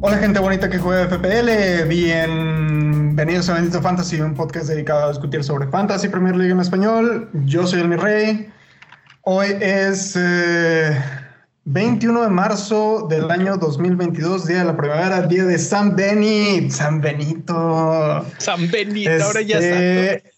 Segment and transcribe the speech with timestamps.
[0.00, 5.42] Hola gente bonita que juega FPL, bienvenidos a Bendito Fantasy, un podcast dedicado a discutir
[5.42, 7.30] sobre Fantasy Premier League en español.
[7.46, 8.52] Yo soy el mi rey.
[9.22, 10.14] Hoy es
[11.66, 16.74] 21 eh, de marzo del año 2022, día de la primavera, día de San Benito.
[16.74, 18.24] San Benito.
[18.38, 20.34] San Benito, ahora ya es santo.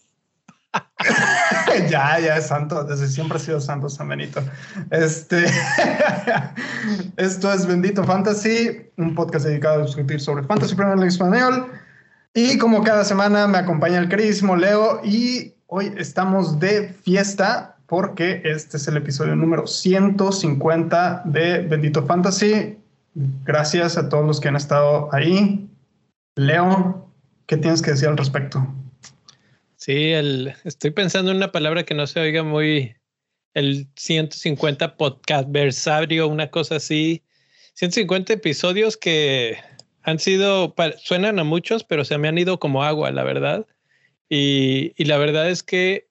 [1.89, 4.41] ya, ya es santo, desde siempre ha sido santo San Benito.
[4.89, 5.45] Este,
[7.17, 11.67] esto es Bendito Fantasy, un podcast dedicado a discutir sobre Fantasy Premier League español.
[12.33, 18.41] Y como cada semana me acompaña el queridísimo Leo y hoy estamos de fiesta porque
[18.43, 22.77] este es el episodio número 150 de Bendito Fantasy.
[23.15, 25.67] Gracias a todos los que han estado ahí.
[26.35, 27.09] Leo,
[27.47, 28.67] ¿qué tienes que decir al respecto?
[29.77, 32.95] Sí, el, estoy pensando en una palabra que no se oiga muy,
[33.53, 37.23] el 150 podcast versario, una cosa así.
[37.75, 39.57] 150 episodios que
[40.03, 43.65] han sido, suenan a muchos, pero se me han ido como agua, la verdad.
[44.29, 46.06] Y, y la verdad es que,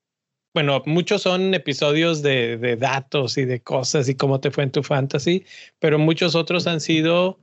[0.56, 4.70] bueno, muchos son episodios de, de, datos y de cosas y cómo te fue en
[4.70, 5.44] tu fantasy,
[5.80, 7.38] pero muchos otros han sido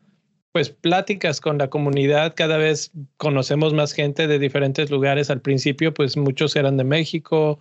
[0.52, 5.30] pues pláticas con la comunidad, cada vez conocemos más gente de diferentes lugares.
[5.30, 7.60] Al principio, pues muchos eran de México,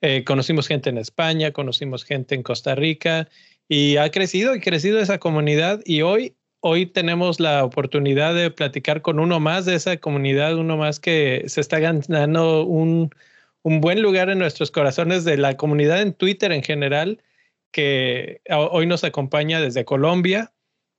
[0.00, 3.28] eh, conocimos gente en España, conocimos gente en Costa Rica
[3.68, 9.02] y ha crecido y crecido esa comunidad y hoy, hoy tenemos la oportunidad de platicar
[9.02, 13.10] con uno más de esa comunidad, uno más que se está ganando un,
[13.64, 17.22] un buen lugar en nuestros corazones de la comunidad en Twitter en general,
[17.72, 20.52] que hoy nos acompaña desde Colombia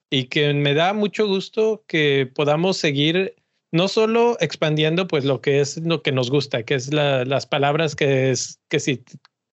[0.10, 3.36] y que me da mucho gusto que podamos seguir
[3.72, 7.96] no solo expandiendo pues lo que es lo que nos gusta, que es las palabras
[7.96, 9.04] que es que si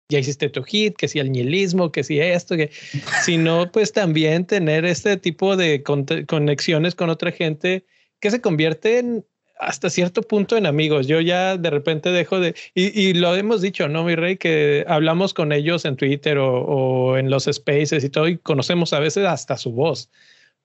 [0.09, 2.69] ya hiciste tu hit, que si el nihilismo, que si esto, que,
[3.23, 7.86] sino pues también tener este tipo de conexiones con otra gente
[8.20, 9.26] que se convierten
[9.59, 11.08] hasta cierto punto en amigos.
[11.08, 14.37] Yo ya de repente dejo de, y, y lo hemos dicho, ¿no, mi rey?
[14.37, 18.93] Que hablamos con ellos en Twitter o, o, en los spaces y todo, y conocemos
[18.93, 20.09] a veces hasta su voz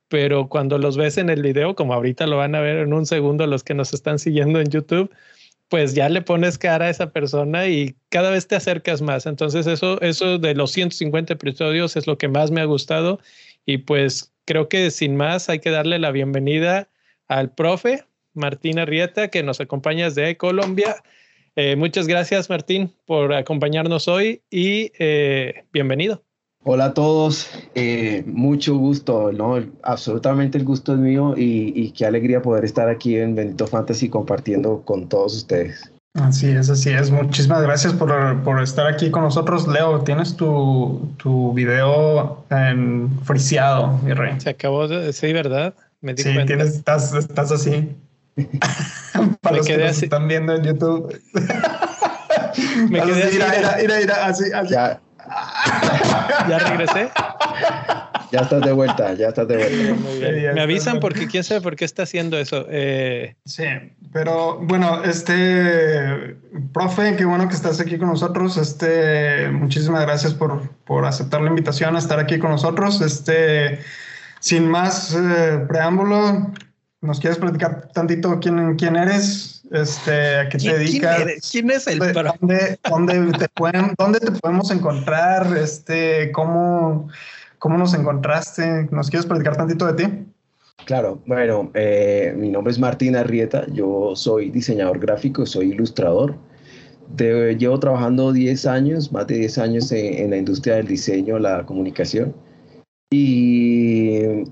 [0.09, 3.06] pero cuando los ves en el video, como ahorita lo van a ver en un
[3.06, 5.11] segundo los que nos están siguiendo en YouTube,
[5.69, 9.26] pues ya le pones cara a esa persona y cada vez te acercas más.
[9.26, 13.19] Entonces eso, eso de los 150 episodios es lo que más me ha gustado
[13.66, 16.88] y pues creo que sin más hay que darle la bienvenida
[17.26, 20.97] al profe Martín Arrieta que nos acompaña desde Colombia.
[21.56, 26.22] Eh, muchas gracias Martín por acompañarnos hoy y eh, bienvenido.
[26.67, 29.62] Hola a todos, eh, mucho gusto, ¿no?
[29.83, 34.81] Absolutamente el gusto es mío y, qué alegría poder estar aquí en Bendito Fantasy compartiendo
[34.81, 35.93] con todos ustedes.
[36.15, 37.11] Así es, así es.
[37.11, 39.69] Muchísimas gracias por, por estar aquí con nosotros.
[39.69, 44.41] Leo, tienes tu, tu video en friseado, mi rey.
[44.41, 45.75] Se acabó de sí, ¿verdad?
[46.00, 47.91] Me sí, Tienes, estás, estás así.
[49.41, 51.21] Para los que nos están viendo en YouTube.
[52.91, 53.34] Me quedé así.
[53.34, 54.75] Mira, mira, mira, así, así.
[54.75, 55.00] Ya.
[56.49, 57.11] ¿Ya regresé?
[58.31, 60.53] Ya estás de vuelta, ya estás de vuelta.
[60.55, 62.67] Me avisan porque quién sabe por qué está haciendo eso.
[62.69, 63.34] Eh...
[63.44, 63.65] Sí,
[64.12, 66.37] pero bueno, este,
[66.73, 68.56] profe, qué bueno que estás aquí con nosotros.
[68.56, 73.00] Este, muchísimas gracias por, por aceptar la invitación a estar aquí con nosotros.
[73.00, 73.78] Este,
[74.41, 76.53] sin más eh, preámbulo,
[77.04, 79.62] ¿nos quieres platicar tantito quién, quién eres?
[79.70, 81.25] Este, ¿A qué te dedicas?
[81.50, 85.47] ¿Quién, es el ¿Dónde, dónde, te pueden, ¿Dónde te podemos encontrar?
[85.56, 87.09] Este, ¿cómo,
[87.59, 88.88] ¿Cómo nos encontraste?
[88.91, 90.12] ¿Nos quieres platicar tantito de ti?
[90.87, 96.37] Claro, bueno, eh, mi nombre es Martín Arrieta, yo soy diseñador gráfico, soy ilustrador.
[97.16, 102.34] llevo trabajando 10 años, más de 10 años en, la industria del diseño, la comunicación.
[103.10, 104.44] Y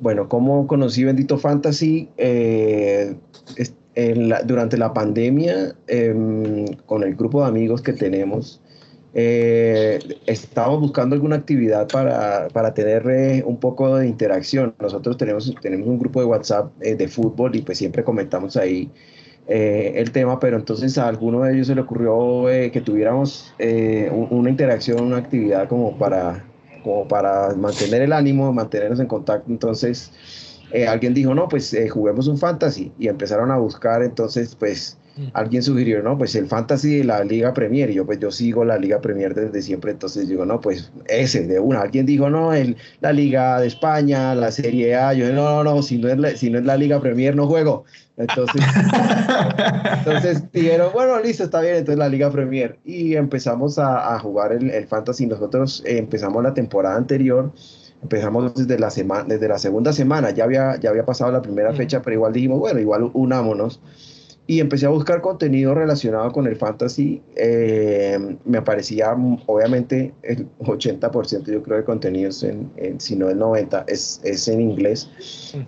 [0.00, 2.08] bueno, ¿cómo conocí Bendito Fantasy?
[2.16, 3.14] Eh,
[4.44, 8.60] durante la pandemia, em, con el grupo de amigos que tenemos,
[9.12, 14.74] eh, estábamos buscando alguna actividad para, para tener eh, un poco de interacción.
[14.78, 18.90] Nosotros tenemos, tenemos un grupo de WhatsApp eh, de fútbol y pues siempre comentamos ahí
[19.52, 23.52] el tema, pero entonces a alguno de ellos se le ocurrió que tuviéramos
[24.30, 26.44] una interacción, una actividad como para,
[26.82, 29.50] como para mantener el ánimo, mantenernos en contacto.
[29.50, 30.12] Entonces,
[30.72, 34.96] eh, alguien dijo, no, pues eh, juguemos un fantasy y empezaron a buscar, entonces pues
[35.16, 35.26] mm.
[35.32, 38.64] alguien sugirió, no, pues el fantasy de la Liga Premier y yo pues yo sigo
[38.64, 42.52] la Liga Premier desde siempre, entonces digo, no, pues ese de una, alguien dijo, no,
[42.52, 46.18] el, la Liga de España, la Serie A, yo no, no, no, si no es
[46.18, 47.84] la, si no es la Liga Premier no juego,
[48.20, 48.62] Entonces,
[49.98, 52.78] entonces dijeron, bueno, listo, está bien, entonces la Liga Premier.
[52.84, 55.26] Y empezamos a, jugar el, el, Fantasy.
[55.26, 57.50] Nosotros eh, empezamos la temporada anterior,
[58.02, 61.72] empezamos desde la, semana, desde la segunda semana, ya había, ya había pasado la primera
[61.72, 63.80] fecha, pero igual dijimos, bueno, igual unámonos
[64.50, 67.22] y empecé a buscar contenido relacionado con el fantasy.
[67.36, 69.14] Eh, me aparecía,
[69.46, 72.68] obviamente, el 80% yo creo de contenidos, en,
[72.98, 75.08] si no el 90%, es, es en inglés.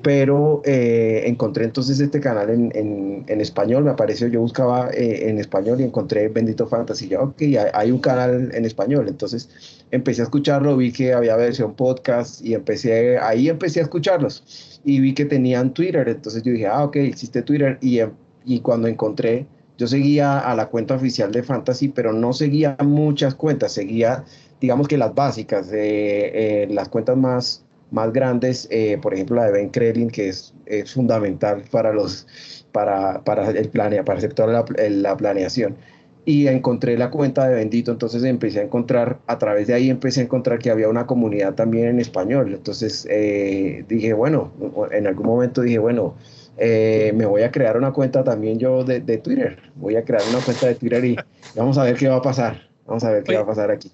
[0.02, 5.28] Pero eh, encontré entonces este canal en, en, en, español, me apareció, yo buscaba eh,
[5.28, 7.06] en español y encontré Bendito Fantasy.
[7.06, 7.40] Ya, ok,
[7.72, 9.06] hay un canal en español.
[9.06, 9.48] Entonces
[9.92, 14.80] empecé a escucharlo, vi que había versión podcast y empecé, ahí empecé a escucharlos.
[14.84, 17.78] Y vi que tenían Twitter, entonces yo dije, ah, ok, existe Twitter.
[17.80, 18.10] Y em,
[18.44, 19.46] y cuando encontré,
[19.78, 24.24] yo seguía a la cuenta oficial de Fantasy, pero no seguía muchas cuentas, seguía,
[24.60, 29.52] digamos que las básicas, eh, las cuentas más, más grandes, eh, por ejemplo la de
[29.52, 32.26] Ben Krelin, que es, es fundamental para, los,
[32.70, 35.76] para, para el planea, para hacer la, la planeación.
[36.24, 40.20] Y encontré la cuenta de Bendito, entonces empecé a encontrar, a través de ahí empecé
[40.20, 44.52] a encontrar que había una comunidad también en español, entonces eh, dije, bueno,
[44.92, 46.14] en algún momento dije, bueno,
[46.58, 49.58] eh, me voy a crear una cuenta también yo de, Twitter.
[49.74, 51.16] Voy a crear una cuenta de Twitter y
[51.54, 52.68] vamos a ver qué va a pasar.
[52.86, 53.90] Vamos a ver qué va a pasar aquí.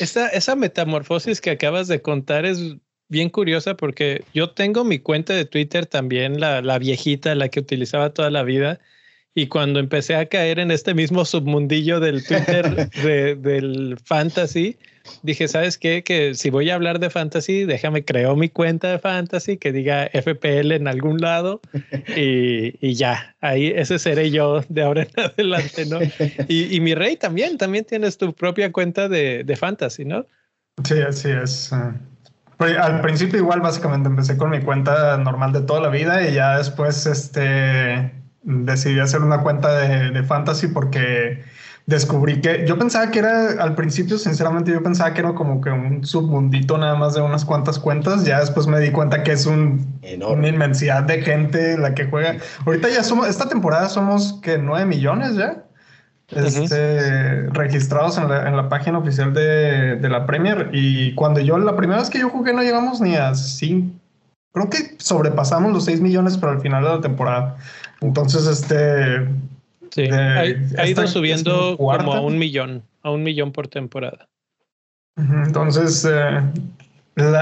[0.00, 2.76] Esa, esa metamorfosis que acabas de contar es
[3.08, 7.60] bien curiosa porque yo tengo mi cuenta de Twitter también, la, la viejita, la que
[7.60, 8.80] utilizaba toda la vida.
[9.34, 12.90] Y cuando empecé a caer en este mismo submundillo del Twitter
[13.40, 14.76] del fantasy,
[15.22, 16.02] dije, ¿sabes qué?
[16.02, 20.08] Que si voy a hablar de fantasy, déjame creo mi cuenta de fantasy que diga
[20.12, 21.60] FPL en algún lado
[22.16, 25.98] y, ya, ahí ese seré yo de ahora en adelante, ¿no?
[26.48, 30.26] Y, mi rey también, también tienes tu propia cuenta de, de fantasy, ¿no?
[30.84, 31.70] Sí, así es.
[32.56, 36.34] Pues, al principio igual básicamente empecé con mi cuenta normal de toda la vida y
[36.34, 38.12] ya después este,
[38.42, 41.42] decidí hacer una cuenta de, de fantasy porque
[41.88, 45.70] descubrí que yo pensaba que era, al principio, sinceramente, yo pensaba que era como que
[45.70, 48.26] un submundito nada más de unas cuantas cuentas.
[48.26, 49.98] Ya después me di cuenta que es un,
[50.28, 52.36] una inmensidad de gente la que juega.
[52.66, 55.64] Ahorita ya somos, esta temporada somos que 9 millones ya.
[56.28, 61.56] Este, registrados en la, en la, página oficial de, de, la Premier y cuando yo
[61.56, 63.98] la primera vez que yo jugué no llegamos ni a 5
[64.52, 67.56] creo que sobrepasamos los 6 millones para el final de la temporada
[68.02, 69.26] entonces este
[69.90, 74.28] Sí, ha, ido subiendo como a un millón, a un millón por temporada.
[75.16, 76.40] Entonces, eh,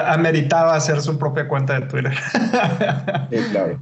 [0.06, 2.14] ameritaba hacer su propia cuenta de Twitter.
[3.30, 3.80] sí, claro.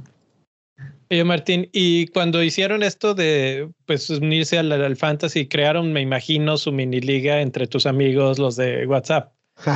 [1.11, 6.57] Oye, Martín, y cuando hicieron esto de pues unirse al, al, fantasy, crearon, me imagino,
[6.57, 9.31] su mini liga entre tus amigos, los de WhatsApp.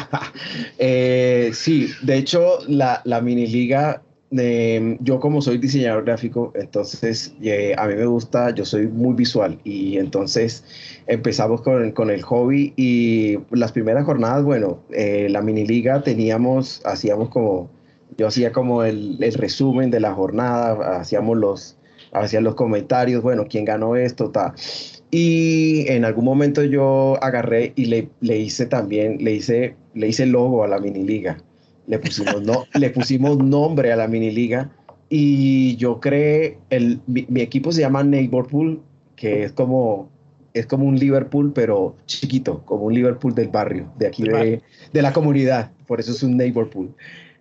[0.79, 7.73] eh, sí, de hecho, la, la mini liga yo como soy diseñador gráfico, entonces eh,
[7.77, 10.63] a mí me gusta, yo soy muy visual y entonces
[11.07, 16.81] empezamos con, con el hobby y las primeras jornadas, bueno, eh, la mini liga teníamos,
[16.85, 17.71] hacíamos como,
[18.17, 21.77] yo hacía como el, el, resumen de la jornada, hacíamos los,
[22.11, 24.53] hacía los comentarios, bueno, quién ganó esto, ta.
[25.11, 30.27] Y en algún momento yo agarré y le, le hice también, le hice, le hice
[30.27, 31.39] logo a la mini liga
[31.89, 34.69] le pusimos, no, le pusimos nombre a la mini liga
[35.09, 38.79] y yo creé, el, mi, equipo se llama Neighborpool,
[39.15, 40.07] que es como,
[40.53, 44.61] es como un Liverpool, pero chiquito, como un Liverpool del barrio, de aquí de,
[44.93, 46.93] de la comunidad, por eso es un Neighborpool.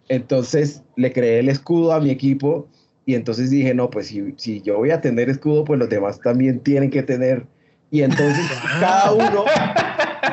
[0.08, 2.68] Entonces le creé el escudo a mi equipo
[3.04, 6.20] y entonces dije, no, pues si, si yo voy a tener escudo, pues los demás
[6.20, 7.44] también tienen que tener.
[7.90, 8.46] Y entonces
[8.80, 9.44] cada uno,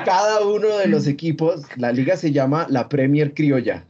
[0.05, 3.85] cada uno de los equipos, la liga se llama la Premier Criolla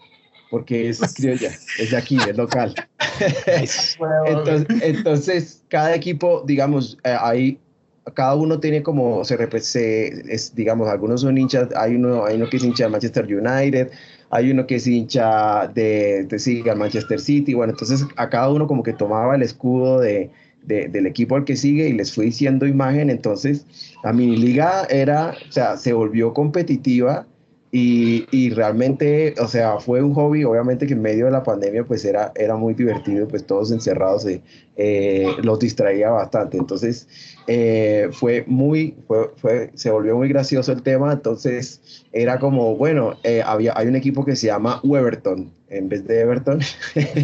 [0.50, 2.74] porque es criolla, es de aquí, es local.
[4.82, 7.60] entonces, cada equipo, digamos, eh, ahí
[8.14, 12.58] cada uno tiene como, se, es, digamos, algunos son hinchas, hay uno, hay uno que
[12.58, 13.90] es hincha de Manchester United,
[14.30, 18.84] hay uno que es hincha de, de Manchester City, bueno, entonces a cada uno como
[18.84, 20.30] que tomaba el escudo de,
[20.64, 23.66] del equipo al que sigue y les fue diciendo imagen, entonces
[24.04, 27.26] la mini liga era, o sea, se volvió competitiva
[27.78, 31.84] y, y, realmente, o sea, fue un hobby, obviamente que en medio de la pandemia
[31.84, 34.42] pues era, era muy divertido, pues todos encerrados eh,
[34.78, 36.56] eh los distraía bastante.
[36.56, 37.06] Entonces,
[37.48, 43.18] eh, fue muy, fue, fue, se volvió muy gracioso el tema, entonces era como, bueno,
[43.44, 46.62] había, hay un equipo que se llama Weberton en vez de Everton.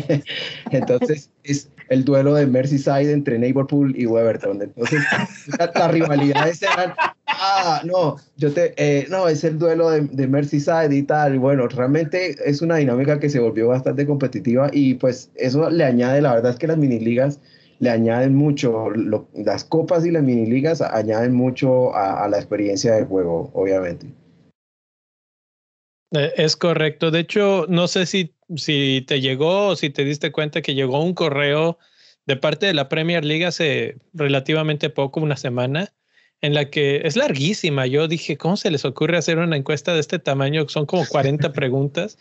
[0.72, 4.62] entonces, es el duelo de Merseyside entre Liverpool y Weberton.
[4.62, 5.02] Entonces,
[5.76, 6.94] las rivalidades eran
[7.28, 11.38] ah, no, yo te, eh, no, es el duelo de, de, Merseyside y tal.
[11.38, 16.22] Bueno, realmente es una dinámica que se volvió bastante competitiva y pues eso le añade,
[16.22, 17.40] la verdad es que las mini ligas
[17.80, 18.90] le añaden mucho,
[19.34, 24.06] las copas y las mini ligas añaden mucho a, la experiencia del juego, obviamente.
[26.14, 27.10] Eh, es correcto.
[27.10, 31.04] De hecho, no sé si, si te llegó o si te diste cuenta que llegó
[31.04, 31.78] un correo
[32.26, 35.94] de parte de la Premier League hace relativamente poco, una semana,
[36.42, 37.86] en la que es larguísima.
[37.88, 40.68] Yo dije, ¿cómo se les ocurre hacer una encuesta de este tamaño?
[40.70, 42.18] Son como 40 preguntas.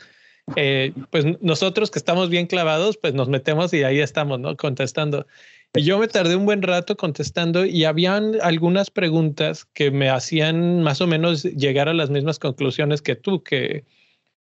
[0.56, 4.56] Eh, pues nosotros que estamos bien clavados, pues nos metemos y ahí estamos, ¿no?
[4.56, 5.26] Contestando.
[5.74, 10.82] Y yo me tardé un buen rato contestando y habían algunas preguntas que me hacían
[10.82, 13.84] más o menos llegar a las mismas conclusiones que tú, que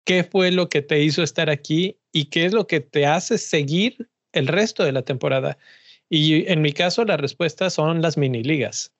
[0.05, 3.38] qué fue lo que te hizo estar aquí y qué es lo que te hace
[3.38, 5.58] seguir el resto de la temporada.
[6.10, 8.93] Y en mi caso, la respuesta son las mini ligas.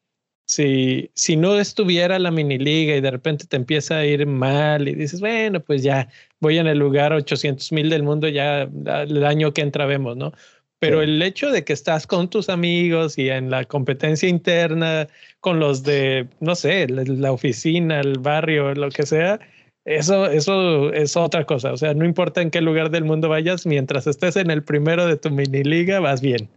[0.46, 4.88] Si, si no estuviera la mini liga y de repente te empieza a ir mal
[4.88, 9.25] y dices, bueno, pues ya voy en el lugar 800 mil del mundo, ya el
[9.25, 10.34] año que entra vemos, ¿no?
[10.81, 15.08] Pero el hecho de que estás con tus amigos y en la competencia interna,
[15.39, 19.39] con los de, no sé, la, oficina, el barrio, lo que sea,
[19.86, 21.74] eso, eso es otra cosa.
[21.74, 25.06] O sea, no importa en qué lugar del mundo vayas, mientras estés en el primero
[25.06, 26.50] de tu mini liga, vas bien.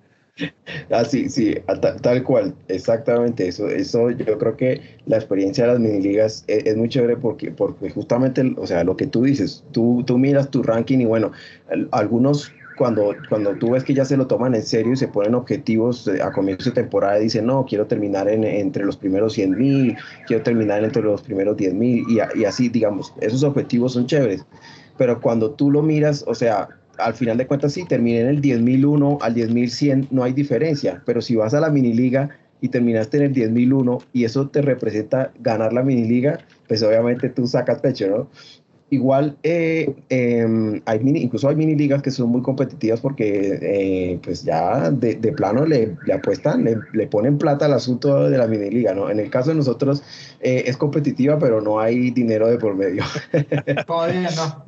[0.90, 1.54] Ah, sí, sí,
[2.02, 3.68] tal, cual, exactamente eso.
[3.68, 7.52] Eso yo creo que la experiencia de las mini ligas es, es, muy chévere porque,
[7.52, 11.30] porque justamente, o sea, lo que tú dices, tú, tú miras tu ranking y bueno,
[11.92, 15.34] algunos cuando, cuando tú ves que ya se lo toman en serio y se ponen
[15.34, 19.96] objetivos a comienzo de temporada dicen, no, quiero terminar en, entre los primeros 100 mil,
[20.26, 24.44] quiero terminar entre los primeros 10 mil y, y así, digamos, esos objetivos son chéveres.
[24.96, 28.40] Pero cuando tú lo miras, o sea, al final de cuentas, sí, terminé en el
[28.40, 33.18] 10.001 al 10.100, no hay diferencia, pero si vas a la mini liga y terminaste
[33.18, 36.38] en el 10.001 y eso te representa ganar la mini liga,
[36.68, 38.30] pues obviamente tú sacas pecho, ¿no?
[38.94, 44.20] Igual, eh, em, hay mini, incluso hay mini ligas que son muy competitivas porque eh,
[44.22, 48.94] pues ya de, plano le, apuestan, le, ponen plata al asunto de la mini liga,
[48.94, 49.10] ¿no?
[49.10, 50.04] En el caso de nosotros
[50.40, 53.02] eh, es competitiva, pero no hay dinero de por medio.
[53.86, 54.64] Todavía no.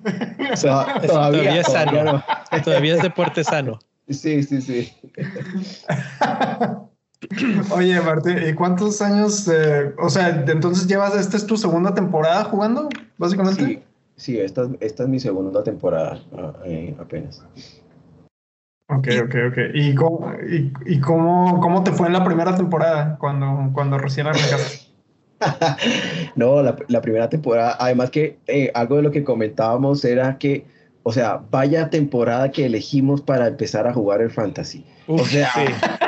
[1.06, 2.24] todavía, es sano.
[2.64, 3.78] Todavía es deporte sano.
[4.08, 4.92] Sí, sí, sí.
[7.70, 9.48] Oye, Martín, ¿y cuántos años,
[9.98, 13.64] o sea, entonces llevas, esta es tu segunda temporada jugando, básicamente?
[13.64, 13.82] Sí.
[14.16, 17.44] Sí, esta, esta es mi segunda temporada ah, eh, apenas.
[18.88, 19.58] Ok, ok, ok.
[19.74, 20.32] ¿Y, cómo,
[20.86, 24.86] y, cómo, cómo, te fue en la primera temporada cuando, cuando recién arrancaste?
[26.36, 30.64] no, la, la, primera temporada, además que eh, algo de lo que comentábamos era que
[31.08, 34.84] o sea, vaya temporada que elegimos para empezar a jugar el fantasy.
[35.06, 35.60] O sea, sí,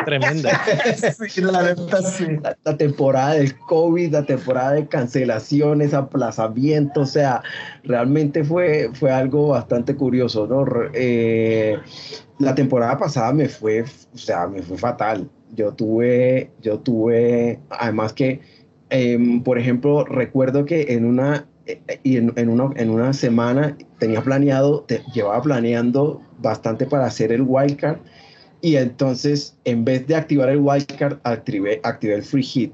[0.05, 0.51] tremenda.
[1.29, 2.27] sí, la, sí.
[2.65, 7.43] La, temporada del COVID, la temporada de cancelaciones, aplazamientos, o sea,
[7.85, 10.65] realmente fue, fue algo bastante curioso, ¿no?
[10.95, 11.79] Eh,
[12.39, 15.29] la temporada pasada me fue, o sea, me fue fatal.
[15.55, 18.41] Yo tuve, yo tuve, además que,
[18.91, 21.47] em, por ejemplo, recuerdo que en una
[22.03, 27.43] y en, en, una, en una semana tenía planeado, llevaba planeando bastante para hacer el
[27.43, 27.99] wildcard
[28.61, 32.73] y entonces en vez de activar el wildcard activé, activé el free hit.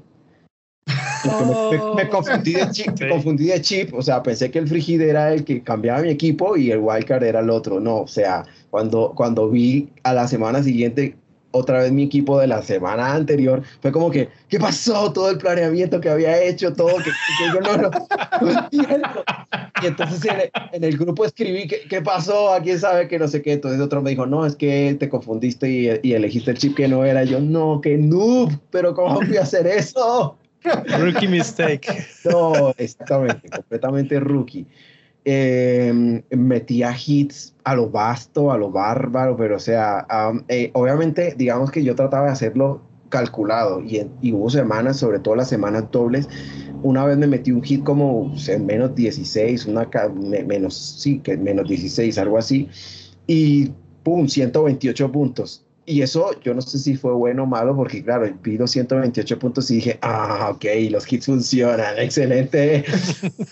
[1.95, 5.33] Me, confundí de chip, confundí de chip, o sea, pensé que el free hit era
[5.33, 7.79] el que cambiaba mi equipo y el wildcard era el otro.
[7.79, 11.15] No, o sea, cuando, cuando vi a la semana siguiente
[11.55, 15.11] otra vez mi equipo de la semana anterior, fue como que, ¿qué pasó?
[15.13, 17.11] Todo el planeamiento que había hecho, todo, que,
[17.53, 17.89] yo no,
[18.41, 19.23] lo entiendo.
[19.81, 20.31] Y entonces
[20.71, 22.53] en el, grupo escribí, ¿qué, ¿qué, pasó?
[22.53, 23.53] ¿A quién sabe que no sé qué?
[23.53, 26.87] Entonces otro me dijo, no, es que te confundiste y, y elegiste el chip que
[26.87, 27.23] no era.
[27.23, 30.37] Yo, no, que noob, pero ¿cómo fui a hacer eso?
[30.99, 31.87] Rookie mistake.
[32.25, 34.65] No, exactamente, completamente rookie
[35.25, 40.05] eh, metía hits a lo vasto, a lo bárbaro, pero o sea,
[40.47, 45.49] eh, obviamente, digamos que yo trataba de hacerlo calculado y, hubo semanas, sobre todo las
[45.49, 46.29] semanas dobles,
[46.83, 49.89] una vez me metí un hit como en menos 16, una
[50.45, 52.69] menos, sí, que menos 16, algo así,
[53.25, 53.71] y
[54.03, 55.64] pum, 128 puntos.
[55.87, 59.37] Y eso yo no sé si fue bueno o malo, porque claro, vi los 128
[59.37, 62.83] puntos y dije, ah, ok, los hits funcionan, excelente.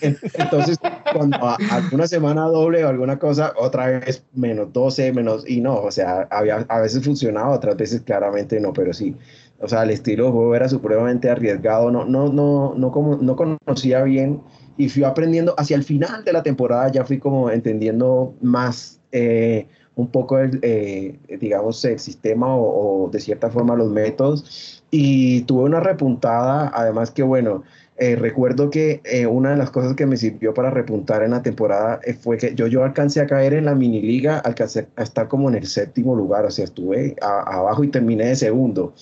[0.00, 0.76] Entonces,
[1.12, 1.38] cuando
[1.70, 6.26] alguna semana doble o alguna cosa, otra vez menos 12, menos, y no, o sea,
[6.30, 9.14] había, a veces funcionaba, otras veces claramente no, pero sí.
[9.60, 13.36] O sea, el estilo de juego era supremamente arriesgado, no, no, no, no, como, no
[13.36, 14.42] conocía bien
[14.76, 19.00] y fui aprendiendo hacia el final de la temporada, ya fui como entendiendo más.
[19.12, 24.82] Eh, un poco, el, eh, digamos, el sistema o, de cierta forma los métodos.
[24.90, 27.64] Y tuve una repuntada, además que bueno,
[27.96, 31.42] eh, recuerdo que eh, una de las cosas que me sirvió para repuntar en la
[31.42, 35.28] temporada fue que yo, yo alcancé a caer en la mini liga, alcancé a estar
[35.28, 38.94] como en el séptimo lugar, o sea, estuve abajo y terminé de segundo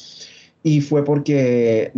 [0.65, 1.93] y fue porque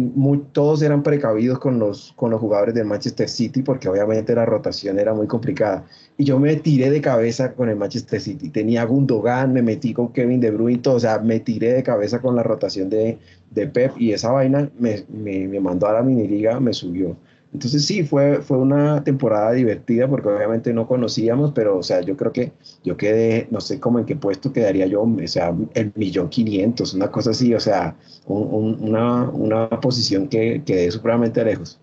[0.52, 4.98] todos eran precavidos con los, con los jugadores del Manchester City porque obviamente la rotación
[4.98, 5.84] era muy complicada.
[6.16, 8.48] Y yo me tiré de cabeza con el Manchester City.
[8.48, 12.22] Tenía Gundogan, me metí con Kevin De Bruyne, todo, o sea, me tiré de cabeza
[12.22, 13.18] con la rotación de,
[13.50, 17.16] de Pep y esa vaina me, me, me mandó a la mini liga, me subió.
[17.54, 22.16] Entonces sí, fue, fue una temporada divertida porque obviamente no conocíamos, pero o sea, yo
[22.16, 25.92] creo que yo quedé, no sé cómo en qué puesto quedaría yo, o sea, el
[25.94, 27.96] millón quinientos, una cosa así, o sea,
[28.26, 31.80] una, una, posición que quedé supremamente lejos.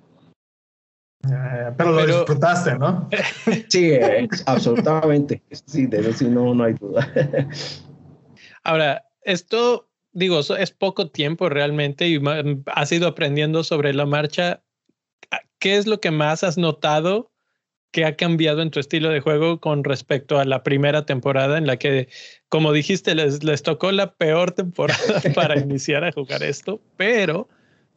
[1.23, 3.07] Eh, pero lo disfrutaste, ¿no?
[3.69, 5.41] sí, eh, absolutamente.
[5.51, 7.07] Sí, de eso sí no, no hay duda.
[8.63, 12.21] Ahora, esto, digo, es poco tiempo realmente y
[12.65, 14.63] has ido aprendiendo sobre la marcha
[15.61, 17.31] ¿qué es lo que más has notado
[17.91, 21.67] que ha cambiado en tu estilo de juego con respecto a la primera temporada en
[21.67, 22.07] la que,
[22.49, 27.47] como dijiste, les, les tocó la peor temporada para iniciar a jugar esto, pero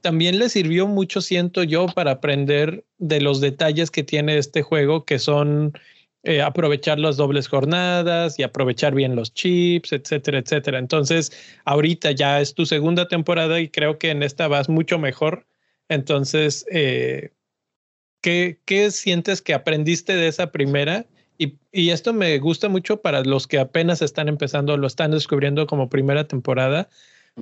[0.02, 5.04] también les sirvió mucho, siento yo, para aprender de los detalles que tiene este juego,
[5.04, 5.72] que son
[6.24, 10.78] eh, aprovechar las dobles jornadas y aprovechar bien los chips, etcétera, etcétera.
[10.78, 11.32] Entonces,
[11.64, 15.46] ahorita ya es tu segunda temporada y creo que en esta vas mucho mejor.
[15.88, 17.30] Entonces, eh,
[18.24, 21.04] ¿Qué, sientes que aprendiste de esa primera?
[21.36, 25.90] Y, esto me gusta mucho para los que apenas están empezando, lo están descubriendo como
[25.90, 26.88] primera temporada,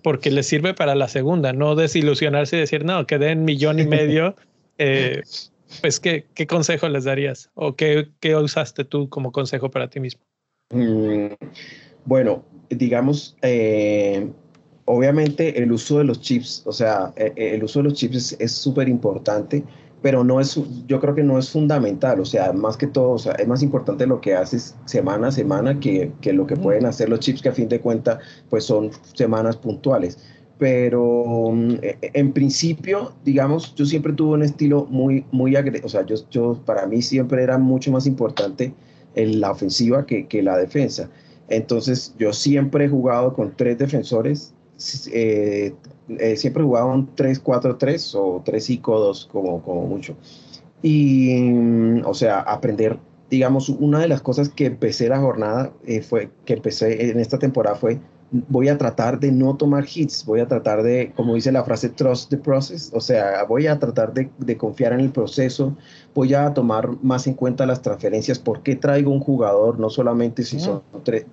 [0.02, 3.86] porque les sirve para la segunda, no desilusionarse y decir, no, quedé en millón y
[3.86, 4.34] medio.
[4.78, 5.22] Eh,
[5.82, 7.50] pues, ¿qué, ¿qué, consejo les darías?
[7.54, 10.22] ¿O qué, qué, usaste tú como consejo para ti mismo?
[10.70, 11.26] Mm,
[12.06, 14.28] bueno, digamos, eh,
[14.86, 18.50] obviamente el uso de los chips, o sea, eh, el uso de los chips es
[18.50, 19.62] súper importante
[20.02, 23.18] pero no es, yo creo que no es fundamental, o sea, más que todo, o
[23.18, 26.86] sea, es más importante lo que haces semana a semana que, que lo que pueden
[26.86, 28.18] hacer los chips que a fin de cuentas,
[28.50, 30.18] pues son semanas puntuales.
[30.58, 35.90] Pero mm, e, en principio, digamos, yo siempre tuve un estilo muy, muy agresivo, o
[35.90, 38.74] sea, yo, yo, para mí siempre era mucho más importante
[39.14, 41.10] en la ofensiva que, que la defensa.
[41.48, 44.52] Entonces, yo siempre he jugado con tres defensores,
[45.12, 45.74] eh,
[46.08, 50.16] eh, siempre jugaba un 3-4-3 o 3-5-2 como, como mucho.
[50.82, 52.98] Y, mm, o sea, aprender,
[53.30, 57.38] digamos, una de las cosas que empecé la jornada, eh, fue, que empecé en esta
[57.38, 58.00] temporada fue
[58.32, 61.90] voy a tratar de no tomar hits, voy a tratar de, como dice la frase,
[61.90, 65.76] trust the process, o sea, voy a tratar de, de confiar en el proceso,
[66.14, 70.44] voy a tomar más en cuenta las transferencias, por qué traigo un jugador, no solamente
[70.44, 71.26] si son tres,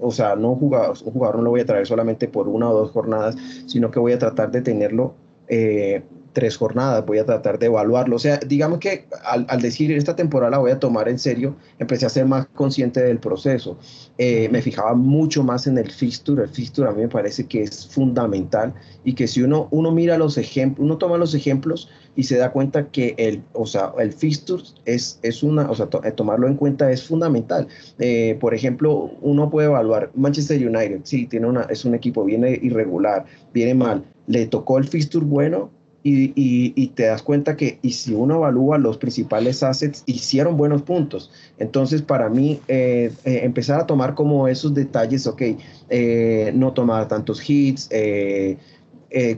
[0.00, 2.74] o sea, no jugador, un jugador no lo voy a traer solamente por una o
[2.74, 3.34] dos jornadas,
[3.66, 5.14] sino que voy a tratar de tenerlo
[5.48, 8.16] eh, tres jornadas, voy a tratar de evaluarlo.
[8.16, 12.06] O sea, digamos que al, decir esta temporada la voy a tomar en serio, empecé
[12.06, 13.78] a ser más consciente del proceso.
[14.18, 16.42] Eh, me fijaba mucho más en el fixture.
[16.42, 20.18] El fixture a mí me parece que es fundamental y que si uno, uno mira
[20.18, 24.12] los ejemplos, uno toma los ejemplos y se da cuenta que el, o sea, el
[24.12, 27.66] fixture es, es una, o sea, eh, tomarlo en cuenta es fundamental.
[27.98, 32.58] Eh, por ejemplo, uno puede evaluar Manchester United, sí, tiene una, es un equipo, viene
[32.62, 35.70] irregular, viene mal, le tocó el fixture bueno,
[36.04, 40.82] y, y, te das cuenta que, y si uno evalúa los principales assets, hicieron buenos
[40.82, 41.30] puntos.
[41.58, 45.42] Entonces, para mí, eh, eh, empezar a tomar como esos detalles, ok,
[45.90, 47.88] eh, no tomar tantos hits,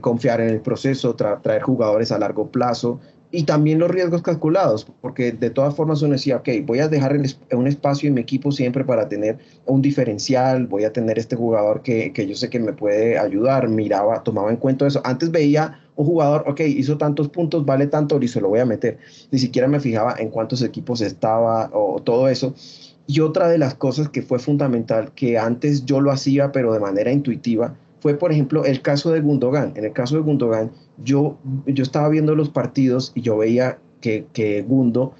[0.01, 2.99] confiar en el proceso, traer jugadores a largo plazo,
[3.31, 7.19] y también los riesgos calculados, porque de todas formas uno decía, ok, voy a dejar
[7.51, 11.81] un espacio en mi equipo siempre para tener un diferencial, voy a tener este jugador
[11.81, 15.01] que, que, yo sé que me puede ayudar, miraba, tomaba en cuenta eso.
[15.03, 18.65] Antes veía un jugador, ok, hizo tantos puntos, vale tanto, y se lo voy a
[18.65, 18.97] meter.
[19.31, 22.53] Ni siquiera me fijaba en cuántos equipos estaba o todo eso.
[23.07, 26.79] Y otra de las cosas que fue fundamental, que antes yo lo hacía, pero de
[26.79, 29.73] manera intuitiva, fue, por ejemplo, el caso de Gundogan.
[29.75, 30.71] En el caso de Gundogan,
[31.03, 35.13] yo, yo estaba viendo los partidos y yo veía que, que Gundo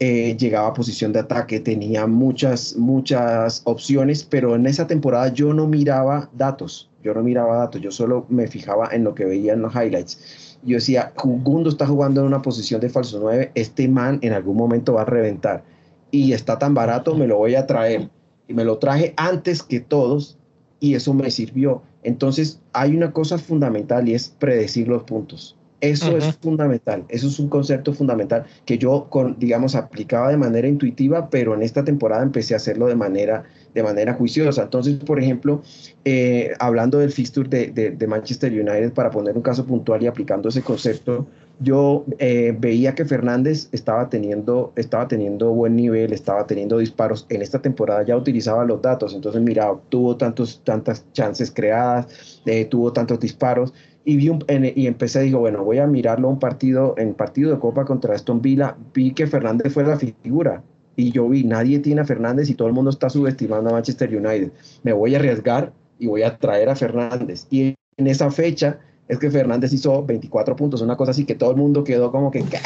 [0.00, 5.52] eh, llegaba a posición de ataque, tenía muchas, muchas opciones, pero en esa temporada yo
[5.52, 9.54] no miraba datos, yo no miraba datos, yo solo me fijaba en lo que veía
[9.54, 10.58] en los highlights.
[10.62, 14.56] Yo decía, Gundo está jugando en una posición de falso 9, este man en algún
[14.56, 15.62] momento va a reventar
[16.10, 18.10] y está tan barato, me lo voy a traer.
[18.46, 20.38] Y me lo traje antes que todos
[20.80, 21.82] y eso me sirvió.
[22.02, 25.56] Entonces, hay una cosa fundamental y es predecir los puntos.
[25.80, 30.66] Eso es fundamental, eso es un concepto fundamental que yo, con, digamos, aplicaba de manera
[30.66, 34.62] intuitiva, pero en esta temporada empecé a hacerlo de manera, de manera juiciosa.
[34.62, 35.62] Entonces, por ejemplo,
[36.04, 40.48] eh, hablando del fixture de, de, Manchester United, para poner un caso puntual y aplicando
[40.48, 41.26] ese concepto,
[41.60, 47.26] yo eh, veía que Fernández estaba teniendo, estaba teniendo buen nivel, estaba teniendo disparos.
[47.28, 52.64] En esta temporada ya utilizaba los datos, entonces mira, tuvo tantos, tantas chances creadas, eh,
[52.64, 56.94] tuvo tantos disparos y, vi un, y empecé, digo, bueno, voy a mirarlo un partido,
[56.96, 60.62] en partido de Copa contra Aston Villa, vi que Fernández fue la figura
[60.98, 64.14] y yo vi, nadie tiene a Fernández y todo el mundo está subestimando a Manchester
[64.14, 64.50] United.
[64.82, 67.46] Me voy a arriesgar y voy a traer a Fernández.
[67.50, 71.52] Y en esa fecha es que Fernández hizo 24 puntos, una cosa así que todo
[71.52, 72.58] el mundo quedó como que, ¿qué?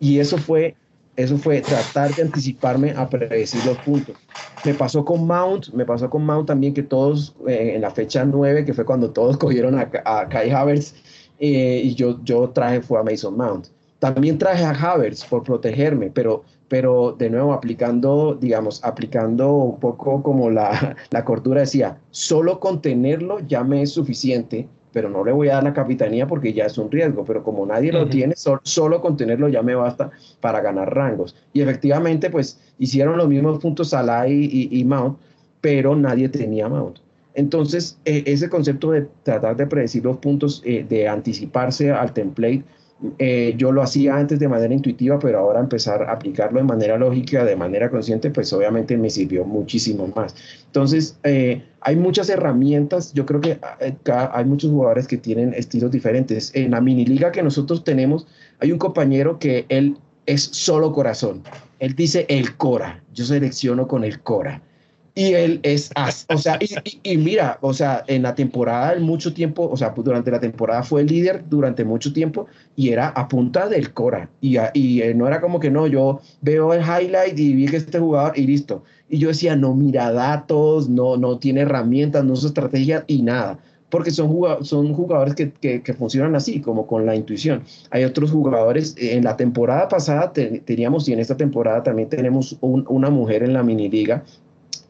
[0.00, 0.74] Y eso fue
[1.16, 4.16] eso fue tratar de anticiparme a predecir los puntos.
[4.64, 8.24] Me pasó con Mount, me pasó con Mount también que todos eh, en la fecha
[8.24, 10.94] 9, que fue cuando todos cogieron a, a Kai Havertz,
[11.38, 13.66] eh, y yo, yo traje fue a Mason Mount.
[13.98, 20.22] También traje a Havertz por protegerme, pero, pero de nuevo aplicando, digamos, aplicando un poco
[20.22, 25.50] como la, la cordura decía, solo contenerlo ya me es suficiente pero no le voy
[25.50, 29.02] a dar la capitanía porque ya es un riesgo, pero como nadie lo tiene, solo
[29.02, 31.36] con tenerlo ya me basta para ganar rangos.
[31.52, 35.18] Y efectivamente, pues hicieron los mismos puntos Salah y, y, Mount,
[35.60, 37.00] pero nadie tenía Mount.
[37.34, 42.64] Entonces, e, ese concepto de tratar de predecir los puntos, eh, de anticiparse al template,
[43.18, 46.96] eh, yo lo hacía antes de manera intuitiva, pero ahora empezar a aplicarlo de manera
[46.96, 50.34] lógica, de manera consciente, pues obviamente me sirvió muchísimo más.
[50.66, 53.96] Entonces, eh, hay muchas herramientas, yo creo que eh,
[54.32, 56.50] hay muchos jugadores que tienen estilos diferentes.
[56.54, 58.26] En la mini liga que nosotros tenemos,
[58.60, 61.42] hay un compañero que él es solo corazón.
[61.78, 64.62] Él dice el Cora, yo selecciono con el Cora.
[65.18, 65.90] Y él es,
[66.28, 66.58] o sea,
[67.02, 70.82] y, mira, o sea, en la temporada, en mucho tiempo, o sea, durante la temporada
[70.82, 74.28] fue el líder durante mucho tiempo y era a punta del Cora.
[74.42, 77.78] Y, y eh, no era como que no, yo veo el highlight y vi que
[77.78, 78.82] este jugador y listo.
[79.08, 83.58] Y yo decía, no mira datos, no, no tiene herramientas, no su estrategia y nada.
[83.88, 87.62] Porque son, jugadores, son jugadores que, que, funcionan así, como con la intuición.
[87.90, 93.08] Hay otros jugadores, en la temporada pasada teníamos y en esta temporada también tenemos una
[93.08, 94.22] mujer en la mini liga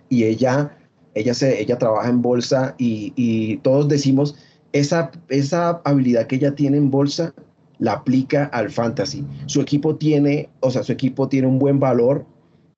[0.08, 0.76] y ella,
[1.14, 4.36] ella, se, ella trabaja en bolsa y, todos decimos,
[4.72, 7.34] esa, esa habilidad que ella tiene en bolsa
[7.78, 9.24] la aplica al fantasy.
[9.46, 12.24] Su equipo tiene, o sea, su equipo tiene un buen valor.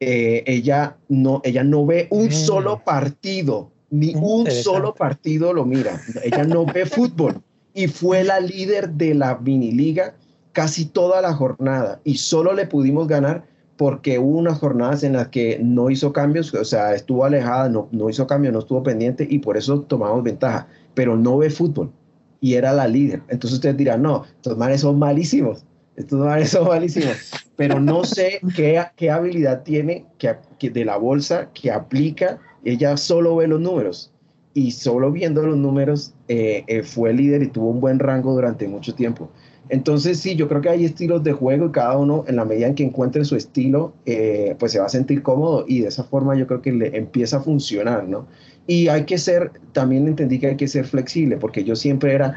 [0.00, 2.32] Eh, ella, no, ella no ve un mm.
[2.32, 6.00] solo partido, ni un solo partido lo mira.
[6.22, 7.42] Ella no ve fútbol
[7.74, 10.14] y fue la líder de la mini liga
[10.52, 13.46] casi toda la jornada y solo le pudimos ganar
[13.78, 17.88] porque hubo unas jornadas en las que no hizo cambios, o sea, estuvo alejada, no,
[17.92, 21.92] no hizo cambios, no estuvo pendiente y por eso tomamos ventaja, pero no ve fútbol
[22.40, 23.22] y era la líder.
[23.28, 25.64] Entonces ustedes dirán, no, estos manes son malísimos,
[25.94, 27.16] estos manes son malísimos,
[27.54, 32.96] pero no sé qué, qué habilidad tiene que, que de la bolsa que aplica, ella
[32.96, 34.12] solo ve los números
[34.54, 38.66] y solo viendo los números eh, eh, fue líder y tuvo un buen rango durante
[38.66, 39.30] mucho tiempo.
[39.70, 42.66] Entonces, sí, yo creo que hay estilos de juego y cada uno, en la medida
[42.66, 46.04] en que encuentre su estilo, eh, pues se va a sentir cómodo y de esa
[46.04, 48.26] forma yo creo que le empieza a funcionar, ¿no?
[48.66, 52.37] Y hay que ser, también entendí que hay que ser flexible, porque yo siempre era,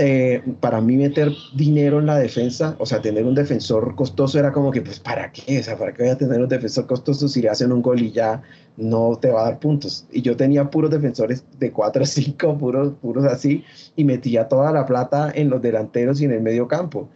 [0.00, 4.52] eh, para mí meter dinero en la defensa, o sea, tener un defensor costoso era
[4.52, 5.58] como que, pues, ¿para qué?
[5.58, 8.00] O sea, ¿para qué voy a tener un defensor costoso si le hacen un gol
[8.00, 8.40] y ya
[8.76, 10.06] no te va a dar puntos?
[10.12, 13.64] Y yo tenía puros defensores de 4 o 5, puros, puros así,
[13.96, 17.08] y metía toda la plata en los delanteros y en el medio campo.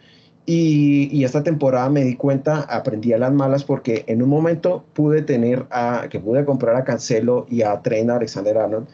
[0.45, 4.83] Y, y, esta temporada me di cuenta, aprendí a las malas porque en un momento
[4.91, 8.87] pude tener a, que pude comprar a Cancelo y a Trent Alexander Arnold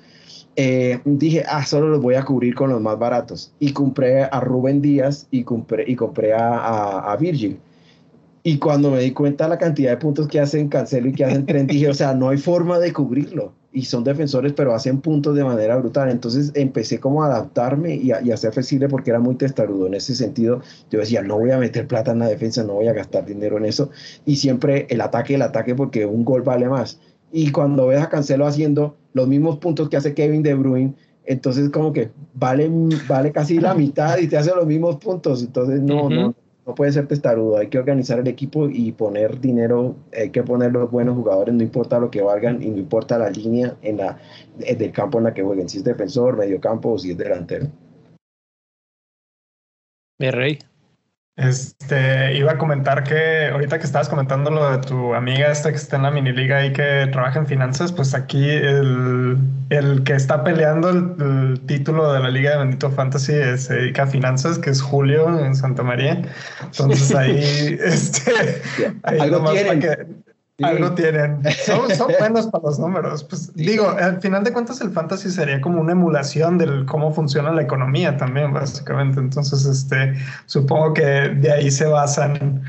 [0.55, 3.53] eh, dije, ah, solo los voy a cubrir con los más baratos.
[3.59, 7.59] Y compré a Rubén Díaz y compré, y compré a, a, Virgil.
[8.43, 11.45] Y cuando me di cuenta la cantidad de puntos que hacen Cancelo y que hacen
[11.45, 13.53] Trent, dije, o sea, no hay forma de cubrirlo.
[13.71, 16.09] Y son defensores, pero hacen puntos de manera brutal.
[16.09, 19.87] Entonces empecé como a adaptarme y a, y a ser flexible porque era muy testarudo.
[19.87, 22.87] En ese sentido, yo decía, no voy a meter plata en la defensa, no voy
[22.87, 23.91] a gastar dinero en eso.
[24.25, 26.99] Y siempre el ataque, el ataque, porque un gol vale más.
[27.31, 30.93] Y cuando ves a Cancelo haciendo los mismos puntos que hace Kevin De Bruyne,
[31.25, 32.69] entonces como que vale,
[33.07, 35.43] vale casi la mitad y te hace los mismos puntos.
[35.43, 36.33] Entonces no, no,
[36.69, 37.57] no puede ser testarudo.
[37.57, 41.63] Hay que organizar el equipo y poner dinero, hay que poner los buenos jugadores, no
[41.63, 44.19] importa lo que valgan y no importa la línea en la,
[44.57, 47.67] del campo en la que jueguen, si es defensor, medio campo o si es delantero.
[50.19, 50.59] Mi rey.
[51.39, 55.77] Este, iba a comentar que ahorita que estabas comentando lo de tu amiga esta que
[55.77, 59.37] está en la mini liga y que trabaja en finanzas, pues aquí el,
[59.69, 64.07] el que está peleando el, título de la liga de Bendito Fantasy se dedica a
[64.07, 66.21] finanzas, que es Julio en Santa María.
[66.61, 67.39] Entonces ahí,
[67.83, 68.33] este,
[69.03, 69.79] ahí algo tienen.
[69.79, 69.97] Que,
[70.63, 71.41] algo tienen.
[71.65, 73.23] Son, son, buenos para los números.
[73.23, 77.51] Pues digo, al final de cuentas el fantasy sería como una emulación del cómo funciona
[77.51, 79.19] la economía también, básicamente.
[79.19, 82.63] Entonces, este, supongo que de ahí se basan.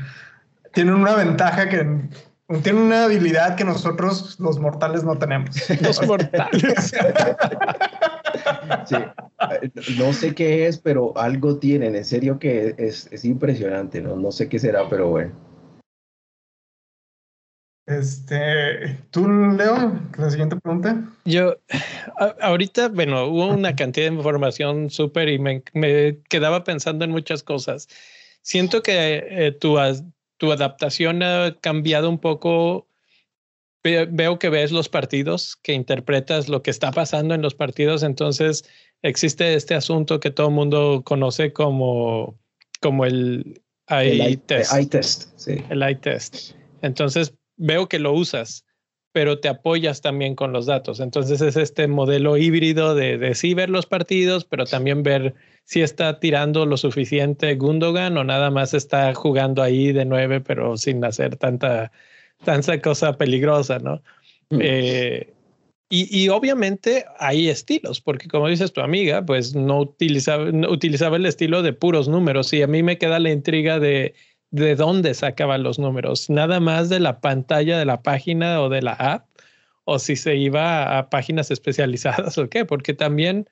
[0.73, 1.85] Tienen una ventaja que
[2.59, 5.55] tienen una habilidad que nosotros los mortales no tenemos.
[5.81, 6.93] Los mortales.
[8.85, 8.95] Sí.
[9.97, 11.95] No sé qué es, pero algo tienen.
[11.95, 14.01] En serio que es, es impresionante.
[14.01, 14.15] ¿no?
[14.15, 15.50] no sé qué será, pero bueno.
[17.91, 21.03] Este, tú, Leo, la siguiente pregunta.
[21.25, 21.57] Yo,
[22.39, 25.61] ahorita, bueno, hubo una cantidad de información súper y me,
[26.29, 27.87] quedaba pensando en muchas cosas.
[28.41, 29.77] Siento que eh, tu,
[30.37, 32.87] tu adaptación ha cambiado un poco.
[33.83, 38.63] Veo que ves los partidos, que interpretas lo que está pasando en los partidos, entonces
[39.01, 42.39] existe este asunto que todo el mundo conoce como,
[42.79, 44.71] como el eye test.
[44.71, 45.63] El eye test, sí.
[45.71, 46.51] El eye test.
[46.83, 48.65] Entonces, veo que lo usas,
[49.13, 50.99] pero te apoyas también con los datos.
[50.99, 55.81] Entonces es este modelo híbrido de, de sí ver los partidos, pero también ver si
[55.81, 61.03] está tirando lo suficiente Gundogan o nada más está jugando ahí de nueve, pero sin
[61.05, 61.91] hacer tanta,
[62.43, 64.01] tanta cosa peligrosa, ¿no?
[64.49, 64.59] Mm.
[64.61, 65.33] Eh,
[65.89, 71.17] y, y, obviamente hay estilos, porque como dices tu amiga, pues no utilizaba, no utilizaba
[71.17, 74.13] el estilo de puros números y a mí me queda la intriga de
[74.51, 78.81] de dónde sacaban los números, nada más de la pantalla de la página o de
[78.81, 79.25] la app,
[79.85, 83.49] o si se iba a páginas especializadas o qué, porque también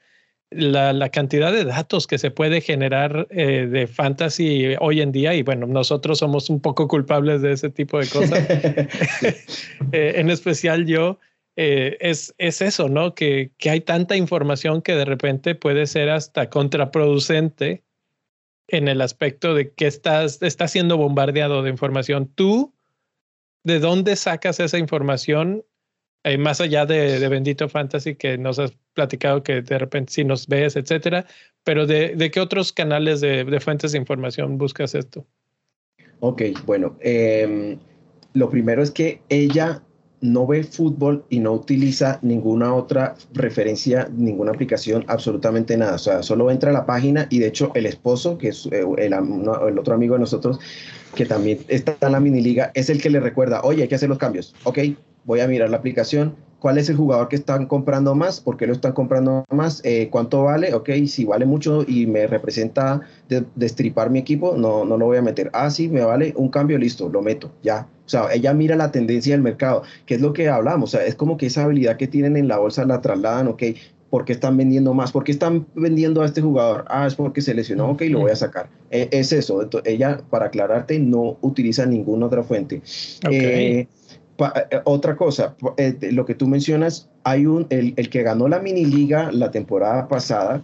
[0.51, 5.43] la, cantidad de datos que se puede generar eh, de fantasy hoy en día, y
[5.43, 8.49] bueno, nosotros somos un poco culpables de ese tipo de cosas,
[9.91, 11.19] eh, en especial yo,
[11.55, 13.15] eh, es, es eso, ¿no?
[13.15, 17.83] Que, que hay tanta información que de repente puede ser hasta contraproducente
[18.71, 22.31] en el aspecto de que estás, estás siendo bombardeado de información.
[22.33, 22.73] ¿Tú
[23.63, 25.63] de dónde sacas esa información?
[26.23, 30.47] Eh, más allá de, Bendito Fantasy, que nos has platicado que de repente sí nos
[30.47, 31.25] ves, etcétera,
[31.63, 35.25] pero de, qué otros canales de, de, fuentes de información buscas esto?
[36.19, 37.79] Ok, bueno, em,
[38.33, 39.81] lo primero es que ella
[40.21, 45.95] no ve fútbol y no utiliza ninguna otra referencia, ninguna aplicación, absolutamente nada.
[45.95, 48.83] O sea, solo entra a la página y de hecho el esposo, que es eh,
[48.97, 50.59] el, el otro amigo de nosotros,
[51.15, 53.95] que también está en la mini liga, es el que le recuerda, oye, hay que
[53.95, 54.55] hacer los cambios.
[54.63, 54.79] Ok,
[55.25, 58.67] voy a mirar la aplicación, cuál es el jugador que están comprando más, por qué
[58.67, 63.01] lo están comprando más, eh, cuánto vale, ok, si vale mucho y me representa
[63.55, 65.49] destripar mi equipo, no, no lo voy a meter.
[65.53, 67.87] Ah, sí, me vale un cambio, listo, lo meto, ya.
[68.05, 71.05] O sea, ella mira la tendencia del mercado, que es lo que hablamos, o sea,
[71.05, 73.63] es como que esa habilidad que tienen en la bolsa la trasladan, ok,
[74.09, 75.11] ¿por qué están vendiendo más?
[75.11, 76.85] ¿Por qué están vendiendo a este jugador?
[76.87, 78.69] Ah, es porque se lesionó, ok, lo voy a sacar.
[78.89, 82.81] E, es eso, ella, para aclararte, no utiliza ninguna otra fuente.
[83.23, 83.77] Okay.
[83.77, 83.87] Eh,
[84.45, 88.59] eh, otra cosa, eh, lo que tú mencionas, hay un, el, el, que ganó la
[88.59, 90.61] mini liga la temporada pasada,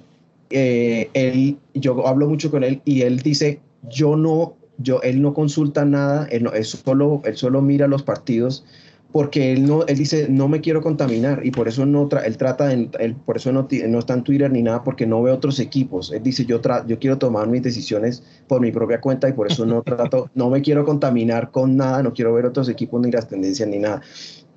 [0.49, 3.59] eh, él, yo hablo mucho con él y él dice,
[3.89, 8.65] yo no, yo, él no consulta nada, él, solo, él solo mira los partidos
[9.15, 12.73] porque él no, él dice, no me quiero contaminar y por eso no, él trata,
[12.73, 16.11] él, por eso no, no está en Twitter ni nada, porque no ve otros equipos.
[16.11, 19.65] Él dice, yo, yo quiero tomar mis decisiones por mi propia cuenta y por eso
[19.65, 23.29] no trato, no me quiero contaminar con nada, no quiero ver otros equipos ni las
[23.29, 24.01] tendencias ni nada.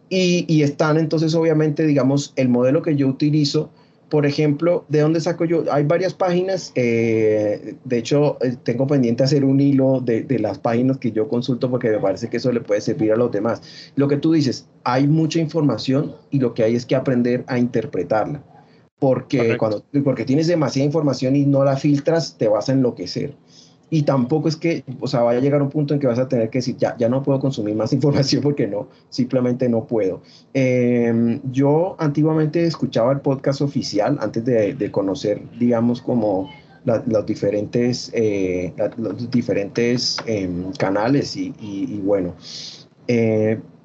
[0.08, 3.70] Y, y están entonces, obviamente, digamos, el modelo que yo utilizo
[4.08, 5.64] por ejemplo, ¿de dónde saco yo?
[5.70, 10.58] Hay varias páginas, eh, de hecho, eh, tengo pendiente hacer un hilo de, de, las
[10.58, 13.92] páginas que yo consulto porque me parece que eso le puede servir a los demás.
[13.96, 17.58] Lo que tú dices, hay mucha información y lo que hay es que aprender a
[17.58, 18.42] interpretarla,
[18.98, 23.34] porque, cuando, porque tienes demasiada información y no la filtras, te vas a enloquecer
[23.90, 26.28] y tampoco es que, o sea, vaya a llegar un punto en que vas a
[26.28, 30.20] tener que decir, ya, ya no puedo consumir más información porque no, simplemente no puedo.
[30.52, 36.50] Em, yo antiguamente escuchaba el podcast oficial antes de, conocer, digamos, como
[36.84, 42.34] los diferentes, eh, los diferentes em, canales y, y, bueno.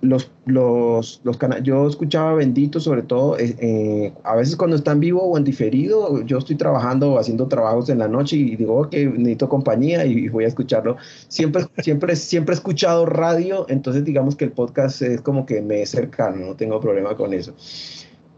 [0.04, 4.92] Los, los, los canales, yo escuchaba Bendito sobre todo, eh, eh, a veces cuando está
[4.92, 8.58] en vivo o en diferido, yo estoy trabajando o haciendo trabajos en la noche y
[8.58, 10.98] digo que necesito compañía y, voy a escucharlo.
[11.30, 15.84] Siempre, siempre, siempre he escuchado radio, entonces digamos que el podcast es como que me
[15.84, 17.54] es cercano, no tengo problema con eso.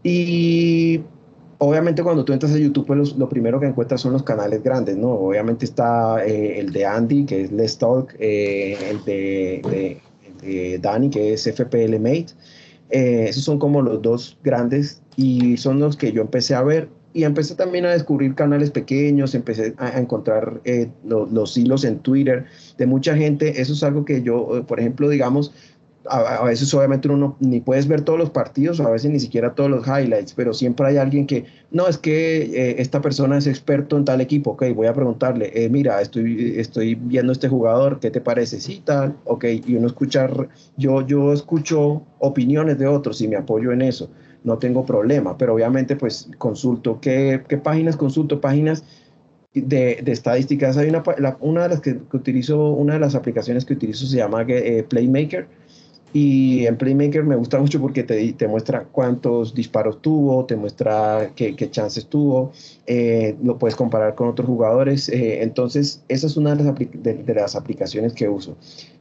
[0.04, 1.02] Y
[1.58, 4.96] obviamente cuando tú entras a YouTube, pues lo primero que encuentras son los canales grandes,
[4.96, 5.10] ¿no?
[5.10, 10.00] Obviamente está eh, el de Andy, que es Let's Talk, el, de,
[10.80, 12.28] Danny, que es FPL Mate.
[12.90, 16.88] Eh, esos son como los dos grandes y son los que yo empecé a ver
[17.12, 20.60] y empecé también a descubrir canales pequeños, empecé a, encontrar
[21.02, 22.44] los hilos en Twitter
[22.76, 23.58] de mucha gente.
[23.60, 25.54] Eso es algo que yo, por ejemplo, digamos,
[26.08, 29.54] a, veces obviamente uno ni puedes ver todos los partidos, o a veces ni siquiera
[29.54, 33.46] todos los highlights, pero siempre hay alguien que, no, es que eh, esta persona es
[33.46, 38.00] experto en tal equipo, ok, voy a preguntarle, eh, mira, estoy, estoy viendo este jugador,
[38.00, 38.60] ¿qué te parece?
[38.60, 43.72] Sí, tal, ok, y uno escuchar, yo, yo escucho opiniones de otros y me apoyo
[43.72, 44.10] en eso,
[44.44, 48.40] no tengo problema, pero obviamente pues consulto, ¿qué, qué páginas consulto?
[48.40, 48.84] Páginas
[49.62, 50.76] de, de, estadísticas.
[50.76, 51.02] Hay una,
[51.40, 55.48] una de las que, utilizo, una de las aplicaciones que utilizo se llama eh, Playmaker
[56.18, 61.30] y en Playmaker me gusta mucho porque te, te muestra cuántos disparos tuvo, te muestra
[61.36, 62.52] qué, qué chances tuvo,
[62.86, 65.10] eh, lo puedes comparar con otros jugadores.
[65.10, 68.56] Eh, entonces, esa es una de las, de, las, aplicaciones que uso.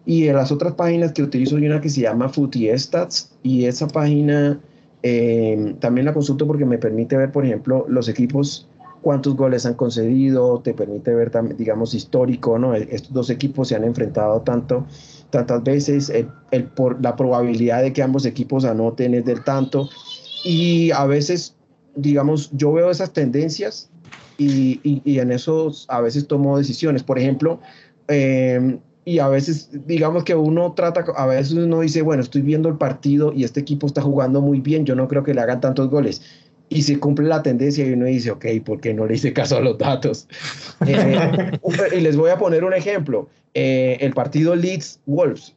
[0.06, 3.64] Y en las otras páginas que utilizo hay una que se llama Footy Stats y
[3.64, 4.60] esa página
[5.02, 8.68] eh, también la consulto porque me permite ver, por ejemplo, los equipos
[9.02, 12.76] cuántos goles han concedido, te permite ver, digamos, histórico, ¿no?
[12.76, 14.86] Estos dos equipos se han enfrentado tanto
[15.36, 16.12] tantas veces,
[16.76, 19.90] por, la probabilidad de que ambos equipos anoten es del tanto,
[20.44, 21.56] y a veces,
[21.96, 23.90] digamos, yo veo esas tendencias
[24.38, 27.04] y, y, en eso a veces tomo decisiones.
[27.04, 27.60] Por ejemplo,
[28.08, 32.70] em, y a veces, digamos que uno trata, a veces uno dice, bueno, estoy viendo
[32.70, 35.62] el partido y este equipo está jugando muy bien, yo no creo que le hagan
[35.62, 36.22] tantos goles.
[36.70, 39.58] Y se cumple la tendencia y uno dice, ok, ¿por qué no le hice caso
[39.58, 40.28] a los datos?
[40.88, 41.60] Eh,
[41.98, 43.30] y les voy a poner un ejemplo.
[43.54, 45.56] Eh, el partido Leeds-Wolves,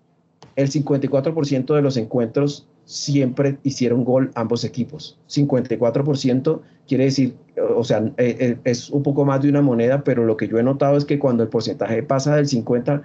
[0.55, 5.19] el 54% de los encuentros siempre hicieron gol ambos equipos.
[5.29, 7.35] 54% quiere decir,
[7.77, 10.63] o sea, eh, es un poco más de una moneda, pero lo que yo he
[10.63, 13.03] notado es que cuando el porcentaje pasa del 50,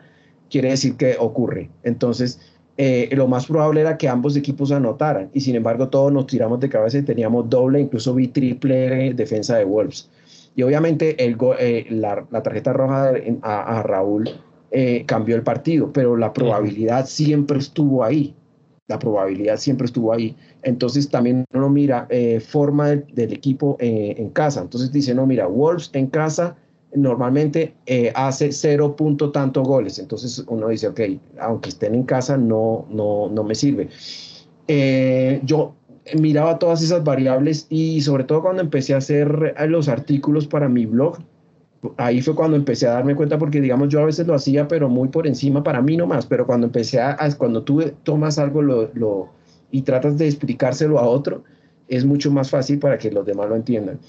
[0.49, 1.69] quiere decir que ocurre.
[1.83, 2.39] Entonces,
[2.77, 6.69] lo más probable era que ambos equipos anotaran y sin embargo todos nos tiramos de
[6.69, 10.09] cabeza y teníamos doble, incluso vi triple defensa de Wolves.
[10.55, 11.37] Y obviamente el
[12.01, 14.29] la, tarjeta roja a Raúl
[14.75, 18.35] eh, cambió el partido, pero la probabilidad siempre estuvo ahí.
[18.87, 20.35] La probabilidad siempre estuvo ahí.
[20.63, 24.61] Entonces también uno mira eh, forma del, equipo eh, en casa.
[24.61, 26.57] Entonces dice, no, mira, Wolves en casa
[26.95, 27.73] normalmente
[28.15, 29.99] hace cero punto tanto goles.
[29.99, 31.01] Entonces uno dice, ok,
[31.39, 33.89] aunque estén en casa, no, no, no me sirve.
[35.43, 35.75] yo
[36.17, 40.85] miraba todas esas variables y sobre todo cuando empecé a hacer los artículos para mi
[40.85, 41.17] blog,
[41.97, 44.89] ahí fue cuando empecé a darme cuenta, porque digamos yo a veces lo hacía, pero
[44.89, 48.89] muy por encima para mí nomás, pero cuando empecé a, cuando tú tomas algo lo,
[48.93, 49.29] lo,
[49.71, 51.43] y tratas de explicárselo a otro,
[51.87, 53.99] es mucho más fácil para que los demás lo entiendan.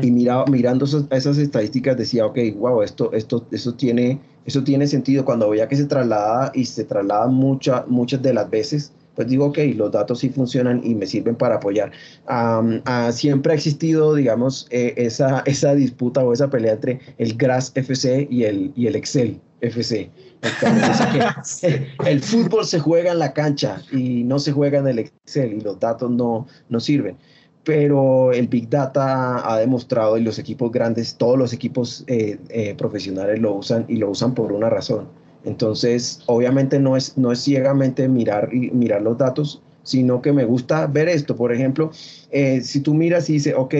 [0.00, 5.24] Y mira, mirando esas, estadísticas decía, ok, wow, esto, esto, eso, tiene, eso tiene sentido.
[5.24, 9.46] Cuando veía que se traslada y se traslada mucha, muchas de las veces, pues digo,
[9.46, 11.92] ok, los datos sí funcionan y me sirven para apoyar.
[12.26, 17.72] Ah, siempre ha existido, digamos, eh, esa, esa disputa o esa pelea entre el GRAS
[17.74, 20.10] FC y el, y el Excel FC.
[22.06, 25.60] el fútbol se juega en la cancha y no se juega en el Excel y
[25.60, 27.16] los datos no, no sirven.
[27.64, 32.74] Pero el Big Data ha demostrado y los equipos grandes, todos los equipos eh, eh,
[32.76, 35.06] profesionales lo usan y lo usan por una razón
[35.44, 40.86] entonces, obviamente no es, no es ciegamente mirar, mirar los datos, sino que me gusta
[40.86, 41.36] ver esto.
[41.36, 41.90] Por ejemplo,
[42.30, 43.74] eh, si tú miras y dices, ok,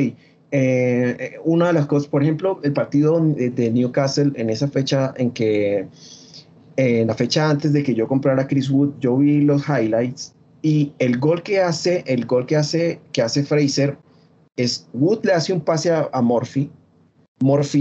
[0.51, 5.31] eh, una de las cosas, por ejemplo, el partido de, Newcastle en esa fecha en
[5.31, 5.87] que,
[6.77, 10.92] en la fecha antes de que yo comprara Chris Wood, yo vi los highlights y
[10.98, 13.98] el gol que hace, el gol que hace, que hace Fraser
[14.57, 16.70] es Wood le hace un pase a, a Murphy,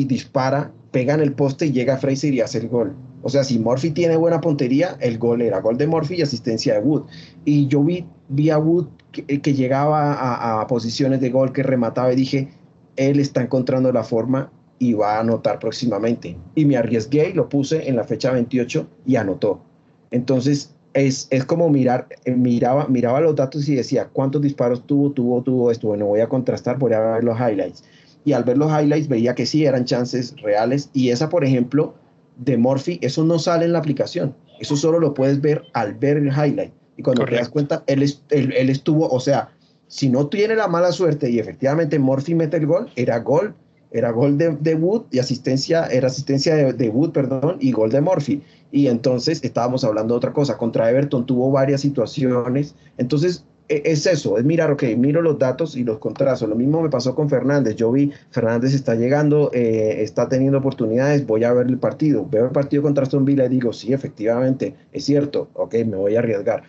[0.06, 2.96] dispara, pega en el poste y llega a Fraser y hace el gol.
[3.24, 6.74] O sea, si Murphy tiene buena puntería, el gol era gol de Murphy y asistencia
[6.74, 7.04] de Wood.
[7.46, 12.12] Y yo vi, vi a Wood que, eh, llegaba a, posiciones de gol, que remataba
[12.12, 12.50] y dije,
[12.96, 16.36] él está encontrando la forma y va a anotar próximamente.
[16.56, 19.62] Y me arriesgué y lo puse en la fecha 28 y anotó.
[20.10, 25.12] Entonces, es, es como mirar, eh, miraba, miraba los datos y decía, ¿cuántos disparos tuvo,
[25.12, 25.88] tuvo, tuvo esto?
[25.88, 27.84] Bueno, voy a contrastar, voy a ver los highlights.
[28.23, 30.89] Y al ver los highlights veía que sí eran chances reales.
[30.93, 31.95] Y esa, por ejemplo,
[32.38, 34.36] de Morphy, eso no sale en la aplicación.
[34.60, 36.71] Eso solo lo puedes ver al ver el highlight.
[36.97, 39.49] Y cuando te das cuenta, él, él, estuvo, o sea,
[39.88, 43.56] si no tiene la mala suerte y efectivamente Morphy mete el gol, era gol,
[43.91, 48.41] era gol de, Wood y asistencia, era asistencia de, Wood, perdón, y gol de Morphy.
[48.71, 50.58] Y entonces estábamos hablando de otra cosa.
[50.58, 52.73] Contra Everton tuvo varias situaciones.
[52.97, 56.47] Entonces, e, es eso, es mirar, ok, miro los datos y los contrasto.
[56.47, 57.76] Lo mismo me pasó con Fernández.
[57.76, 62.26] Yo vi, Fernández está llegando, eh, está teniendo oportunidades, voy a ver el partido.
[62.30, 66.16] Veo el partido contra Aston Villa y digo, sí, efectivamente, es cierto, ok, me voy
[66.16, 66.63] a arriesgar.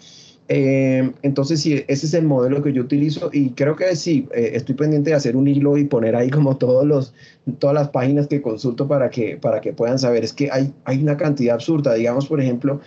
[0.49, 4.51] Eh, entonces, sí, ese es el modelo que yo utilizo y creo que sí, eh,
[4.55, 7.15] estoy pendiente de hacer un hilo y poner ahí como todos los,
[7.59, 10.25] todas las páginas que consulto para que, para que puedan saber.
[10.25, 11.95] Es que hay, hay una cantidad absurda.
[11.95, 12.81] Digamos, por ejemplo,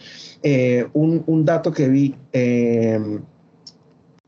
[0.93, 2.15] un, un, dato que vi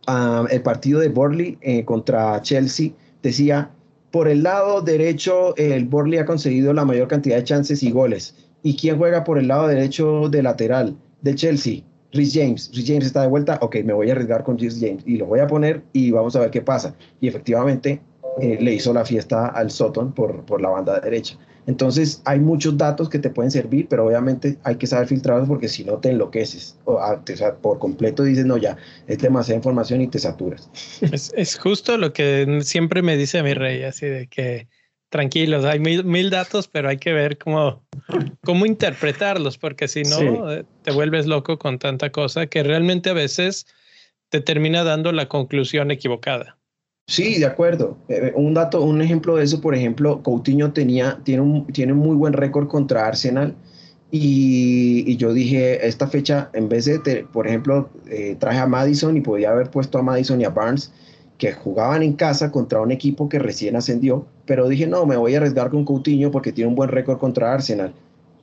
[0.07, 3.71] el partido de Borley eh, contra Chelsea, decía,
[4.11, 8.35] por el lado derecho, el Borley ha conseguido la mayor cantidad de chances y goles.
[8.63, 11.83] ¿Y quién juega por el lado derecho de lateral de Chelsea?
[12.13, 12.71] Rhys James.
[12.73, 13.57] Rhys James está de vuelta.
[13.61, 16.35] Ok, me voy a arriesgar con Rhys James y lo voy a poner y vamos
[16.35, 16.95] a ver qué pasa.
[17.19, 18.01] Y efectivamente
[18.41, 21.37] eh, le hizo la fiesta al Sutton por, por la banda derecha.
[21.67, 25.67] Entonces hay muchos datos que te pueden servir, pero obviamente hay que saber filtrarlos porque
[25.67, 26.77] si no te enloqueces.
[26.85, 27.21] O, ah,
[27.61, 30.69] por completo dices, no, ya, es demasiada información y te saturas.
[31.01, 34.67] Es, justo lo que siempre me dice mi rey, así de que
[35.09, 37.81] tranquilos, hay mil, datos, pero hay que ver cómo,
[38.43, 43.13] cómo interpretarlos, porque si no, eh, te vuelves loco con tanta cosa que realmente a
[43.13, 43.65] veces
[44.29, 46.57] te termina dando la conclusión equivocada.
[47.07, 47.97] Sí, de acuerdo.
[48.09, 51.93] Eh, eh, un dato, un ejemplo de eso, por ejemplo, Coutinho tenía, tiene un, tiene
[51.93, 53.55] muy buen récord contra Arsenal
[54.11, 59.21] y, yo dije, esta fecha, en vez de, por ejemplo, eh, traje a Madison y
[59.21, 60.91] podía haber puesto a Madison y a Barnes,
[61.37, 65.35] que jugaban en casa contra un equipo que recién ascendió, pero dije, no, me voy
[65.35, 67.93] a arriesgar con Coutinho porque tiene un buen récord contra Arsenal,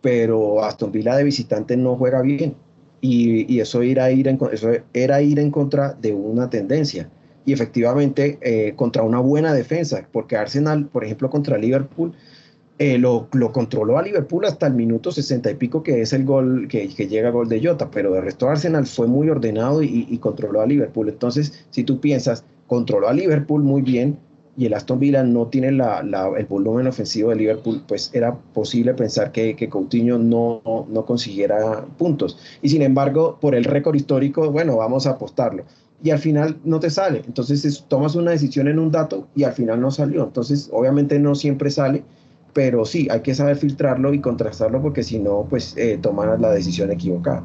[0.01, 2.55] pero Aston Villa de visitante no juega bien
[3.01, 7.09] y, eso, era ir en, eso era ir en contra de una tendencia
[7.45, 12.14] y efectivamente eh, contra una buena defensa, porque Arsenal, por ejemplo, contra Liverpool,
[12.78, 16.24] eh, lo, lo, controló a Liverpool hasta el minuto 60 y pico, que es el
[16.24, 20.18] gol que, que llega gol de Jota, pero de resto Arsenal fue muy ordenado y,
[20.18, 21.09] controló a Liverpool.
[21.09, 24.19] Entonces, si tú piensas, controló a Liverpool muy bien
[24.57, 26.01] y el Aston Villa no tiene la,
[26.37, 31.85] el volumen ofensivo de Liverpool, pues era posible pensar que, que Coutinho no, no, consiguiera
[31.99, 32.39] puntos.
[32.62, 35.65] Y sin embargo, por el récord histórico, bueno, vamos a apostarlo
[36.03, 37.23] y al final no te sale.
[37.27, 40.23] Entonces tomas una decisión en un dato y al final no salió.
[40.23, 42.05] Entonces obviamente no siempre sale,
[42.53, 45.99] pero sí, hay que saber filtrarlo y contrastarlo porque si no, pues eh,
[46.39, 47.43] la decisión equivocada.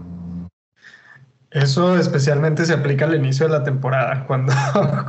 [1.51, 4.53] Eso especialmente se aplica al inicio de la temporada, cuando,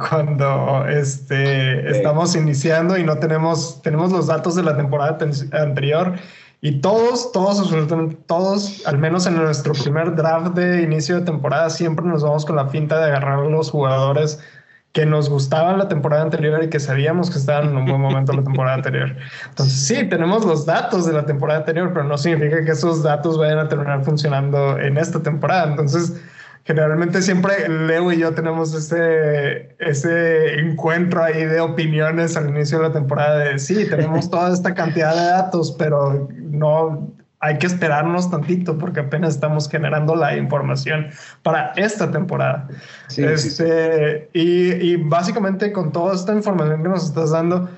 [0.09, 5.18] cuando este, estamos iniciando y no tenemos, tenemos los datos de la temporada
[5.53, 6.14] anterior
[6.62, 11.68] y todos, todos, absolutamente todos, al menos en nuestro primer draft de inicio de temporada,
[11.70, 14.41] siempre nos vamos con la finta de agarrar los jugadores
[14.93, 18.32] que nos gustaban la temporada anterior y que sabíamos que estaban en un buen momento
[18.32, 19.16] la temporada anterior.
[19.49, 23.38] Entonces, sí, tenemos los datos de la temporada anterior, pero no significa que esos datos
[23.38, 25.70] vayan a terminar funcionando en esta temporada.
[25.70, 26.20] Entonces,
[26.64, 32.88] generalmente siempre Leo y yo tenemos ese, ese encuentro ahí de opiniones al inicio de
[32.88, 38.30] la temporada de sí, tenemos toda esta cantidad de datos, pero no hay que esperarnos
[38.30, 41.09] tantito porque apenas estamos generando la información
[41.43, 42.68] para esta temporada.
[43.16, 47.70] este, Y, y básicamente con toda esta información que nos estás dando,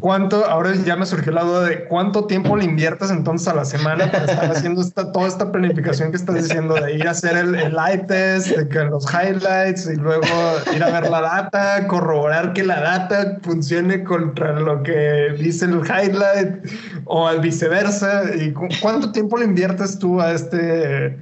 [0.00, 3.64] ¿Cuánto, ahora ya me surgió la duda de cuánto tiempo le inviertes entonces a la
[3.64, 7.36] semana para estar haciendo esta, toda esta planificación que estás diciendo de ir a hacer
[7.36, 10.26] el, el light test, de que los highlights y luego
[10.74, 15.80] ir a ver la data, corroborar que la data funcione contra lo que dice el
[15.80, 16.66] highlight
[17.06, 18.24] o al viceversa.
[18.34, 21.16] ¿Y cuánto tiempo le inviertes tú a este,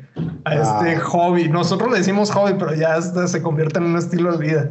[0.45, 1.01] a este ah.
[1.01, 1.49] hobby?
[1.49, 4.71] Nosotros le decimos hobby, pero ya se convierte en un estilo de vida.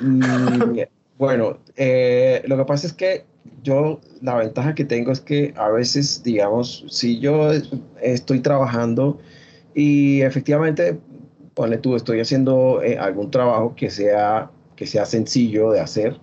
[0.00, 0.78] Mm,
[1.18, 3.29] bueno, eh, lo que pasa es que
[3.62, 7.50] yo la ventaja que tengo es que a veces, digamos, si yo
[8.00, 9.18] estoy trabajando
[9.74, 10.98] y efectivamente,
[11.54, 16.18] ponle tú, estoy haciendo eh, algún trabajo que sea, que sea sencillo de hacer,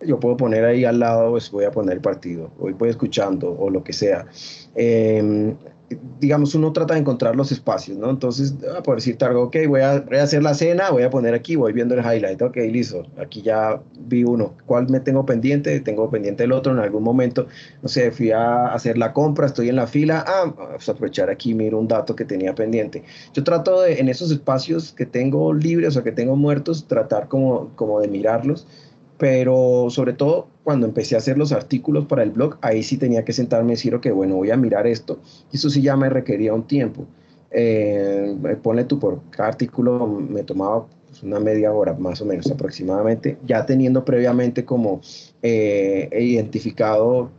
[0.00, 3.56] yo puedo poner ahí al lado, pues voy a poner el partido, hoy voy escuchando
[3.58, 4.26] o lo que sea.
[4.74, 5.56] Em,
[6.20, 8.10] digamos, uno trata de encontrar los espacios, ¿no?
[8.10, 11.10] Entonces, ah, por decirte algo, ok, voy a, voy a, hacer la cena, voy a
[11.10, 15.24] poner aquí, voy viendo el highlight, ok, listo, aquí ya vi uno, ¿cuál me tengo
[15.24, 15.78] pendiente?
[15.80, 17.46] Tengo pendiente el otro en algún momento,
[17.82, 21.54] no sé, fui a hacer la compra, estoy en la fila, ah, a aprovechar aquí,
[21.54, 23.04] miro un dato que tenía pendiente.
[23.32, 27.70] Yo trato de, en esos espacios que tengo libres o que tengo muertos, tratar como,
[27.76, 28.66] como de mirarlos
[29.18, 33.24] pero sobre todo cuando empecé a hacer los artículos para el blog, ahí sí tenía
[33.24, 35.20] que sentarme y decir, ok, bueno, voy a mirar esto.
[35.52, 37.06] Y eso sí ya me requería un tiempo.
[37.52, 42.50] Eh, ponle tú por cada artículo me tomaba pues, una media hora más o menos
[42.50, 45.00] aproximadamente, ya teniendo previamente como
[45.40, 47.30] eh, identificado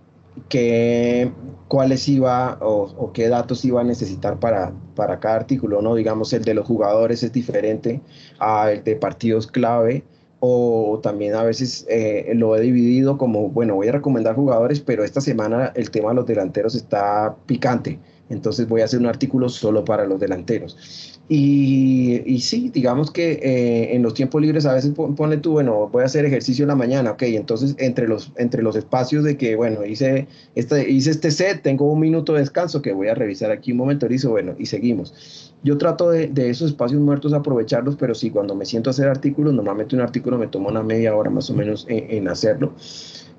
[0.48, 1.30] qué,
[1.68, 5.96] cuáles iba o, qué datos iba a necesitar para, para cada artículo, ¿no?
[5.96, 8.00] Digamos, el de los jugadores es diferente
[8.40, 10.06] al de partidos clave
[10.40, 15.04] o también a veces eh, lo he dividido como, bueno, voy a recomendar jugadores, pero
[15.04, 18.00] esta semana el tema de los delanteros está picante,
[18.30, 21.18] entonces voy a hacer un artículo solo para los delanteros.
[21.30, 25.90] Y, y sí, digamos que eh, en los tiempos libres a veces pone tú, bueno,
[25.92, 29.36] voy a hacer ejercicio en la mañana, ok, entonces entre los, entre los espacios de
[29.36, 33.14] que, bueno, hice este, hice este set, tengo un minuto de descanso que voy a
[33.14, 35.54] revisar aquí un momento, dice, bueno, y seguimos.
[35.64, 39.10] Yo trato de, de, esos espacios muertos aprovecharlos, pero sí, cuando me siento a hacer
[39.10, 42.74] artículos, normalmente un artículo me toma una media hora más o menos en, en hacerlo.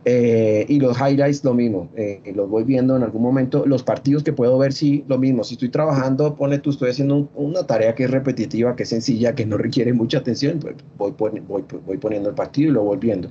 [0.04, 3.66] Eh, y los highlights lo mismo, eh, los voy viendo en algún momento.
[3.66, 5.44] Los partidos que puedo ver, sí, lo mismo.
[5.44, 9.34] Si estoy trabajando, pone tú, estoy haciendo una tarea que es repetitiva, que es sencilla,
[9.34, 12.98] que no requiere mucha atención, pues voy, voy, voy poniendo el partido y lo voy
[12.98, 13.30] viendo.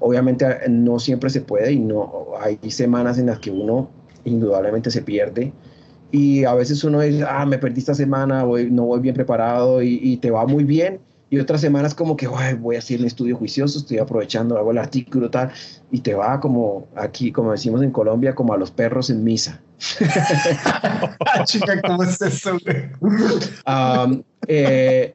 [0.00, 3.90] Obviamente no siempre se puede y no hay semanas en las que uno
[4.24, 5.52] indudablemente se pierde.
[6.10, 9.82] Y a veces uno dice, ah, me perdí esta semana, voy, no voy bien preparado
[9.82, 11.00] y, y te va muy bien
[11.30, 14.78] y otras semanas como que voy a hacer un estudio juicioso, estoy aprovechando, hago el
[14.78, 15.50] artículo tal,
[15.90, 19.60] y te va como aquí, como decimos en Colombia, como a los perros en misa.
[21.44, 22.56] Chica, ¿cómo es eso?
[24.46, 25.14] Eh,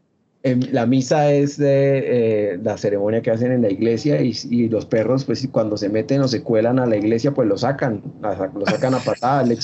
[0.71, 5.47] la misa es eh, la ceremonia que hacen en la iglesia y, los perros, pues
[5.49, 8.99] cuando se meten o se cuelan a la iglesia, pues lo sacan, lo sacan a
[8.99, 9.57] patadas, le,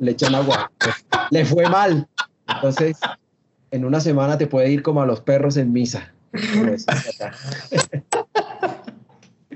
[0.00, 0.72] le echan agua.
[1.30, 2.08] le fue mal.
[2.48, 2.98] Entonces,
[3.74, 6.12] en una semana te puede ir como a los perros en misa.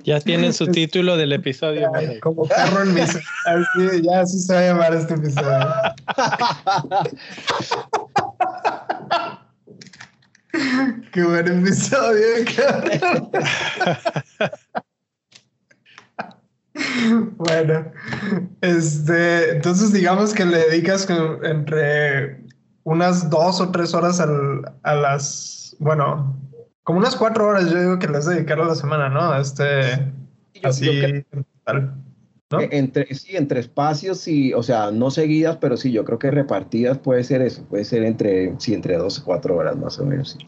[0.02, 1.90] Ya tienen su título del episodio.
[2.20, 3.20] como perro en misa.
[3.44, 5.66] Así, ya así se va a llamar este episodio.
[11.12, 12.26] Qué buen episodio,
[17.36, 17.92] bueno,
[18.62, 21.08] este, entonces digamos que le dedicas
[21.42, 22.47] entre
[22.88, 26.34] unas dos o tres horas a las, bueno,
[26.84, 29.38] como unas cuatro horas yo digo que les dedicar a la semana, ¿no?
[29.38, 30.10] Este,
[30.64, 31.02] así,
[32.50, 32.60] ¿no?
[32.60, 36.30] E, entre, sí, entre espacios y, o sea, no seguidas, pero sí, yo creo que
[36.30, 40.06] repartidas puede ser eso, puede ser entre, sí, entre dos o cuatro horas más o
[40.06, 40.38] menos,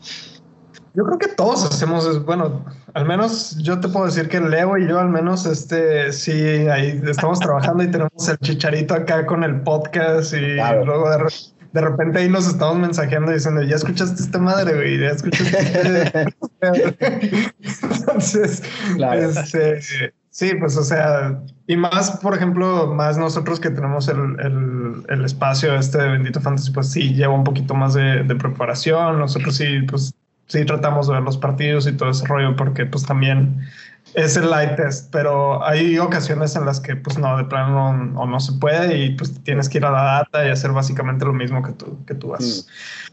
[0.94, 2.64] Yo creo que todos hacemos, bueno,
[2.94, 7.02] al menos yo te puedo decir que Leo y yo al menos, este, sí, ahí
[7.06, 11.18] estamos trabajando y tenemos el chicharito acá con el podcast y luego de
[11.72, 16.34] de repente ahí nos estamos mensajeando diciendo, ya escuchaste esta madre, güey, ya escuchaste.
[17.60, 18.62] Entonces,
[18.98, 25.24] este, sí, pues, o sea, y más, por ejemplo, más nosotros que tenemos el, el,
[25.24, 29.18] espacio este de Bendito Fantasy, pues sí, lleva un poquito más de, de preparación.
[29.18, 30.12] Nosotros sí, pues,
[30.50, 33.60] sí tratamos de ver los partidos y todo ese rollo, porque pues también
[34.14, 38.20] es el light test, pero hay ocasiones en las que pues no, de plano no,
[38.20, 41.24] o no se puede y pues tienes que ir a la data y hacer básicamente
[41.24, 42.66] lo mismo que tú, que tú haces.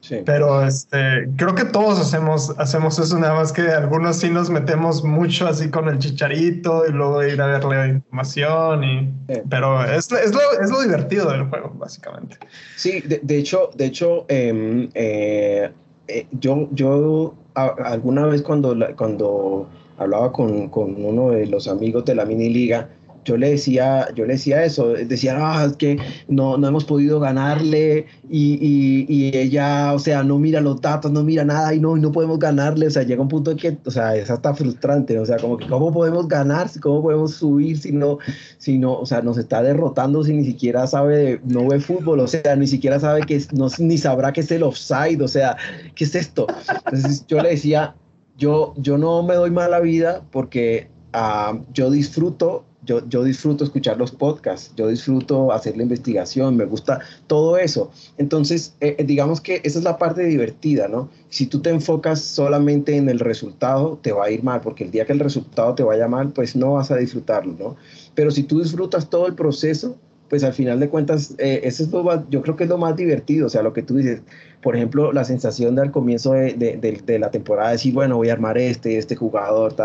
[0.10, 4.50] Mm, pero este, creo que todos hacemos, hacemos eso, nada más que algunos sí nos
[4.50, 9.14] metemos mucho así con el chicharito y luego ir a verle información y...
[9.48, 12.40] Pero es, es, lo, es lo divertido del juego, básicamente.
[12.76, 15.72] Sí, de, hecho, de hecho em, eh,
[16.08, 18.76] eh, yo, yo alguna vez cuando...
[18.96, 22.90] cuando hablaba con, con, uno de los amigos de la mini liga,
[23.28, 26.00] yo le decía, yo le decía eso, decía, ah, es que
[26.30, 31.24] no, no hemos podido ganarle y, y, ella, o sea, no mira los datos, no
[31.24, 34.16] mira nada y no, no podemos ganarle, o sea, llega un punto que, o sea,
[34.16, 38.18] es hasta frustrante, o sea, como que cómo podemos ganar, cómo podemos subir si no,
[38.60, 42.28] si no, o sea, nos está derrotando si ni siquiera sabe, no ve fútbol, o
[42.28, 45.58] sea, ni siquiera sabe que, no, ni sabrá que es el offside, o sea,
[45.96, 46.48] ¿qué es esto?
[46.86, 47.94] Entonces yo le decía,
[48.38, 53.98] yo, yo no me doy mala vida porque uh, yo disfruto, yo, yo disfruto escuchar
[53.98, 57.92] los podcasts, yo disfruto hacer la investigación, me gusta todo eso.
[58.18, 61.10] Entonces, eh, eh, digamos que esa es la parte divertida, ¿no?
[61.30, 64.92] Si tú te enfocas solamente en el resultado, te va a ir mal, porque el
[64.92, 67.76] día que el resultado te vaya mal, pues no vas a disfrutarlo, ¿no?
[68.16, 69.98] Pero si tú disfrutas todo el proceso,
[70.30, 72.96] pues al final de cuentas, eh, eso es lo yo creo que es lo más
[72.96, 74.22] divertido, o sea, lo que tú dices,
[74.62, 78.34] por ejemplo, la sensación de al comienzo de, de, la temporada, decir, bueno, voy a
[78.34, 79.76] armar este, este jugador,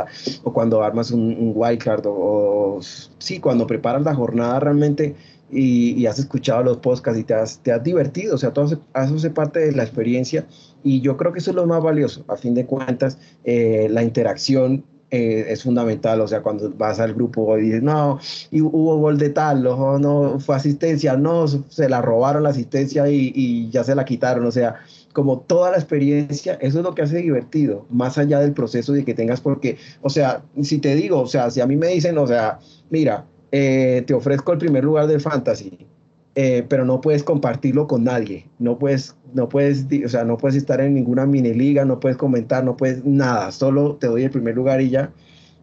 [0.43, 2.81] o cuando armas un, un wildcard, o, o,
[3.19, 5.15] sí, cuando preparas la jornada realmente
[5.53, 9.31] y, has escuchado los podcasts y te has, te has divertido, o sea, todo hace
[9.31, 10.47] parte de la experiencia
[10.83, 14.03] y yo creo que eso es lo más valioso, a fin de cuentas, eh, la
[14.03, 16.23] interacción eh, es fundamental.
[16.23, 18.19] O sea, cuando vas al grupo y dices, no,
[18.51, 23.07] y hubo gol de tal, o no, fue asistencia, no, se la robaron la asistencia
[23.09, 24.47] y, y, ya se la quitaron.
[24.47, 24.77] O sea,
[25.13, 29.05] como toda la experiencia, eso es lo que hace divertido, más allá del proceso de
[29.05, 32.17] que tengas, porque, o sea, si te digo, o sea, si a mí me dicen,
[32.17, 32.59] o sea,
[32.89, 35.87] mira, eh, te ofrezco el primer lugar del fantasy,
[36.35, 40.57] eh, pero no puedes compartirlo con nadie, no puedes, no puedes, o sea, no puedes
[40.57, 44.31] estar en ninguna mini liga, no puedes comentar, no puedes nada, solo te doy el
[44.31, 45.13] primer lugar y ya.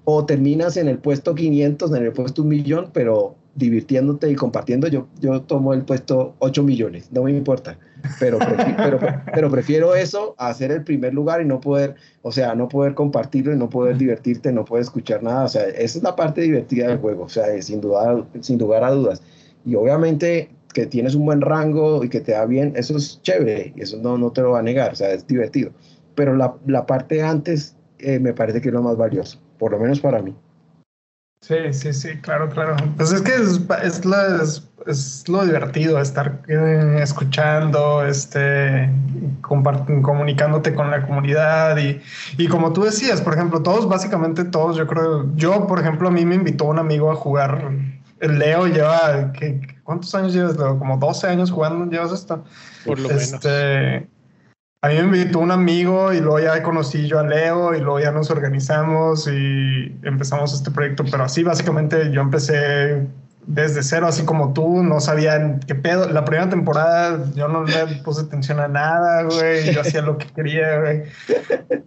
[0.06, 4.88] O terminas en el puesto 500, en el puesto 1 millón, pero divirtiéndote y compartiendo,
[4.88, 7.78] yo, yo tomo el puesto 8 millones, no me importa,
[8.20, 8.40] pero,
[8.78, 9.00] pero,
[9.34, 12.94] pero prefiero eso a hacer el primer lugar y no poder, o sea, no poder
[12.94, 16.42] compartirlo y no poder divertirte, no poder escuchar nada, o sea, esa es la parte
[16.42, 19.22] divertida del juego, o sea, sin, duda, sin lugar a dudas.
[19.66, 23.74] Y obviamente que tienes un buen rango y que te da bien, eso es chévere,
[23.76, 25.72] y eso no, no te lo va a negar, o sea, es divertido.
[26.16, 29.80] Pero la, la parte antes eh, me parece que es lo más valioso, por lo
[29.80, 30.36] menos para mí.
[31.42, 32.76] Sí, sí, sí, claro, claro.
[32.98, 34.18] Pues es que es, es, lo,
[34.88, 38.90] es, lo divertido, estar eh, escuchando, este,
[39.42, 42.02] comunicándote con la comunidad y,
[42.38, 46.12] y, como tú decías, por ejemplo, todos, básicamente todos, yo creo, yo, por ejemplo, a
[46.12, 47.72] mí me invitó un amigo a jugar
[48.22, 50.56] Leo lleva, ¿qué, ¿cuántos años llevas?
[50.56, 52.44] Como 12 años jugando, llevas esto.
[52.86, 54.08] Por lo este, menos.
[54.84, 58.00] A mí me invitó un amigo y luego ya conocí yo a Leo y luego
[58.00, 63.08] ya nos organizamos y empezamos este proyecto, pero así básicamente yo empecé
[63.46, 66.10] desde cero, así como tú, no sabía qué pedo.
[66.10, 70.28] La primera temporada yo no le puse atención a nada, güey, yo hacía lo que
[70.28, 71.04] quería, güey.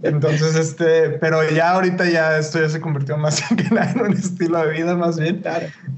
[0.03, 4.13] Entonces, este, pero ya ahorita ya esto ya se convirtió más que nada en un
[4.13, 5.43] estilo de vida, más bien.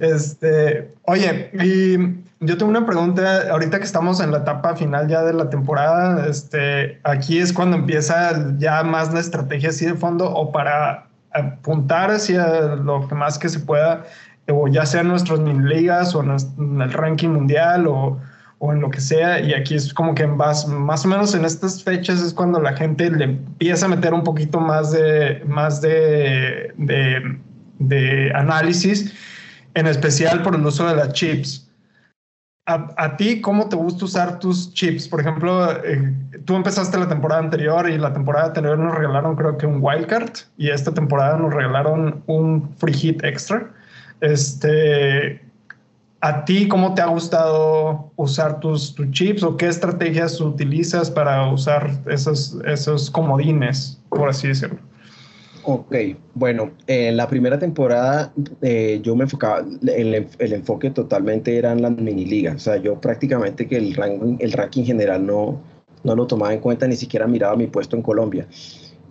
[0.01, 1.97] Este, oye, y
[2.41, 6.27] yo tengo una pregunta, ahorita que estamos en la etapa final ya de la temporada,
[6.27, 12.11] este, aquí es cuando empieza ya más la estrategia así de fondo o para apuntar
[12.11, 14.05] hacia lo que más que se pueda
[14.49, 18.19] o ya sea en nuestras ligas o en el ranking mundial o,
[18.59, 19.41] o, en lo que sea.
[19.41, 22.75] Y aquí es como que más, más o menos en estas fechas es cuando la
[22.77, 27.39] gente le empieza a meter un poquito más de, más de, de,
[27.79, 29.15] de análisis,
[29.75, 31.71] en especial por el uso de las chips.
[32.67, 35.07] A, a, ti, ¿cómo te gusta usar tus chips?
[35.07, 36.15] Por ejemplo, eh,
[36.47, 40.31] tú empezaste la temporada anterior y la temporada anterior nos regalaron creo que un wildcard
[40.57, 43.71] y esta temporada nos regalaron un free hit extra.
[44.21, 45.41] Este,
[46.25, 51.53] ¿A ti cómo te ha gustado usar tus, tus, chips o qué estrategias utilizas para
[51.53, 54.79] usar esos, esos comodines, por así decirlo?
[55.65, 55.95] Ok,
[56.33, 61.93] bueno, en la primera temporada eh, yo me enfocaba, el, el, enfoque totalmente eran las
[61.93, 65.61] mini ligas, o sea, yo prácticamente que el ranking, el ranking general no,
[66.05, 68.47] no lo tomaba en cuenta, ni siquiera miraba mi puesto en Colombia.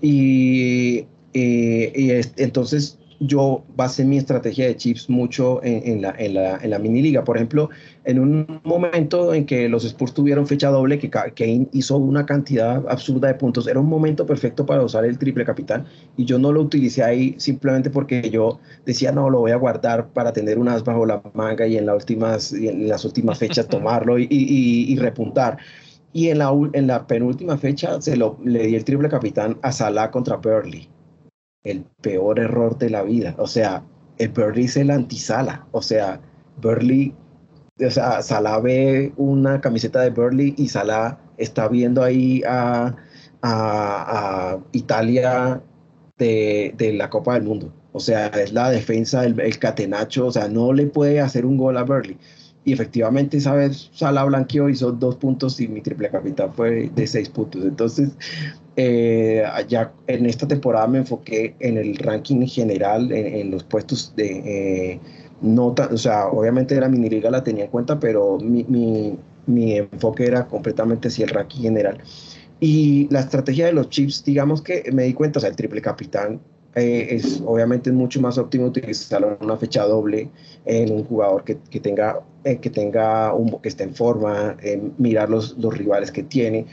[0.01, 6.33] Y, eh, y es, entonces yo basé mi estrategia de chips mucho en, la, en,
[6.33, 7.23] la, en, la, mini liga.
[7.23, 7.69] Por ejemplo,
[8.05, 12.83] en un momento en que los Spurs tuvieron fecha doble, que Kane hizo una cantidad
[12.89, 15.85] absurda de puntos, era un momento perfecto para usar el triple capitán
[16.17, 20.07] y yo no lo utilicé ahí simplemente porque yo decía, no, lo voy a guardar
[20.09, 24.19] para tener unas bajo la manga y en, las últimas, en las últimas fechas tomarlo
[24.19, 25.57] y, y, y, repuntar.
[26.11, 29.71] Y en la, en la penúltima fecha se lo, le di el triple capitán a
[29.71, 30.89] Salah contra Burley
[31.63, 33.35] el peor error de la vida.
[33.37, 33.83] O sea,
[34.17, 35.65] el Burley es el antisala.
[35.71, 36.19] O sea,
[36.61, 37.13] Burley,
[37.85, 42.95] o sea, Salah ve una camiseta de Burley y Salah está viendo ahí a,
[43.41, 45.61] a, Italia
[46.17, 47.73] de, de, la Copa del Mundo.
[47.91, 51.57] O sea, es la defensa, el, el, catenacho, o sea, no le puede hacer un
[51.57, 52.17] gol a Burley.
[52.65, 57.07] Y efectivamente, esa vez Salah blanqueó, hizo dos puntos y mi triple capitán fue de
[57.07, 57.63] seis puntos.
[57.65, 58.11] Entonces,
[58.75, 59.43] eh,
[60.07, 64.99] en esta temporada me enfoqué en el ranking general, en, los puestos de eh,
[65.41, 69.77] nota, o sea, obviamente la mini liga la tenía en cuenta, pero mi, mi, mi
[69.77, 71.99] enfoque era completamente hacia el ranking general.
[72.59, 75.81] Y la estrategia de los chips, digamos que me di cuenta, o sea, el triple
[75.81, 76.39] capitán
[76.75, 80.31] eh, es obviamente mucho más óptimo utilizarlo en una fecha doble
[80.65, 84.57] en un jugador que, que tenga, eh, que, tenga un, que esté en forma,
[84.97, 86.65] mirar los, los rivales que tiene.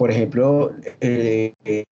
[0.00, 1.84] Por ejemplo, eh, eh,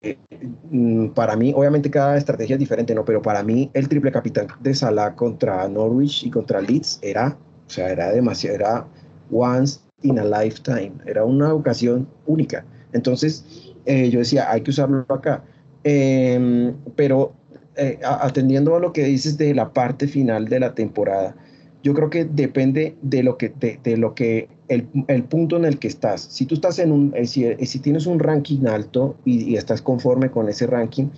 [0.70, 3.04] mm, para mí, obviamente cada estrategia es diferente, ¿no?
[3.04, 7.36] Pero para mí el triple capitán de Salah contra Norwich y contra Leeds era,
[7.66, 8.86] o sea, era demasiado, era
[9.32, 12.64] once in a lifetime, era una ocasión única.
[12.92, 13.44] Entonces,
[13.86, 15.42] eh, yo decía, hay que usarlo acá.
[15.82, 17.32] Em, pero
[18.04, 21.34] atendiendo a lo que dices de la parte final de la temporada,
[21.82, 25.78] yo creo que depende de lo que, de, lo que el, el, punto en el
[25.78, 26.20] que estás.
[26.20, 29.82] Si tú estás en un, eh, si, eh, si tienes un ranking alto y, estás
[29.82, 31.08] conforme con ese ranking,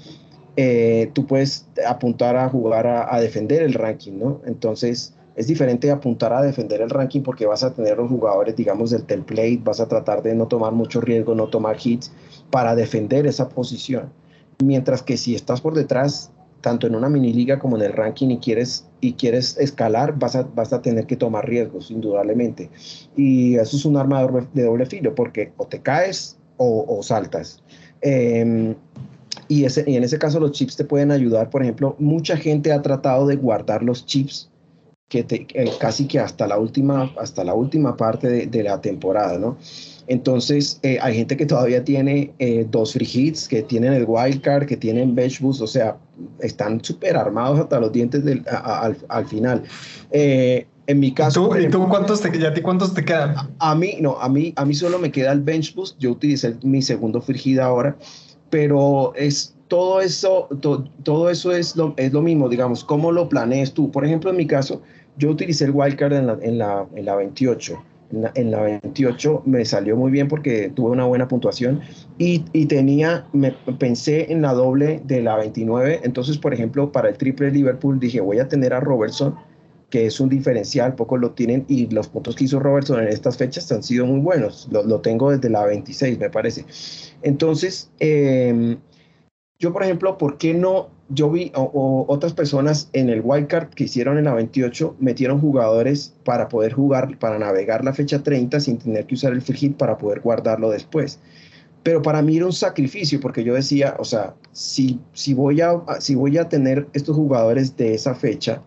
[0.57, 4.41] eh, tú puedes apuntar a jugar a, defender el ranking, ¿no?
[4.45, 8.91] Entonces, es diferente apuntar a defender el ranking porque vas a tener los jugadores, digamos,
[8.91, 12.11] del template, vas a tratar de no tomar mucho riesgo, no tomar hits
[12.51, 14.11] para defender esa posición.
[14.65, 18.31] Mientras que si estás por detrás, tanto en una mini liga como en el ranking
[18.31, 22.71] y quieres y quieres escalar, vas a, vas a tener que tomar riesgos, indudablemente.
[23.17, 27.63] Y eso es un arma de doble, filo, porque o te caes o, saltas.
[28.01, 28.75] Em,
[29.49, 31.51] y, ese, y en ese caso los chips te pueden ayudar.
[31.51, 34.51] Por ejemplo, mucha gente ha tratado de guardar los chips
[35.09, 39.39] que eh, casi que hasta la última, hasta la última parte de, de la temporada,
[39.39, 39.57] ¿no?
[40.09, 44.67] Entonces, eh, hay gente que todavía tiene eh, dos free hits, que tienen el wildcard,
[44.67, 45.99] que tienen bench boost, o sea,
[46.41, 48.45] están súper armados hasta los dientes del,
[49.09, 49.63] al, final.
[50.11, 51.51] Eh, en mi caso.
[51.59, 53.35] ¿Y tú, cuántos te, ya cuántos te quedan?
[53.59, 55.99] A, mí, no, a mí, a mí solo me queda el bench boost.
[55.99, 57.97] Yo utilicé mi segundo hit ahora,
[58.49, 60.49] pero es todo eso,
[61.03, 63.91] todo eso es lo, es lo mismo, digamos, ¿cómo lo planees tú?
[63.91, 64.81] Por ejemplo, en mi caso,
[65.19, 67.79] yo utilicé el wildcard en la, en la, en la 28
[68.11, 71.81] en la, 28 me salió muy bien porque tuve una buena puntuación
[72.17, 76.01] y, y, tenía, me, pensé en la doble de la 29.
[76.05, 79.35] Entonces, por ejemplo, para el triple Liverpool dije, voy a tener a Robertson,
[79.91, 83.37] que es un diferencial, pocos lo tienen y los puntos que hizo Robertson en estas
[83.37, 84.69] fechas han sido muy buenos.
[84.71, 86.65] Lo, lo tengo desde la 26, me parece.
[87.23, 88.77] Entonces, eh,
[89.59, 93.85] yo, por ejemplo, ¿por qué no yo vi o, otras personas en el wildcard que
[93.85, 98.79] hicieron en la 28 metieron jugadores para poder jugar, para navegar la fecha 30 sin
[98.79, 101.19] tener que usar el free hit para poder guardarlo después.
[101.83, 105.81] Pero para mí era un sacrificio porque yo decía, o sea, si, si, voy, a,
[106.01, 108.63] si voy a tener estos jugadores de esa fecha,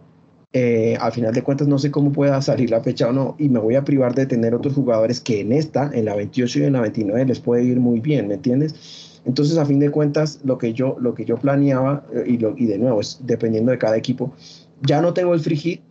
[0.54, 3.50] eh, al final de cuentas no sé cómo pueda salir la fecha o no, y
[3.50, 6.64] me voy a privar de tener otros jugadores que en esta, en la 28 y
[6.64, 9.11] en la 29 les puede ir muy bien, ¿me entiendes?
[9.26, 12.55] Entonces, a fin de cuentas, lo que yo, lo que yo planeaba, eh, y, lo,
[12.57, 14.34] y de nuevo, es dependiendo de cada equipo,
[14.82, 15.82] ya no tengo el free hit,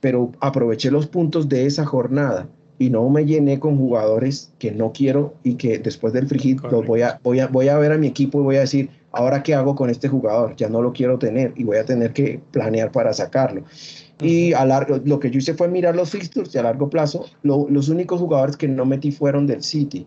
[0.00, 4.92] pero aproveché los puntos de esa jornada y no me llené con jugadores que no
[4.92, 7.92] quiero y que después del free hit los voy a, voy, a, voy a ver
[7.92, 10.82] a mi equipo y voy a decir, ahora qué hago con este jugador, ya no
[10.82, 13.64] lo quiero tener y voy a tener que planear para sacarlo.
[14.22, 17.26] Y a largo, lo que yo hice fue mirar los fixtures y a largo plazo,
[17.42, 20.06] los únicos jugadores que no metí fueron del City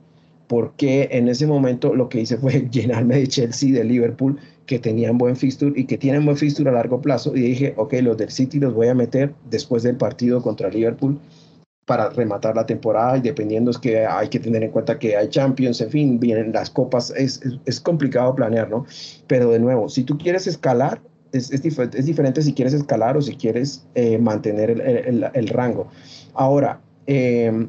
[0.53, 4.37] porque en ese momento lo que hice fue llenarme de Chelsea, de Liverpool,
[4.67, 7.35] que tenían buen fixture y que tienen buen fixture a largo plazo.
[7.35, 11.17] Y dije, ok, los del City los voy a meter después del partido contra Liverpool
[11.87, 15.27] para rematar la temporada y dependiendo es que hay que tener en cuenta que hay
[15.27, 18.85] Champions, en fin, vienen las copas, es, es, complicado planear, ¿no?
[19.25, 21.01] Pero de nuevo, si tú quieres escalar,
[21.31, 25.47] es, es, es diferente si quieres escalar o si quieres eh, mantener el, el, el,
[25.47, 25.87] rango.
[26.35, 27.67] Ahora, eh,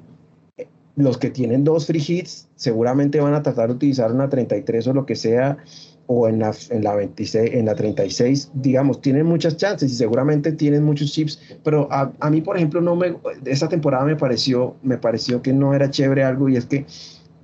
[0.97, 4.93] los que tienen dos free hits seguramente van a tratar de utilizar una 33 o
[4.93, 5.59] lo que sea,
[6.07, 10.53] o en la, en la 26, en la 36, digamos, tienen muchas chances y seguramente
[10.53, 13.17] tienen muchos chips, pero a, a, mí, por ejemplo, no me,
[13.47, 16.85] esta temporada me pareció, me pareció que no era chévere algo y es que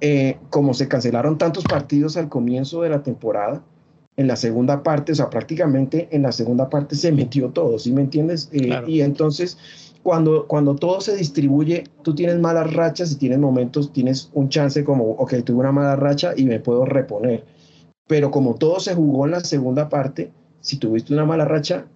[0.03, 3.63] eh, como se cancelaron tantos partidos al comienzo de la temporada,
[4.17, 7.93] en la segunda parte, o sea, prácticamente en la segunda parte se metió todo, ¿sí
[7.93, 8.51] me entiendes?
[8.53, 9.57] Eh, y entonces
[10.03, 14.83] cuando, cuando todo se distribuye, tú tienes malas rachas y tienes momentos, tienes un chance
[14.85, 17.45] como, ok, tuve una mala racha y me puedo reponer.
[18.07, 21.87] Pero como todo se jugó en la segunda parte, si tuviste una mala racha,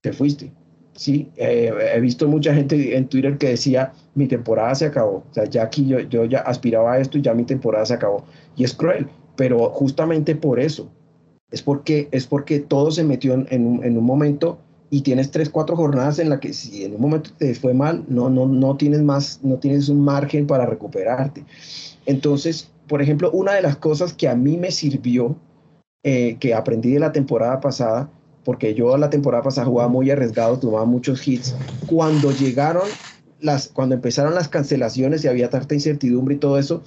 [0.00, 0.52] te fuiste.
[0.94, 5.24] Sí, eh, he visto mucha gente en Twitter que decía, mi temporada se acabó.
[5.30, 7.94] O sea, ya aquí yo, yo ya aspiraba a esto y ya mi temporada se
[7.94, 8.24] acabó.
[8.56, 10.90] Y es cruel, pero justamente por eso.
[11.50, 14.58] Es porque, es porque todo se metió en, en, en un momento
[14.90, 18.04] y tienes tres, cuatro jornadas en la que si en un momento te fue mal,
[18.08, 21.44] no, no, no tienes más, no tienes un margen para recuperarte.
[22.06, 25.36] Entonces, por ejemplo, una de las cosas que a mí me sirvió,
[26.02, 28.10] eh, que aprendí de la temporada pasada,
[28.44, 31.54] porque yo la temporada pasada jugaba muy arriesgado, tomaba muchos hits,
[31.86, 32.88] cuando llegaron
[33.40, 36.82] las, cuando empezaron las cancelaciones y había tanta incertidumbre y todo eso,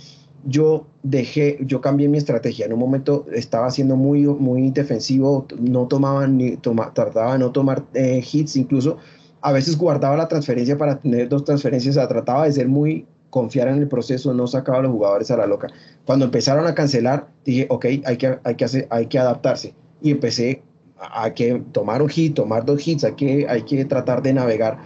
[0.45, 2.65] yo dejé, yo cambié mi estrategia.
[2.65, 7.51] En un momento estaba siendo muy, muy defensivo, no tomaba ni toma, trataba de no
[7.51, 8.97] tomar eh, hits, incluso
[9.41, 13.67] a veces guardaba la transferencia para tener dos transferencias, o trataba de ser muy confiar
[13.67, 15.67] en el proceso, no sacaba a los jugadores a la loca.
[16.05, 19.73] Cuando empezaron a cancelar, dije, ok, hay que, hay que, hacer, hay que adaptarse.
[20.01, 20.61] Y empecé
[20.97, 24.77] a, que tomar un hit, tomar dos hits, hay que, hay que tratar de navegar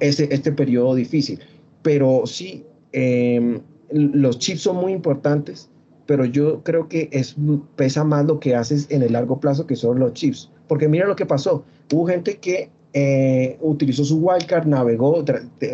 [0.00, 1.40] ese, este periodo difícil.
[1.82, 3.60] Pero sí, eh,
[3.92, 5.68] los chips son muy importantes,
[6.06, 7.36] pero yo creo que es,
[7.76, 10.50] pesa más lo que haces en el largo plazo que son los chips.
[10.66, 11.64] Porque mira lo que pasó.
[11.92, 15.24] Hubo gente que eh, utilizó su wildcard, navegó,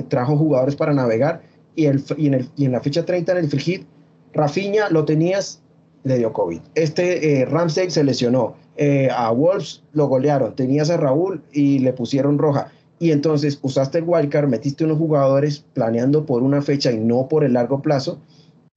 [0.09, 1.43] trajo jugadores para navegar
[1.75, 3.87] y, en la fecha 30 en el free hit,
[4.33, 5.63] Rafinha lo tenías,
[6.05, 6.61] le dio COVID.
[6.75, 8.57] Este eh, Ramsey se lesionó.
[8.79, 10.55] Eh, a Wolves lo golearon.
[10.55, 15.65] Tenías a Raúl y le pusieron roja y entonces usaste el wildcard, metiste unos jugadores
[15.75, 18.21] planeando por una fecha y no por el largo plazo,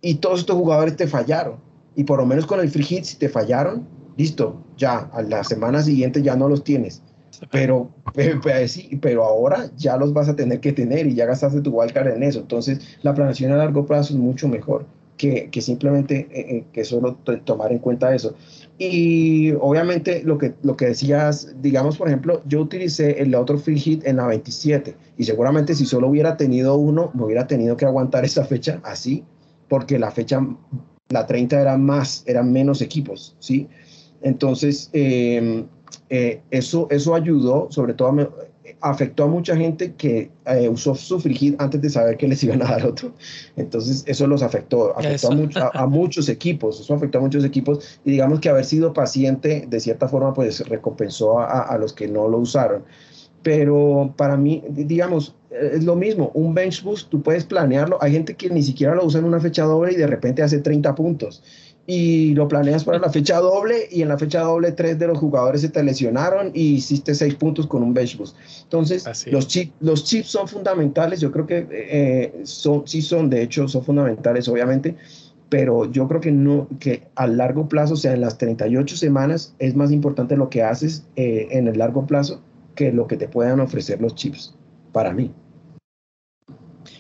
[0.02, 1.58] y todos estos jugadores te fallaron.
[1.96, 5.44] Y por lo menos con el free hit, si te fallaron, listo, ya, a la
[5.44, 7.02] semana siguiente ya no los tienes.
[7.52, 8.42] Pero, pero,
[9.02, 12.24] pero ahora ya los vas a tener que tener y ya gastaste tu wildcard en
[12.24, 12.40] eso.
[12.40, 16.84] Entonces, la planeación a largo plazo es mucho mejor que, que simplemente eh, eh, que
[16.84, 17.16] solo
[17.46, 18.36] tomar en cuenta eso.
[18.82, 23.78] Y obviamente lo que, lo que decías, digamos, por ejemplo, yo utilicé el otro free
[23.78, 27.84] hit en la 27 y seguramente si solo hubiera tenido uno, me hubiera tenido que
[27.84, 29.26] aguantar esa fecha así,
[29.68, 30.40] porque la fecha,
[31.10, 33.68] la 30 era más, eran menos equipos, ¿sí?
[34.22, 35.66] Entonces, em,
[36.10, 38.32] eh, eso, eso ayudó, sobre todo
[38.82, 42.62] afectó a mucha gente que eh, usó su frigid antes de saber que les iban
[42.62, 43.14] a dar otro.
[43.56, 45.30] Entonces, eso los afectó, afectó
[45.74, 49.80] A, muchos equipos, eso afectó a muchos equipos y digamos que haber sido paciente de
[49.80, 52.84] cierta forma pues recompensó a, los que no lo usaron.
[53.42, 58.36] Pero para mí, digamos, es lo mismo, un bench boost, tú puedes planearlo, hay gente
[58.36, 61.42] que ni siquiera lo usa en una fecha doble y de repente hace 30 puntos
[61.92, 65.18] y lo planeas para la fecha doble y en la fecha doble tres de los
[65.18, 68.38] jugadores se te lesionaron y hiciste seis puntos con un bench boost.
[68.62, 73.42] Entonces, los, chip, los chips son fundamentales, yo creo que eh, son, sí son, de
[73.42, 74.96] hecho, son fundamentales, obviamente,
[75.50, 79.56] pero yo creo que no, que a largo plazo, o sea, en las 38 semanas,
[79.58, 82.40] es más importante lo que haces eh, en el largo plazo
[82.76, 84.54] que lo que te puedan ofrecer los chips,
[84.92, 85.32] para mí.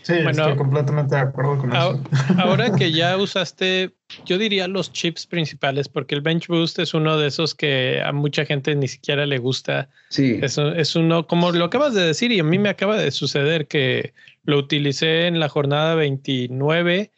[0.10, 2.02] Sí, estoy completamente de acuerdo con eso.
[2.40, 3.94] Ahora que ya usaste,
[4.26, 8.12] yo diría los chips principales, porque el Bench Boost es uno de esos que a
[8.12, 9.88] mucha gente ni siquiera le gusta.
[10.10, 10.40] Sí.
[10.42, 13.68] Es, es uno, como lo acabas de decir, y a mí me acaba de suceder
[13.68, 14.14] que
[14.46, 17.12] lo utilicé en la jornada 29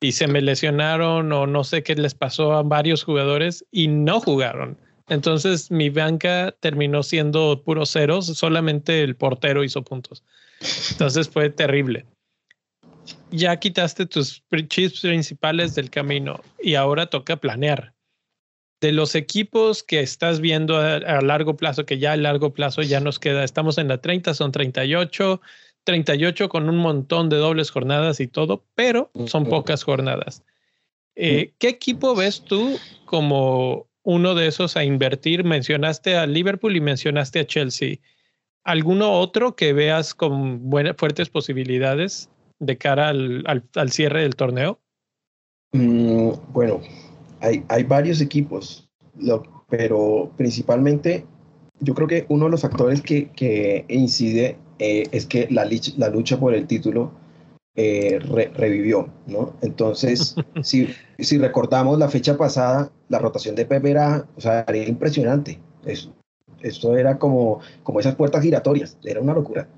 [0.00, 4.20] y se me lesionaron o no sé qué les pasó a varios jugadores y no
[4.20, 4.78] jugaron.
[5.08, 10.22] Entonces mi banca terminó siendo puros ceros, solamente el portero hizo puntos.
[10.92, 12.06] Entonces fue terrible
[13.30, 17.94] ya quitaste tus chips principales del camino y ahora toca planear.
[18.80, 23.00] De los equipos que estás viendo a, largo plazo, que ya a largo plazo ya
[23.00, 25.40] nos queda, estamos en la 30, son 38,
[25.84, 30.42] 38 con un montón de dobles jornadas y todo, pero son pocas jornadas.
[31.14, 35.42] Eh, ¿Qué equipo ves tú como uno de esos a invertir?
[35.44, 37.96] Mencionaste a Liverpool y mencionaste a Chelsea.
[38.62, 42.28] ¿Alguno otro que veas con buenas, fuertes posibilidades?
[42.58, 43.44] De cara al,
[43.74, 44.80] al, cierre del torneo?
[45.72, 46.80] Mm, bueno,
[47.40, 48.88] hay, hay, varios equipos,
[49.68, 51.26] pero principalmente
[51.80, 56.08] yo creo que uno de los factores que, que incide eh, es que la, la,
[56.08, 57.12] lucha por el título
[57.74, 58.18] eh,
[58.54, 59.54] revivió, ¿no?
[59.62, 60.88] Entonces, si,
[61.18, 65.60] si recordamos la fecha pasada, la rotación de Pepe era, o sea, era impresionante.
[65.84, 66.14] Eso,
[66.62, 69.68] esto era como, como esas puertas giratorias, era una locura.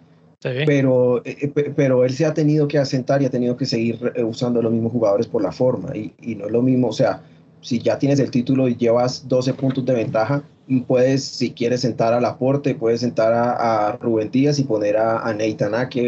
[0.40, 4.12] Pero, eh, eh, pero él se ha tenido que asentar y ha tenido que seguir
[4.14, 5.96] eh, usando los mismos jugadores por la forma.
[5.96, 7.22] Y, no es lo mismo, o sea,
[7.60, 10.44] si ya tienes el título y llevas 12 puntos de ventaja,
[10.86, 15.18] puedes, si quieres sentar al aporte, puedes sentar a, a Rubén Díaz y poner a,
[15.18, 15.36] a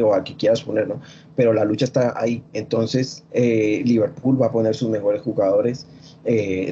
[0.05, 1.01] o a que quieras ponerlo.
[1.35, 2.45] Pero la lucha está ahí.
[2.53, 5.87] Entonces, Liverpool va a poner sus mejores jugadores.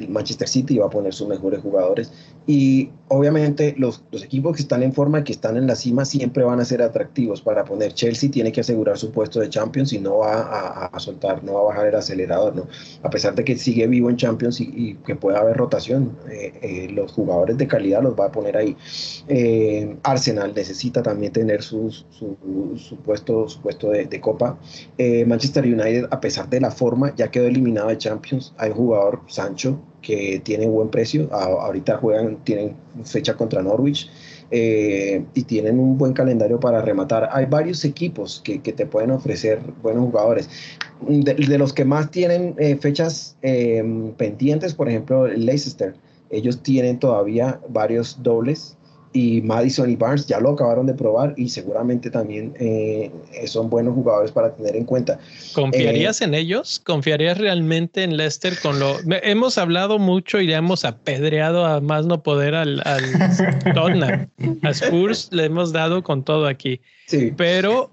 [0.07, 2.11] Manchester City va a poner sus mejores jugadores
[2.49, 6.59] y obviamente los, equipos que están en forma, que están en la cima, siempre van
[6.59, 7.93] a ser atractivos para poner.
[7.93, 11.59] Chelsea tiene que asegurar su puesto de Champions y no va a, soltar, no va
[11.59, 12.67] a bajar el acelerador, ¿no?
[13.03, 16.87] A pesar de que sigue vivo en Champions y, que pueda haber rotación, eh, eh,
[16.91, 18.75] los jugadores de calidad los va a poner ahí.
[19.27, 24.57] Eh, Arsenal necesita también tener su, su, puesto, puesto de, de Copa.
[25.27, 28.55] Manchester United, a pesar de la forma, ya quedó eliminado de Champions.
[28.57, 31.29] Hay un jugador, Sancho, que tiene buen precio.
[31.33, 34.09] ahorita juegan, tienen fecha contra Norwich
[34.51, 37.29] eh, y tienen un buen calendario para rematar.
[37.31, 40.49] Hay varios equipos que, que te pueden ofrecer buenos jugadores.
[41.07, 43.83] De, los que más tienen eh, fechas eh,
[44.17, 45.95] pendientes, por ejemplo, Leicester,
[46.29, 48.77] ellos tienen todavía varios dobles
[49.11, 53.11] y Madison y Barnes ya lo acabaron de probar y seguramente también eh,
[53.45, 55.19] son buenos jugadores para tener en cuenta.
[55.53, 56.79] ¿Confiarías eh, en ellos?
[56.79, 58.97] ¿Confiarías realmente en Leicester con lo...
[59.23, 63.03] Hemos hablado mucho y le hemos apedreado a más no poder al, al
[63.73, 64.29] Tottenham.
[64.61, 66.79] A Spurs le hemos dado con todo aquí.
[67.07, 67.33] Sí.
[67.35, 67.89] Pero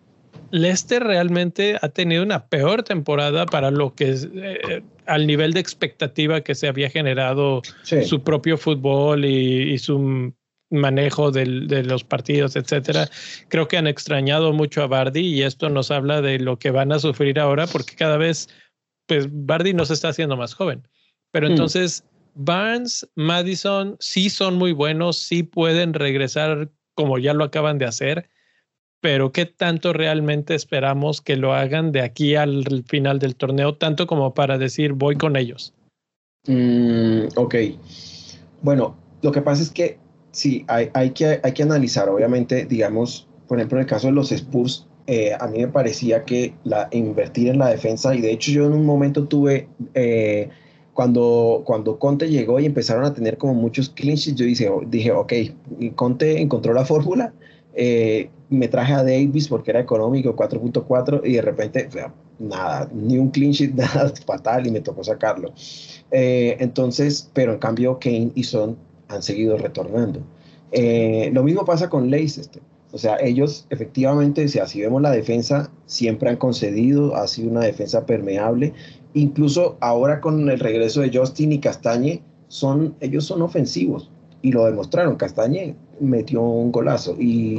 [0.50, 5.60] Leicester realmente ha tenido una peor temporada para lo que es eh, al nivel de
[5.60, 10.34] expectativa que se había generado su propio fútbol y, y su
[10.70, 13.08] manejo del, de los partidos, etcétera.
[13.48, 16.92] Creo que han extrañado mucho a Bardi y esto nos habla de lo que van
[16.92, 18.48] a sufrir ahora porque cada vez,
[19.06, 20.86] pues Bardi no se está haciendo más joven.
[21.30, 21.50] Pero mm.
[21.50, 22.04] entonces,
[22.34, 28.28] Barnes, Madison sí son muy buenos, sí pueden regresar como ya lo acaban de hacer,
[29.00, 34.06] pero ¿qué tanto realmente esperamos que lo hagan de aquí al final del torneo, tanto
[34.06, 35.74] como para decir voy con ellos?
[36.46, 37.54] Mm, ok.
[38.62, 39.98] Bueno, lo que pasa es que
[40.36, 44.12] sí, hay, hay, que, hay que analizar, obviamente, digamos, por ejemplo, en el caso de
[44.12, 48.32] los Spurs, eh, a mí me parecía que la, invertir en la defensa, y de
[48.32, 50.50] hecho yo en un momento tuve, eh,
[50.92, 55.32] cuando, cuando Conte llegó y empezaron a tener como muchos clinches, yo dije, dije ok,
[55.94, 57.32] Conte encontró la fórmula,
[57.74, 61.88] eh, me traje a Davis porque era económico, 4.4, y de repente,
[62.38, 65.54] nada, ni un sheet, nada fatal, y me tocó sacarlo.
[66.10, 68.76] entonces, pero en cambio Kane y Son
[69.08, 70.20] han seguido retornando.
[71.32, 72.62] lo mismo pasa con Leicester.
[72.92, 77.60] O sea, ellos efectivamente, si así vemos la defensa, siempre han concedido, ha sido una
[77.60, 78.72] defensa permeable.
[79.12, 84.10] Incluso ahora con el regreso de Justin y Castañe, son, ellos son ofensivos
[84.42, 85.16] y lo demostraron.
[85.16, 87.58] Castañe metió un golazo y,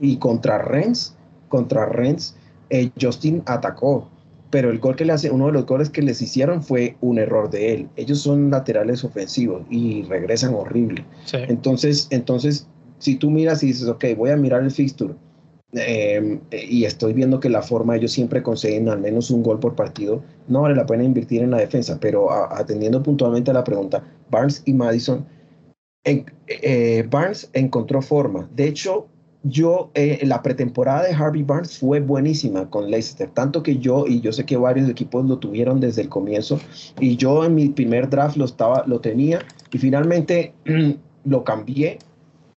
[0.00, 1.14] y, contra Rennes,
[1.48, 2.34] contra Rennes,
[2.70, 4.08] eh, Justin atacó,
[4.50, 7.18] pero el gol que le hace, uno de los goles que les hicieron fue un
[7.18, 7.88] error de él.
[7.96, 11.04] Ellos son laterales ofensivos y regresan horrible.
[11.32, 12.68] Entonces, entonces
[12.98, 15.14] si tú miras y dices, ok, voy a mirar el fixture
[15.72, 19.74] em, y estoy viendo que la forma ellos siempre consiguen al menos un gol por
[19.74, 24.02] partido, no vale la pena invertir en la defensa, pero atendiendo puntualmente a la pregunta,
[24.30, 25.26] Barnes y Madison,
[26.04, 28.48] eh, Barnes encontró forma.
[28.54, 29.08] De hecho,
[29.48, 34.20] yo, eh, la pretemporada de Harvey Barnes fue buenísima con Leicester, tanto que yo, y
[34.20, 36.58] yo sé que varios equipos lo tuvieron desde el comienzo,
[37.00, 39.40] y yo en mi primer draft lo, estaba, lo tenía,
[39.72, 40.54] y finalmente
[41.24, 41.98] lo cambié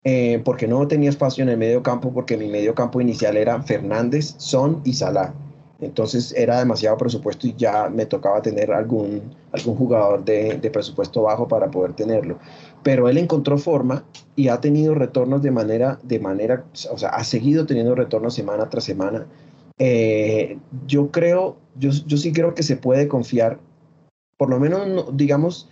[0.03, 3.61] eh, porque no tenía espacio en el medio campo, porque mi medio campo inicial era
[3.61, 5.33] Fernández, Son y Salah.
[5.81, 9.21] Entonces era demasiado presupuesto y ya me tocaba tener algún,
[9.53, 12.37] algún jugador de, de, presupuesto bajo para poder tenerlo.
[12.83, 14.03] Pero él encontró forma
[14.35, 18.69] y ha tenido retornos de manera, de manera, o sea, ha seguido teniendo retornos semana
[18.69, 19.25] tras semana.
[19.77, 20.57] Eh,
[20.87, 23.59] yo creo, yo, yo sí creo que se puede confiar,
[24.37, 25.69] por lo menos, digamos,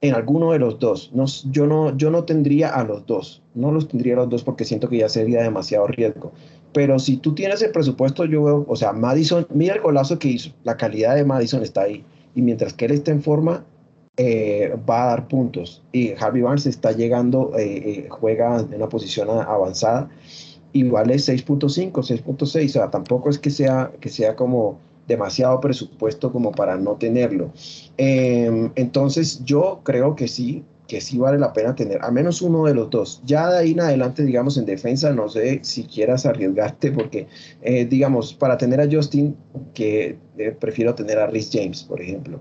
[0.00, 1.10] en alguno de los dos.
[1.12, 4.42] No, yo, no, yo no tendría a los dos, no los tendría a los dos
[4.44, 6.32] porque siento que ya sería demasiado riesgo.
[6.72, 10.28] Pero si tú tienes el presupuesto, yo veo, o sea, Madison, mira el golazo que
[10.28, 12.04] hizo, la calidad de Madison está ahí.
[12.34, 13.64] Y mientras que él esté en forma,
[14.16, 15.82] eh, va a dar puntos.
[15.92, 20.08] Y Harvey Barnes está llegando, eh, eh, juega en una posición avanzada
[20.78, 26.32] igual es 6.5, 6.6, o sea, tampoco es que sea, que sea como demasiado presupuesto
[26.32, 27.52] como para no tenerlo.
[27.96, 32.64] Em, entonces yo creo que sí, que sí vale la pena tener a menos uno
[32.64, 33.22] de los dos.
[33.24, 37.26] Ya de ahí en adelante, digamos, en defensa, no sé si quieras arriesgarte, porque,
[37.62, 39.36] eh, digamos, para tener a Justin,
[39.74, 42.40] que eh, prefiero tener a Rhys James, por ejemplo.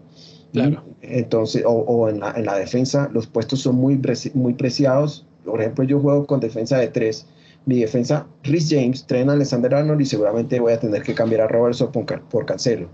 [0.56, 0.84] Claro.
[1.01, 4.01] Entonces, o, en, la, en, la, defensa, los puestos son muy,
[4.34, 5.26] muy preciados.
[5.43, 7.28] Por ejemplo, yo juego con defensa de tres
[7.66, 11.47] mi defensa, Rhys James, Trent Alexander Arnold y seguramente voy a tener que cambiar a
[11.47, 12.88] Robertson por, por Cancelo.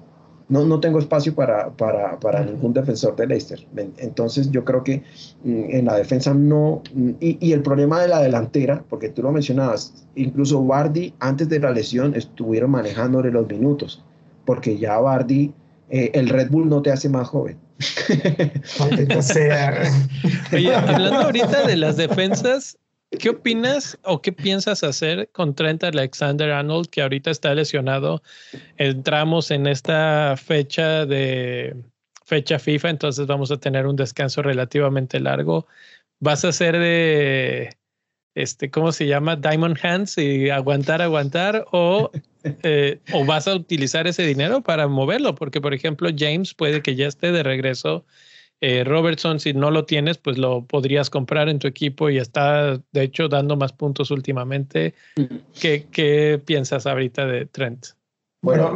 [0.47, 3.65] No, no tengo espacio para, para, para ningún defensor de Leicester.
[3.97, 5.03] Entonces yo creo que
[5.43, 6.81] mm, en la defensa no...
[6.93, 11.47] Mm, y, y, el problema de la delantera, porque tú lo mencionabas, incluso Bardi antes
[11.47, 14.03] de la lesión estuvieron manejándole los minutos,
[14.45, 15.53] porque ya Bardi,
[15.91, 17.57] eh, el Red Bull no te hace más joven.
[19.21, 19.83] sea.
[20.53, 22.77] Oye, hablando ahorita de las defensas,
[23.19, 28.23] ¿Qué opinas o qué piensas hacer con Trent Alexander Arnold, que ahorita está lesionado?
[28.77, 31.75] Entramos en esta fecha de
[32.23, 35.67] fecha FIFA, entonces vamos a tener un descanso relativamente largo.
[36.21, 37.75] ¿Vas a hacer de
[38.33, 39.35] este, ¿cómo se llama?
[39.35, 42.11] Diamond Hands y aguantar, aguantar, o,
[42.43, 46.95] eh, o vas a utilizar ese dinero para moverlo, porque por ejemplo, James puede que
[46.95, 48.05] ya esté de regreso
[48.63, 52.77] eh, Robertson, si no lo tienes, pues lo podrías comprar en tu equipo y está,
[52.91, 54.93] de hecho, dando más puntos últimamente.
[55.59, 57.87] ¿Qué, piensas ahorita de Trent?
[58.43, 58.75] Bueno,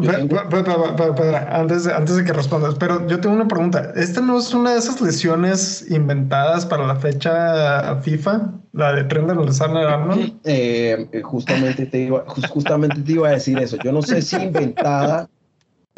[1.49, 3.93] antes, de, antes de que respondas, pero yo tengo una pregunta.
[3.95, 8.51] ¿Esta no es una de esas lesiones inventadas para la fecha FIFA?
[8.73, 10.39] La de Trent Alexander Arnold.
[10.43, 13.77] Eh, justamente, te iba, justamente te iba a decir eso.
[13.83, 15.27] Yo no sé si inventada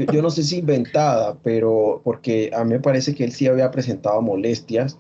[0.05, 3.72] yo no sé si inventada, pero porque a mí me parece que él sí había
[3.72, 4.97] presentado molestias,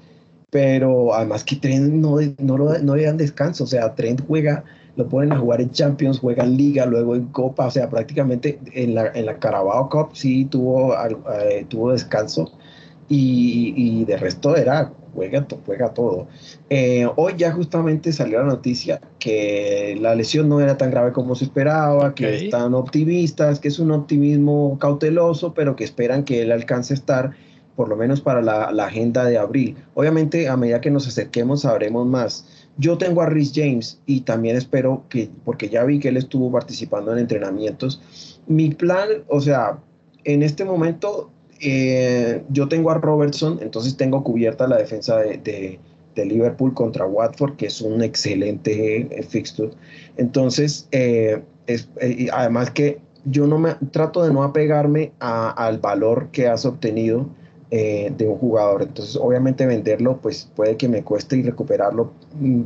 [0.49, 4.63] pero además que Trent no, no, no le dan descanso, o sea, Trent juega,
[4.97, 8.59] lo ponen a jugar en Champions, juega en Liga, luego en Copa, o sea, prácticamente
[8.73, 12.51] en la, en la Carabao Cup sí tuvo, eh, tuvo descanso
[13.07, 16.27] y, y de resto era juega, juega todo.
[16.69, 21.35] Eh, hoy ya justamente salió la noticia que la lesión no era tan grave como
[21.35, 26.51] se esperaba, que están optimistas, que es un optimismo cauteloso, pero que esperan que él
[26.51, 27.31] alcance a estar
[27.75, 29.75] por lo menos para la, la agenda de abril.
[29.93, 32.56] Obviamente, a medida que nos acerquemos, sabremos más.
[32.77, 36.51] Yo tengo a Rhys James y también espero que, porque ya vi que él estuvo
[36.51, 38.01] participando en entrenamientos,
[38.47, 39.79] mi plan, o sea,
[40.23, 45.79] en este momento eh, yo tengo a Robertson, entonces tengo cubierta la defensa de,
[46.15, 49.69] Liverpool contra Watford, que es un excelente eh, fixture.
[50.17, 56.29] Entonces, eh, es, eh, además que yo no me trato de no apegarme al valor
[56.31, 57.29] que has obtenido
[57.69, 58.83] de un jugador.
[58.83, 62.11] Entonces, obviamente venderlo, pues puede que me cueste y recuperarlo.
[62.39, 62.61] Mm,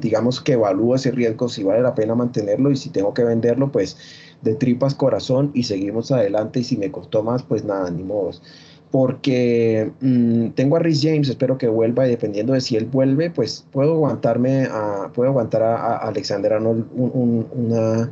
[0.00, 3.70] digamos que evalúo ese riesgo, si vale la pena mantenerlo y si tengo que venderlo,
[3.70, 3.96] pues
[4.42, 6.60] de tripas corazón y seguimos adelante.
[6.60, 8.42] Y si me costó más, pues nada, ni modos
[8.90, 13.30] porque mm, tengo a Rhys James, espero que vuelva y dependiendo de si él vuelve,
[13.30, 18.10] pues puedo aguantarme a, puedo aguantar a, Alexander Arnold una,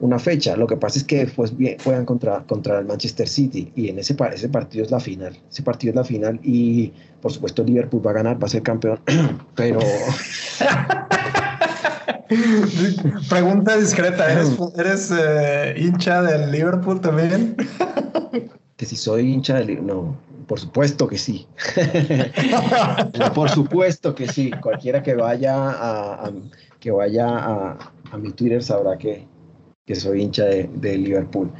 [0.00, 0.56] una, fecha.
[0.56, 1.52] Lo que pasa es que después
[1.84, 5.38] juegan contra, contra el Manchester City y en ese, ese partido es la final.
[5.50, 8.62] Ese partido es la final y por supuesto Liverpool va a ganar, va a ser
[8.62, 9.00] campeón,
[9.54, 9.80] pero...
[13.28, 17.56] Pregunta discreta, ¿eres, eres eh, hincha del Liverpool también?
[18.76, 20.16] que si soy hincha del no,
[20.50, 21.46] por supuesto que sí.
[23.34, 24.50] por supuesto que sí.
[24.60, 26.32] Cualquiera que vaya a,
[26.80, 27.28] que vaya
[28.10, 29.28] a, mi Twitter sabrá que,
[29.90, 31.50] que soy hincha de, Liverpool.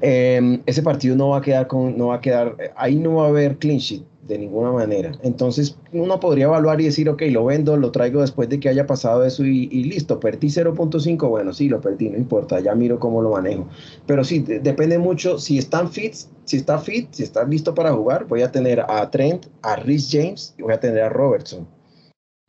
[0.00, 3.26] Em, ese partido no va a quedar con, no va a quedar, ahí no va
[3.26, 5.12] a haber clean sheet de ninguna manera.
[5.22, 8.88] Entonces uno podría evaluar y decir, ok, lo vendo, lo traigo después de que haya
[8.88, 13.22] pasado eso y, listo, perdí 0.5, bueno, sí, lo perdí, no importa, ya miro cómo
[13.22, 13.68] lo manejo.
[14.04, 18.26] Pero sí, depende mucho, si están fit, si está fit, si está listo para jugar,
[18.26, 21.68] voy a tener a Trent, a Rhys James y voy a tener a Robertson.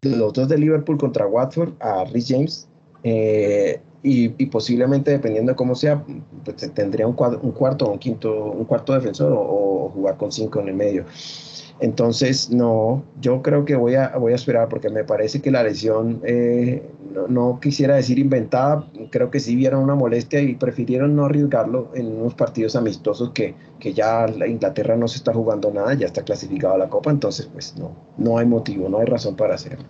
[0.02, 2.68] Los dos de Liverpool contra Watford, a Rhys James.
[3.04, 6.04] Eh, y, posiblemente dependiendo de cómo sea,
[6.46, 10.32] pues tendría un, cuarto, un cuarto, un quinto, un cuarto defensor o, o jugar con
[10.32, 11.06] cinco en el medio.
[11.80, 15.62] Entonces, no, yo creo que voy a, voy a esperar porque me parece que la
[15.62, 16.90] lesión, eh,
[17.30, 22.08] no, quisiera decir inventada, creo que sí vieron una molestia y prefirieron no arriesgarlo en
[22.20, 26.24] unos partidos amistosos que, que ya la Inglaterra no se está jugando nada, ya está
[26.24, 29.86] clasificado a la Copa, entonces pues no, no hay motivo, no hay razón para hacerlo.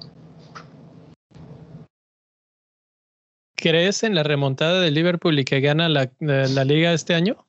[3.70, 7.45] ¿Crees en la remontada de Liverpool y que gana la, la liga este año?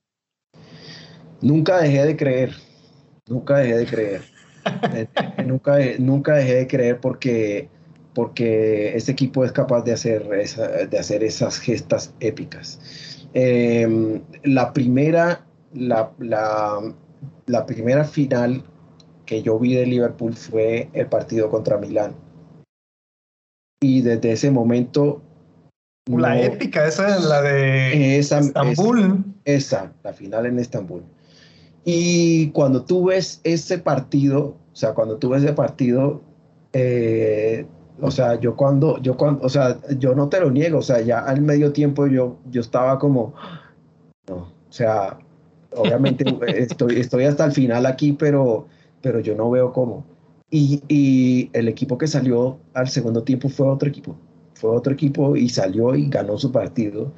[1.40, 2.68] Nunca dejé de creer
[3.28, 4.22] Nunca dejé de creer.
[5.46, 7.68] Nunca, nunca dejé de creer porque,
[8.14, 13.26] porque este equipo es capaz de hacer, de hacer esas gestas épicas.
[13.32, 18.62] Em, la, primera, la, la, primera final
[19.24, 22.14] que yo vi de Liverpool fue el partido contra Milán.
[23.80, 25.22] Y desde ese momento...
[26.08, 29.24] La épica, esa es la de Estambul.
[29.44, 31.02] esa, la final en Estambul.
[31.84, 36.22] Y cuando tú ves ese partido, o sea, cuando tú ves ese partido,
[36.72, 37.66] eh,
[38.00, 41.00] o sea, yo cuando, yo cuando, o sea, yo no te lo niego, o sea,
[41.00, 43.34] ya al medio tiempo yo, yo estaba como,
[44.28, 45.18] no, o sea,
[45.74, 46.24] obviamente
[46.56, 48.66] estoy, estoy hasta el final aquí, pero,
[49.02, 50.04] pero yo no veo cómo.
[50.50, 54.16] Y, y el equipo que salió al segundo tiempo fue otro equipo,
[54.58, 57.12] fue otro equipo y salió y ganó su partido.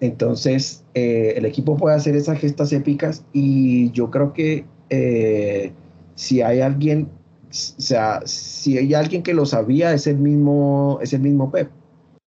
[0.00, 5.72] Entonces, eh, el equipo puede hacer esas gestas épicas y yo creo que eh,
[6.14, 7.08] si hay alguien,
[7.48, 11.70] o sea, si hay alguien que lo sabía, es el mismo, es el mismo Pep.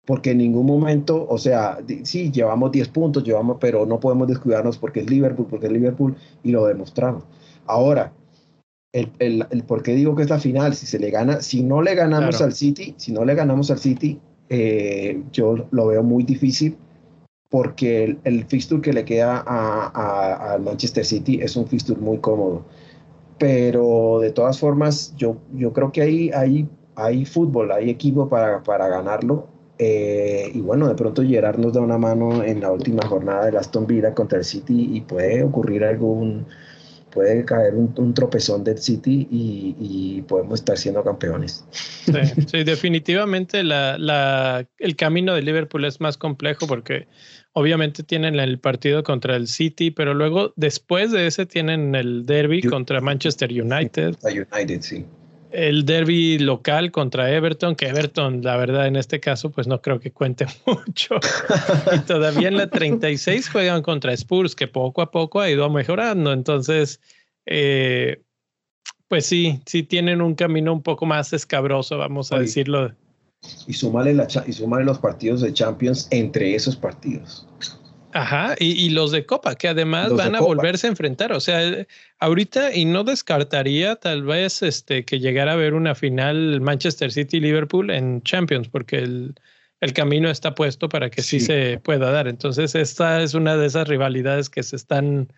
[0.04, 4.76] Porque en ningún momento, o sea, sí, llevamos 10 puntos, llevamos, pero no podemos descuidarnos
[4.76, 7.24] porque es Liverpool, porque es Liverpool y lo demostramos.
[7.66, 8.12] Ahora,
[8.92, 11.82] el, el, por qué digo que es la final, si se le gana, si no
[11.82, 14.20] le ganamos al City, si no le ganamos al City,
[14.54, 16.76] eh, yo lo veo muy difícil
[17.48, 22.62] porque el, el fixture que le queda al Manchester City es un fixture muy cómodo.
[23.38, 28.62] Pero de todas formas, yo, yo creo que hay, hay, hay fútbol, hay equipo para,
[28.62, 29.48] para ganarlo.
[29.78, 33.56] Eh, y bueno, de pronto Gerard nos da una mano en la última jornada de
[33.56, 36.44] Aston Villa contra el City y puede ocurrir algún,
[37.12, 41.64] puede caer un, tropezón del City y, podemos estar siendo campeones.
[42.46, 47.06] Sí, definitivamente la, la, el camino de Liverpool es más complejo porque
[47.52, 52.62] obviamente tienen el partido contra el City, pero luego después de ese tienen el derby
[52.62, 54.16] contra Manchester United.
[54.24, 55.04] United, sí.
[55.52, 60.00] El derby local contra Everton, que Everton, la verdad, en este caso, pues no creo
[60.00, 61.16] que cuente mucho.
[61.94, 66.32] y todavía en la 36 juegan contra Spurs, que poco a poco ha ido mejorando.
[66.32, 67.00] Entonces,
[67.46, 68.22] eh,
[69.08, 72.92] pues sí, sí tienen un camino un poco más escabroso, vamos a decirlo
[73.66, 77.46] y súmale, la, y súmale los partidos de Champions entre esos partidos.
[78.12, 81.32] Ajá, y, los de Copa, que además van a volverse a enfrentar.
[81.32, 81.86] O sea,
[82.18, 87.90] ahorita, y no descartaría tal vez este, que llegara a ver una final Manchester City-Liverpool
[87.90, 89.34] en Champions, porque el,
[89.80, 91.40] el, camino está puesto para que sí.
[91.40, 92.28] se pueda dar.
[92.28, 95.32] Entonces, esta es una de esas rivalidades que se están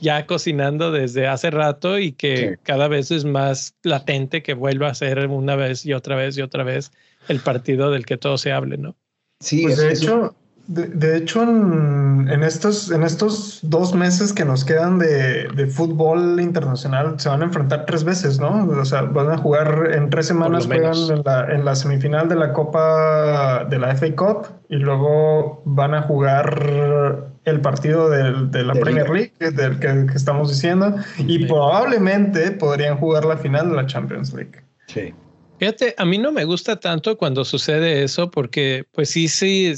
[0.00, 4.94] ya cocinando desde hace rato y que cada vez es más latente que vuelva a
[4.94, 6.92] ser una vez y otra vez y otra vez
[7.28, 8.96] el partido del que todo se hable, ¿no?
[9.40, 10.36] Sí, pues de hecho,
[10.68, 17.28] de, hecho, en, estos, en estos dos meses que nos quedan de, fútbol internacional, se
[17.28, 18.66] van a enfrentar tres veces, ¿no?
[18.66, 22.36] O sea, van a jugar en tres semanas, juegan en la, en la, semifinal de
[22.36, 28.74] la Copa de la FA Cup y luego van a jugar el partido de la
[28.74, 34.32] Premier League, del que, estamos diciendo, y probablemente podrían jugar la final de la Champions
[34.32, 34.62] League.
[34.86, 35.12] Sí.
[35.58, 39.72] Fíjate, a mí no me gusta tanto cuando sucede eso porque, pues sí, sí,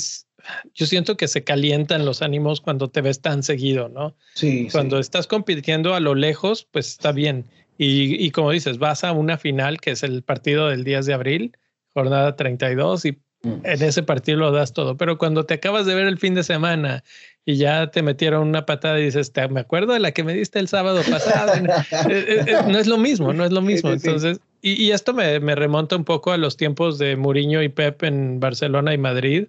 [0.74, 4.16] yo siento que se calientan los ánimos cuando te ves tan seguido, ¿no?
[4.34, 4.68] Sí.
[4.70, 7.44] Cuando estás compitiendo a lo lejos, pues está bien.
[7.78, 11.14] Y, y, como dices, vas a una final que es el partido del 10 de
[11.14, 11.56] abril,
[11.92, 13.12] jornada 32, y
[13.42, 13.52] mm.
[13.64, 14.96] en ese partido lo das todo.
[14.96, 17.02] Pero cuando te acabas de ver el fin de semana
[17.44, 20.60] y ya te metieron una patada y dices, me acuerdo de la que me diste
[20.60, 21.52] el sábado pasado.
[22.08, 23.90] Eh, eh, eh, no es lo mismo, no es lo mismo.
[23.90, 27.68] Entonces, y, y, esto me, me remonta un poco a los tiempos de Mourinho y
[27.68, 29.46] Pep en Barcelona y Madrid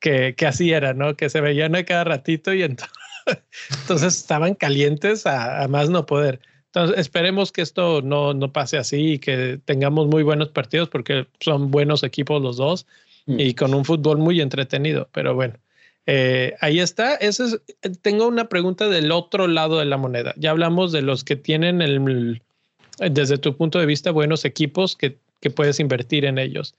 [0.00, 1.16] que, que así era, ¿no?
[1.16, 2.62] Que se veían a cada ratito y
[3.82, 6.40] entonces, estaban calientes a, más no poder.
[6.66, 11.26] Entonces esperemos que esto no, no pase así y que tengamos muy buenos partidos porque
[11.40, 12.86] son buenos equipos los dos
[13.26, 13.40] mm.
[13.40, 15.08] y con un fútbol muy entretenido.
[15.12, 15.54] Pero bueno,
[16.06, 17.14] eh, ahí está.
[17.14, 17.60] Eso es,
[18.02, 20.34] tengo una pregunta del otro lado de la moneda.
[20.36, 22.42] Ya hablamos de los que tienen el,
[22.98, 26.74] desde tu punto de vista buenos equipos que, que puedes invertir en ellos.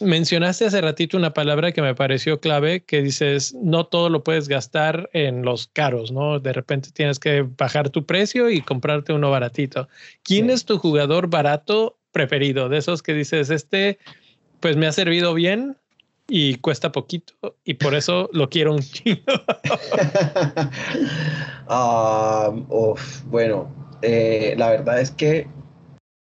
[0.00, 4.48] Mencionaste hace ratito una palabra que me pareció clave, que dices, no todo lo puedes
[4.48, 6.38] gastar en los caros, ¿no?
[6.38, 9.88] De repente tienes que bajar tu precio y comprarte uno baratito.
[10.22, 12.68] ¿Quién es tu jugador barato preferido?
[12.68, 13.98] De esos que dices, este,
[14.60, 15.76] pues me ha servido bien
[16.28, 17.34] y cuesta poquito
[17.64, 19.20] y por eso lo quiero un chino.
[21.68, 22.52] Ah,
[23.26, 23.70] bueno,
[24.02, 25.46] eh, la verdad es que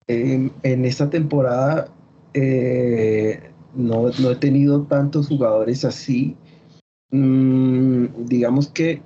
[0.09, 1.89] en, en esta temporada
[2.35, 6.37] eh, no, he tenido tantos jugadores así.
[7.11, 9.03] Mm, digamos que,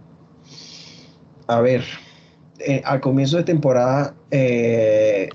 [1.47, 1.83] a ver,
[2.59, 5.29] eh, al comienzo de temporada eh,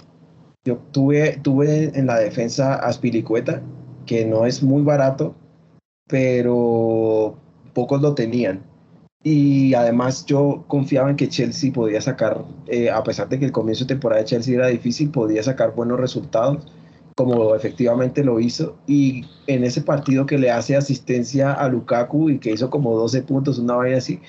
[0.63, 3.61] yo tuve, tuve en la defensa a Spilicueta,
[4.05, 5.35] que no es muy barato,
[6.07, 7.37] pero
[7.73, 8.63] pocos lo tenían.
[9.23, 12.45] Y además yo confiaba en que Chelsea podía sacar,
[12.93, 15.99] a pesar de que el comienzo de temporada de Chelsea era difícil, podía sacar buenos
[15.99, 16.65] resultados
[17.19, 18.77] como efectivamente lo hizo.
[18.87, 23.23] Y en ese partido que le hace asistencia a Lukaku y que hizo como 12
[23.23, 24.21] puntos, una vez así,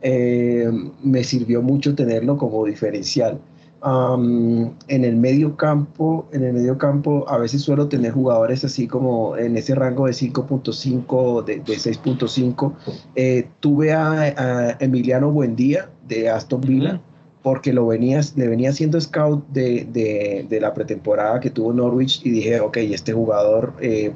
[0.00, 0.66] eh,
[1.02, 3.38] me sirvió mucho tenerlo como diferencial.
[3.84, 9.36] en el medio campo, en el medio campo a veces suelo tener jugadores así como
[9.36, 12.72] en ese rango de 5.5, de, 6.5.
[13.14, 17.02] Eh, tuve a, Emiliano Buendía de Aston Villa
[17.42, 22.60] porque lo venías, le venía haciendo scout de, la pretemporada que tuvo Norwich y dije,
[22.60, 24.12] ok, este jugador, eh,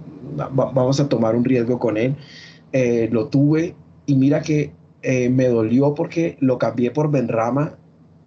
[0.53, 2.17] vamos a tomar un riesgo con él.
[2.73, 3.75] Eh, lo tuve
[4.07, 4.73] y mira que
[5.03, 7.77] eh, me dolió porque lo cambié por Benrama,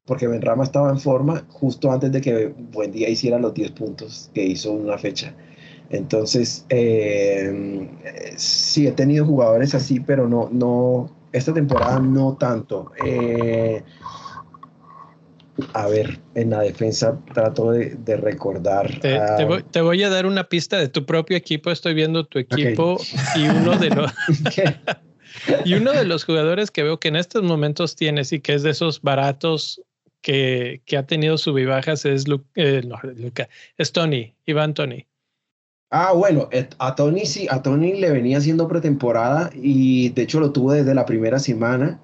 [0.05, 4.45] porque Benrama estaba en forma justo antes de que Buendía hiciera los 10 puntos que
[4.45, 5.35] hizo una fecha.
[5.89, 6.65] Entonces,
[8.37, 12.91] sí he tenido jugadores así, pero no, no, esta temporada no tanto.
[15.73, 18.99] A ver, en la defensa trato de, recordar.
[18.99, 21.71] Te, voy, a dar una pista de tu propio equipo.
[21.71, 22.97] Estoy viendo tu equipo
[23.35, 24.11] y uno de los
[25.65, 28.63] y uno de los jugadores que veo que en estos momentos tienes y que es
[28.63, 29.81] de esos baratos
[30.21, 32.25] que, ha tenido subibajas es
[32.55, 32.81] eh,
[33.17, 35.05] Luca, es Tony, Iván Tony.
[35.91, 36.49] Ah, bueno,
[36.79, 40.95] a Tony sí, a Tony le venía haciendo pretemporada y de hecho lo tuvo desde
[40.95, 41.99] la primera semana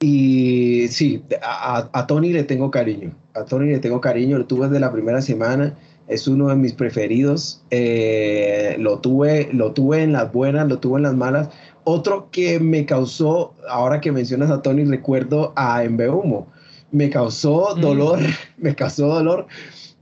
[0.00, 3.12] y sí, a, Tony le tengo cariño.
[3.34, 5.76] A Tony le tengo cariño, lo tuve desde la primera semana.
[6.06, 7.62] Es uno de mis preferidos.
[7.70, 11.48] Eh, lo, tuve, lo tuve en las buenas, lo tuve en las malas.
[11.82, 16.46] Otro que me causó, ahora que mencionas a Tony, recuerdo a Humo
[16.92, 17.80] Me causó mm.
[17.80, 18.20] dolor,
[18.56, 19.48] me causó dolor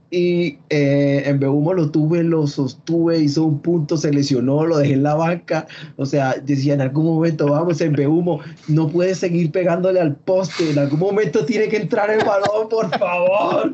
[0.09, 4.93] y eh, en Beumo lo tuve, lo sostuve, hizo un punto, se lesionó, lo dejé
[4.93, 5.67] en la banca.
[5.97, 10.71] O sea, decía en algún momento, vamos, en Beumo, no puede seguir pegándole al poste,
[10.71, 13.73] en algún momento tiene que entrar el balón, por favor.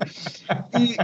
[0.79, 0.95] Y,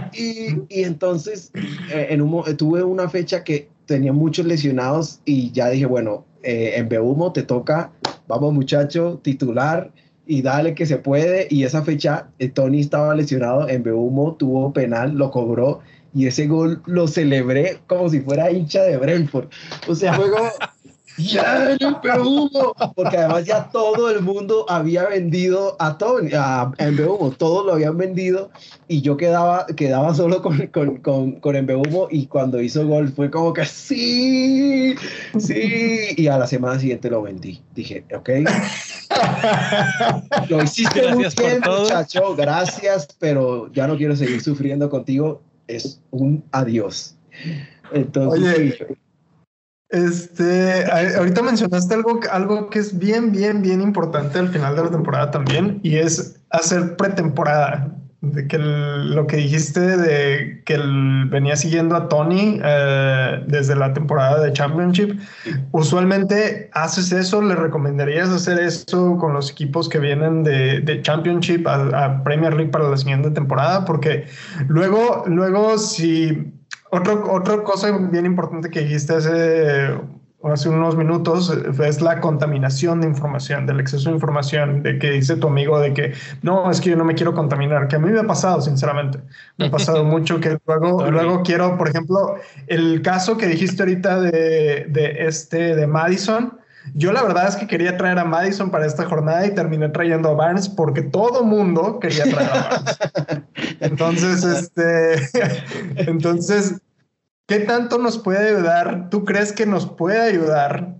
[0.68, 1.52] y, entonces,
[1.92, 6.72] eh, en un, tuve una fecha que tenía muchos lesionados y ya dije, bueno, eh,
[6.76, 7.92] en Beumo te toca,
[8.26, 9.92] vamos muchacho, titular
[10.30, 11.48] y dale que se puede.
[11.50, 15.80] Y esa fecha, eh, Tony estaba lesionado en Beumo, tuvo penal, lo cobró
[16.14, 19.48] y ese gol lo celebré como si fuera hincha de Brentford.
[19.88, 20.30] O sea, fue
[21.24, 21.78] ya en
[22.20, 27.72] Humo, porque además ya todo el mundo había vendido a Tony, a Humo, todos lo
[27.72, 28.50] habían vendido
[28.88, 33.30] y yo quedaba, quedaba solo con, con, con, con Humo y cuando hizo gol fue
[33.30, 34.94] como que sí,
[35.38, 37.60] sí, y a la semana siguiente lo vendí.
[37.74, 38.30] Dije, ok,
[40.48, 46.00] lo hiciste gracias muy bien, muchacho, gracias, pero ya no quiero seguir sufriendo contigo, es
[46.10, 47.16] un adiós.
[47.92, 48.76] Entonces,
[49.90, 50.84] este,
[51.16, 55.30] ahorita mencionaste algo, algo que es bien, bien, bien importante al final de la temporada
[55.32, 57.96] también, y es hacer pretemporada.
[58.22, 60.78] De que lo que dijiste de que
[61.30, 65.18] venía siguiendo a Tony eh, desde la temporada de Championship,
[65.72, 72.04] usualmente haces eso, le recomendarías hacer eso con los equipos que vienen de, Championship a,
[72.04, 74.26] a, Premier League para la siguiente temporada, porque
[74.68, 76.52] luego, luego si
[76.90, 79.96] otro, otra cosa bien importante que dijiste hace,
[80.42, 85.36] hace unos minutos es la contaminación de información, del exceso de información, de que dice
[85.36, 88.10] tu amigo de que no, es que yo no me quiero contaminar, que a mí
[88.10, 89.20] me ha pasado, sinceramente.
[89.56, 92.36] Me ha pasado mucho que luego, luego quiero, por ejemplo,
[92.66, 96.59] el caso que dijiste ahorita de, de este, de Madison.
[96.94, 100.30] Yo la verdad es que quería traer a Madison para esta jornada y terminé trayendo
[100.30, 102.98] a Barnes porque todo mundo quería traer a Barnes.
[103.80, 105.28] Entonces, este,
[106.10, 106.80] entonces,
[107.46, 109.08] ¿qué tanto nos puede ayudar?
[109.10, 110.96] ¿Tú crees que nos puede ayudar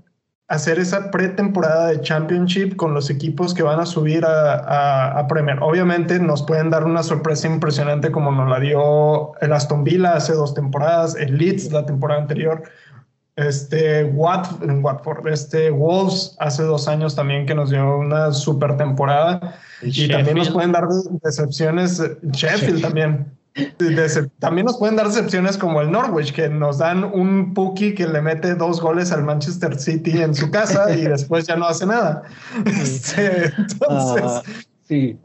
[0.49, 5.27] a hacer esa pretemporada de Championship con los equipos que van a subir a, a,
[5.29, 5.59] Premier?
[5.61, 10.33] Obviamente nos pueden dar una sorpresa impresionante como nos la dio el Aston Villa hace
[10.33, 12.63] dos temporadas, el Leeds la temporada anterior
[13.41, 19.57] este, Watford, este, Wolves hace dos años también que nos dio una super temporada.
[19.83, 20.87] Y, también nos pueden dar
[21.23, 22.03] decepciones,
[22.33, 23.33] Sheffield también.
[24.39, 28.21] también nos pueden dar decepciones como el Norwich, que nos dan un Puki que le
[28.21, 32.23] mete dos goles al Manchester City en su casa y después ya no hace nada.
[32.67, 34.43] Este, entonces, ah,
[34.87, 35.19] sí.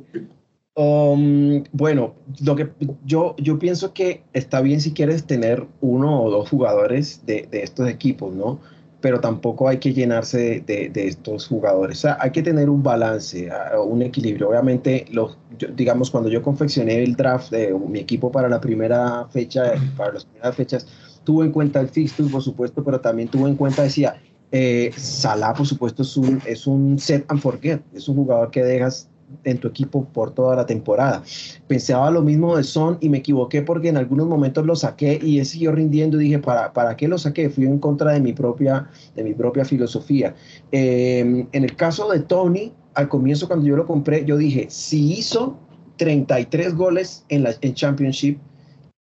[0.77, 2.69] Um, bueno, lo que
[3.05, 7.63] yo, yo pienso que está bien si quieres tener uno o dos jugadores de, de
[7.63, 8.59] estos equipos, ¿no?
[8.99, 11.99] Pero tampoco hay que llenarse de, de, estos jugadores.
[11.99, 13.49] O sea, hay que tener un balance,
[13.85, 14.49] un equilibrio.
[14.49, 15.37] Obviamente, los,
[15.75, 20.25] digamos, cuando yo confeccioné el draft de mi equipo para la primera fecha, para las
[20.25, 20.87] primeras fechas,
[21.23, 24.15] tuve en cuenta el fixture, por supuesto, pero también tuve en cuenta, decía,
[24.51, 28.63] eh, Salah, por supuesto, es un, es un set and forget, es un jugador que
[28.63, 29.09] dejas
[29.43, 31.23] en tu equipo por toda la temporada.
[31.67, 35.39] Pensaba lo mismo de Son y me equivoqué porque en algunos momentos lo saqué y
[35.39, 37.49] él siguió rindiendo y dije, ¿para, ¿para qué lo saqué?
[37.49, 40.35] Fui en contra de mi propia, de mi propia filosofía.
[40.71, 45.13] Em, en el caso de Tony, al comienzo cuando yo lo compré, yo dije, si
[45.13, 45.59] hizo
[45.97, 48.39] 33 goles en la en Championship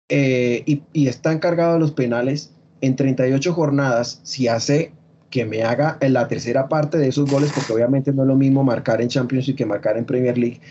[0.10, 4.92] eh, y, y está encargado de los penales en 38 jornadas, si hace
[5.36, 8.38] que me haga en la tercera parte de esos goles, porque obviamente no es lo
[8.38, 10.62] mismo marcar en Championship que marcar en Premier League.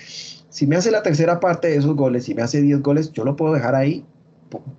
[0.49, 3.27] Si me hace la tercera parte de esos goles, si me hace 10 goles, yo
[3.27, 4.07] lo puedo dejar ahí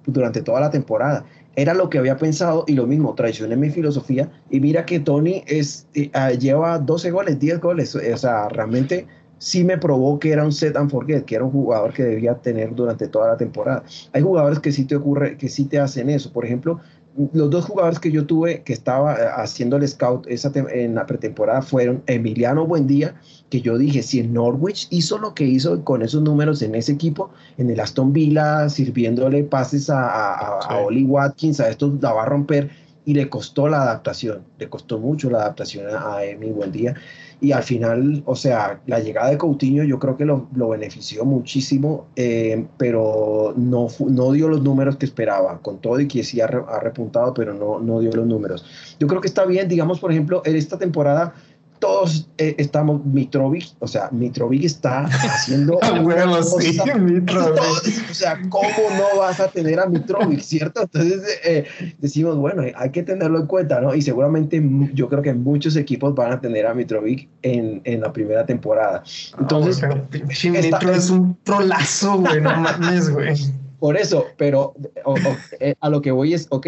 [0.07, 1.24] durante toda la temporada.
[1.56, 5.44] Era lo que había pensado y lo mismo, traicioné mi filosofía y mira que Tony
[5.45, 9.06] es, eh, ah, lleva 12 goles, 10 goles, o sea, realmente
[9.38, 12.34] sí me probó que era un set and forget, que era un jugador que debía
[12.36, 13.84] tener durante toda la temporada.
[14.14, 16.32] Hay jugadores que sí te ocurre, que sí te hacen eso.
[16.32, 16.80] Por ejemplo,
[17.33, 21.05] los dos jugadores que yo tuve que estaba eh, haciendo el scout esa en la
[21.05, 23.15] pretemporada fueron Emiliano Buendía,
[23.49, 26.91] que yo dije, si el Norwich hizo lo que hizo con esos números en ese
[26.91, 32.23] equipo, en el Aston Villa, sirviéndole pases a, a, Oli Watkins, a estos la va
[32.23, 32.69] a romper
[33.05, 36.95] y le costó la adaptación, le costó mucho la adaptación a, a Emi Buendía
[37.45, 41.26] y al final, o sea, la llegada de Coutinho yo creo que lo, lo benefició
[41.26, 46.41] muchísimo, eh, pero no, no dio los números que esperaba, con todo y que sí
[46.41, 48.65] ha, ha repuntado, pero no, no dio los números.
[48.99, 51.35] Yo creo que está bien, digamos, por ejemplo, en esta temporada
[51.86, 58.68] todos eh, estamos Mitrovic, o sea, Mitrovic está haciendo bueno, sí, o sea, ¿cómo
[58.98, 60.82] no vas a tener a Mitrovic, cierto?
[60.82, 61.66] Entonces eh,
[61.99, 63.94] decimos, bueno, hay que tenerlo en cuenta, ¿no?
[63.94, 64.60] Y seguramente
[64.95, 69.03] yo creo que muchos equipos van a tener a Mitrovic en, en la primera temporada.
[69.40, 73.36] Entonces, oh, es un trolazo, güey, no mames, güey.
[73.78, 74.74] Por eso, pero
[75.60, 76.68] eh, a lo que voy es, ok,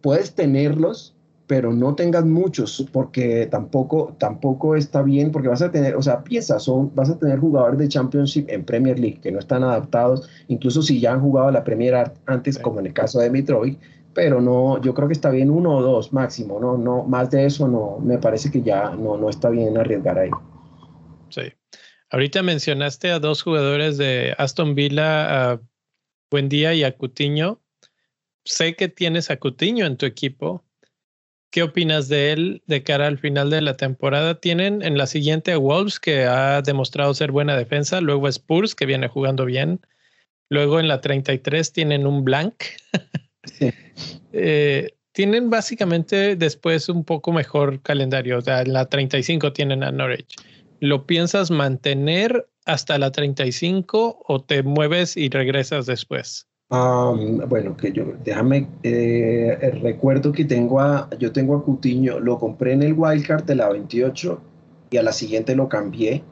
[0.00, 1.14] puedes tenerlos
[1.52, 6.24] pero no tengas muchos porque tampoco, tampoco está bien porque vas a tener, o sea,
[6.24, 10.30] piensa, son, vas a tener jugadores de Championship en Premier League que no están adaptados,
[10.48, 13.78] incluso si ya han jugado la Premier antes, como en el caso de Mitrovic,
[14.14, 17.44] pero no, yo creo que está bien uno o dos máximo, no, no, más de
[17.44, 20.30] eso no, me parece que ya no, no está bien arriesgar ahí.
[21.28, 21.52] Sí.
[22.08, 25.60] Ahorita mencionaste a dos jugadores de Aston Villa, a
[26.30, 27.60] Buendía y a Cutiño.
[28.42, 30.64] Sé que tienes a Cutiño en tu equipo
[31.52, 34.40] ¿Qué opinas de él de cara al final de la temporada?
[34.40, 39.06] Tienen en la siguiente Wolves, que ha demostrado ser buena defensa, luego Spurs, que viene
[39.06, 39.78] jugando bien,
[40.48, 42.54] luego en la 33 tienen un blank.
[44.32, 49.92] eh, tienen básicamente después un poco mejor calendario, o sea, en la 35 tienen a
[49.92, 50.34] Norwich.
[50.80, 56.48] ¿Lo piensas mantener hasta la 35 o te mueves y regresas después?
[56.72, 62.72] Bueno, que yo, déjame, eh, recuerdo que tengo a, yo tengo a Cutiño, lo compré
[62.72, 64.40] en el wildcard de la 28
[64.90, 66.24] y a la siguiente lo cambié,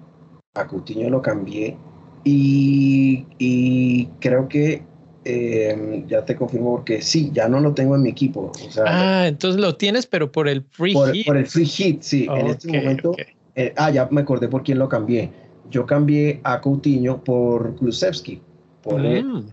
[0.54, 1.76] a Cutiño lo cambié
[2.24, 4.82] y, y creo que
[5.26, 8.50] eh, ya te confirmo porque sí, ya no lo tengo en mi equipo.
[8.86, 11.26] ah, entonces lo tienes, pero por el free hit.
[11.26, 12.26] Por el free hit, sí.
[12.30, 13.14] en este momento,
[13.54, 15.30] eh, ah, ya me acordé por quién lo cambié.
[15.70, 18.40] Yo cambié a Coutinho por Kulusevski
[18.82, 19.52] por, mm.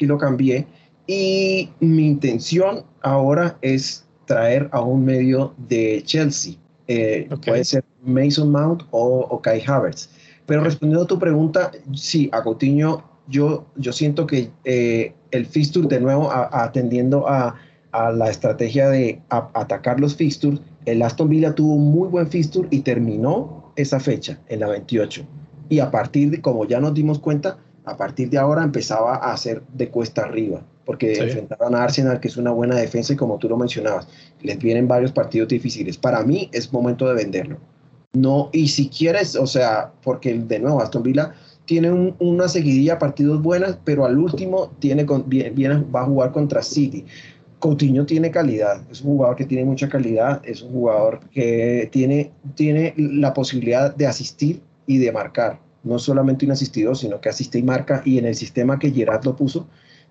[0.00, 0.66] lo cambié.
[1.06, 6.54] Y mi intención ahora es traer a un medio de Chelsea.
[6.88, 10.10] Eh, puede ser Mason Mount o, Kai Havertz.
[10.46, 15.88] Pero respondiendo a tu pregunta, sí, a Coutinho yo, yo siento que eh, el fixture,
[15.88, 17.56] de nuevo, atendiendo a,
[17.90, 22.80] a, la estrategia de atacar los fixtures, el Aston Villa tuvo muy buen fixture y
[22.80, 25.24] terminó esa fecha, en la 28.
[25.68, 29.32] Y a partir de, como ya nos dimos cuenta, a partir de ahora empezaba a
[29.32, 33.38] hacer de cuesta arriba, porque enfrentaban a Arsenal, que es una buena defensa, y como
[33.38, 34.08] tú lo mencionabas,
[34.42, 35.96] les vienen varios partidos difíciles.
[35.96, 37.58] Para mí es momento de venderlo.
[38.12, 41.34] No, y si quieres, o sea, porque de nuevo Aston Villa
[41.64, 46.62] tiene una seguidilla de partidos buenas, pero al último tiene viene, va a jugar contra
[46.62, 47.04] City.
[47.60, 52.32] Coutinho tiene calidad, es un jugador que tiene mucha calidad, es un jugador que tiene,
[52.54, 57.58] tiene la posibilidad de asistir y de marcar no solamente un asistido, sino que asiste
[57.58, 59.68] y marca, y en el sistema que Gerard lo puso,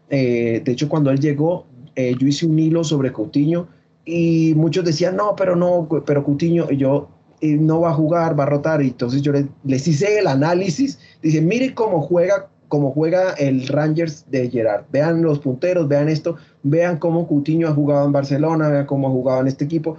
[0.10, 3.68] eh, de hecho cuando él llegó, eh, yo hice un hilo sobre Coutinho,
[4.06, 7.10] y muchos decían, no, pero no, pero Coutinho, yo,
[7.41, 9.34] eh, no va a jugar, va a rotar, y entonces yo
[9.64, 14.85] les, hice el análisis, dice, mire cómo juega cómo juega el Rangers de Gerard.
[14.91, 19.11] Vean los punteros, vean esto, vean cómo Coutinho ha jugado en Barcelona, vean cómo ha
[19.11, 19.97] jugado en este equipo.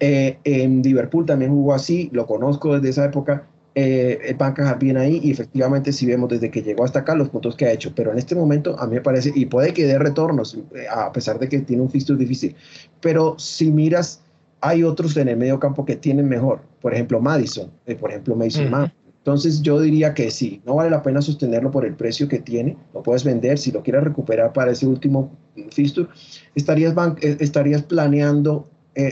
[0.00, 4.96] en Liverpool también jugó así, lo conozco desde esa época eh, va a encajar bien
[4.96, 7.92] ahí y efectivamente si vemos desde que llegó hasta acá los puntos que ha hecho,
[7.94, 11.12] pero en este momento a mí me parece, y puede que dé retornos, eh, a
[11.12, 12.56] pesar de que tiene un fixture difícil,
[13.00, 14.22] pero si miras,
[14.60, 18.34] hay otros en el medio campo que tienen mejor, por ejemplo Madison, eh, por ejemplo
[18.34, 18.92] Mason Mount.
[19.18, 22.76] Entonces yo diría que sí, no vale la pena sostenerlo por el precio que tiene,
[22.92, 25.30] lo puedes vender, si lo quieres recuperar para ese último
[25.70, 26.08] fixture,
[26.54, 28.66] estarías, eh, estarías planeando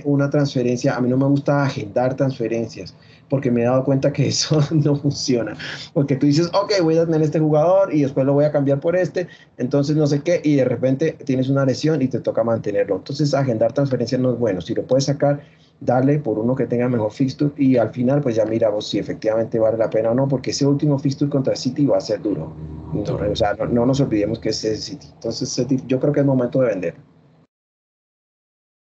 [0.04, 2.94] una transferencia, a mí no me gusta agendar transferencias,
[3.28, 5.56] porque me he dado cuenta que eso no funciona.
[5.92, 8.80] Porque tú dices, ok, voy a tener este jugador y después lo voy a cambiar
[8.80, 12.42] por este, entonces no sé qué, y de repente tienes una lesión y te toca
[12.42, 12.96] mantenerlo.
[12.96, 14.60] Entonces agendar transferencias no es bueno.
[14.60, 15.40] Si lo puedes sacar,
[15.80, 19.58] darle por uno que tenga mejor fixture y al final pues ya miramos si efectivamente
[19.58, 22.52] vale la pena o no, porque ese último fixture contra City va a ser duro.
[22.94, 25.06] o sea, no, nos olvidemos que es City.
[25.14, 26.94] Entonces yo creo que es momento de vender.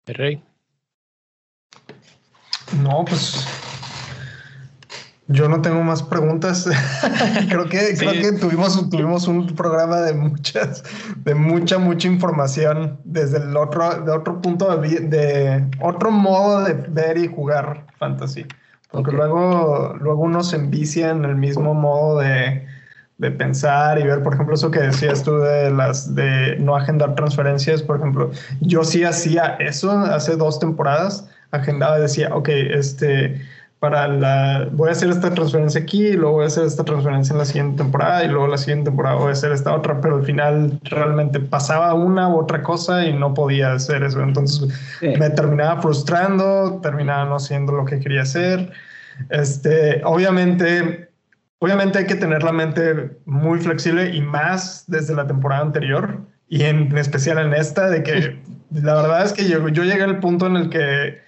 [0.05, 0.41] Rey.
[2.81, 3.45] No, pues
[5.27, 6.69] yo no tengo más preguntas.
[7.49, 10.83] creo que, creo que tuvimos, tuvimos un programa de muchas,
[11.23, 16.73] de mucha, mucha información desde el otro, de otro punto de, de otro modo de
[16.73, 18.45] ver y jugar fantasy.
[18.91, 22.65] Porque luego, luego uno se envicia en el mismo modo de,
[23.17, 27.15] de, pensar y ver, por ejemplo, eso que decías tú de las de no agendar
[27.15, 27.83] transferencias.
[27.83, 28.31] Por ejemplo,
[28.61, 31.29] yo sí hacía eso hace dos temporadas.
[31.51, 33.41] Agendaba y decía, ok, este
[33.79, 37.33] para la, voy a hacer esta transferencia aquí, y luego voy a hacer esta transferencia
[37.33, 40.15] en la siguiente temporada y luego la siguiente temporada voy a hacer esta otra, pero
[40.15, 44.21] al final realmente pasaba una u otra cosa y no podía hacer eso.
[44.21, 44.67] Entonces
[45.01, 48.71] me terminaba frustrando, terminaba no haciendo lo que quería hacer.
[49.29, 51.09] Este, obviamente,
[51.59, 56.63] obviamente hay que tener la mente muy flexible y más desde la temporada anterior y
[56.63, 58.41] en, especial en esta, de que
[58.71, 61.26] la verdad es que yo, yo llegué al punto en el que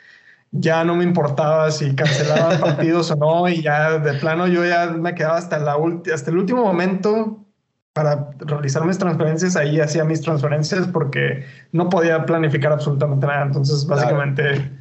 [0.51, 4.87] ya no me importaba si cancelaba partidos o no y ya de plano yo ya
[4.87, 5.77] me quedaba hasta, la
[6.13, 7.45] hasta el último momento
[7.93, 13.45] para realizar mis transferencias, ahí hacía mis transferencias porque no podía planificar absolutamente nada.
[13.45, 14.71] Entonces, básicamente,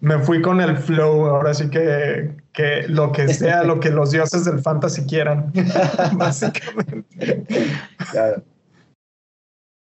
[0.00, 1.26] me fui con el flow.
[1.26, 5.52] Ahora sí que, que lo que sea, lo que los dioses del fantasy quieran,
[6.12, 7.44] básicamente.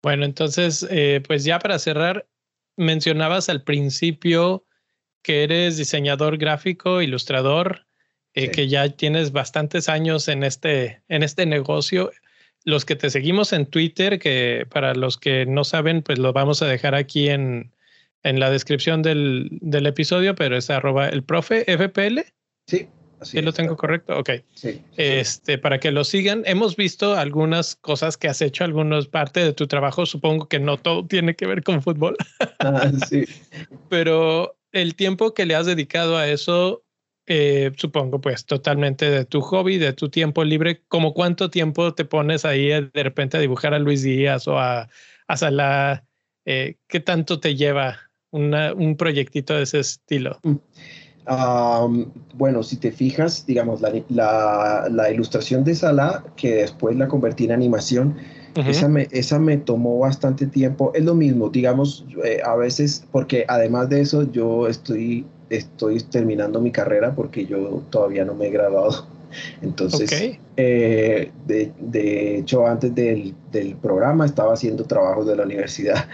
[0.04, 2.28] Bueno, entonces, eh, pues ya para cerrar,
[2.78, 4.64] mencionabas al principio
[5.22, 7.86] que eres diseñador gráfico, ilustrador,
[8.34, 12.12] eh, que ya tienes bastantes años en este, en este negocio.
[12.64, 16.62] Los que te seguimos en Twitter, que para los que no saben, pues lo vamos
[16.62, 17.72] a dejar aquí en,
[18.24, 22.20] en la descripción del, del episodio, pero es arroba el profe FPL.
[22.68, 22.88] Sí.
[23.20, 24.18] Así lo tengo correcto?
[24.18, 24.30] Ok.
[24.54, 29.42] Sí, Este, para que lo sigan, hemos visto algunas cosas que has hecho, algunas parte
[29.44, 30.06] de tu trabajo.
[30.06, 32.16] Supongo que no todo tiene que ver con fútbol.
[32.60, 33.26] Ah, sí.
[33.90, 36.84] Pero el tiempo que le has dedicado a eso,
[37.28, 40.82] eh, supongo, pues totalmente de tu hobby, de tu tiempo libre.
[40.88, 44.90] ¿Cómo cuánto tiempo te pones ahí de repente a dibujar a Luis Díaz o a,
[45.28, 46.04] a Salah?
[46.46, 47.98] Eh, ¿Qué tanto te lleva
[48.32, 50.40] un proyectito de ese estilo?
[51.30, 57.08] Um, bueno, si te fijas, digamos, la, la, la, ilustración de Salah, que después la
[57.08, 58.18] convertí en animación,
[58.68, 60.92] esa, me, esa me tomó bastante tiempo.
[60.94, 66.62] Es lo mismo, digamos, eh, a veces, porque además de eso, yo estoy, estoy terminando
[66.62, 69.08] mi carrera porque yo todavía no me he graduado.
[69.62, 70.40] Entonces, okay.
[70.58, 76.08] eh, de, de, hecho, antes del, del, programa estaba haciendo trabajos de la universidad.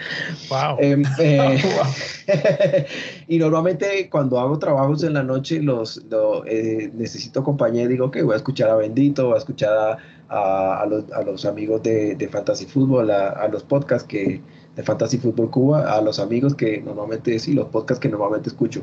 [0.48, 0.76] Wow.
[0.86, 1.86] Eh, eh, wow.
[3.28, 8.10] y normalmente cuando hago trabajos en la noche, los, lo, eh, necesito compañía y digo
[8.10, 9.98] que okay, voy a escuchar a Bendito, voy a escuchar a,
[10.28, 14.40] a, a, los, a los, amigos de, de Fantasy Football, a, los podcasts que,
[14.76, 18.82] de Fantasy Football Cuba, a los amigos que normalmente, sí, los podcasts que normalmente escucho.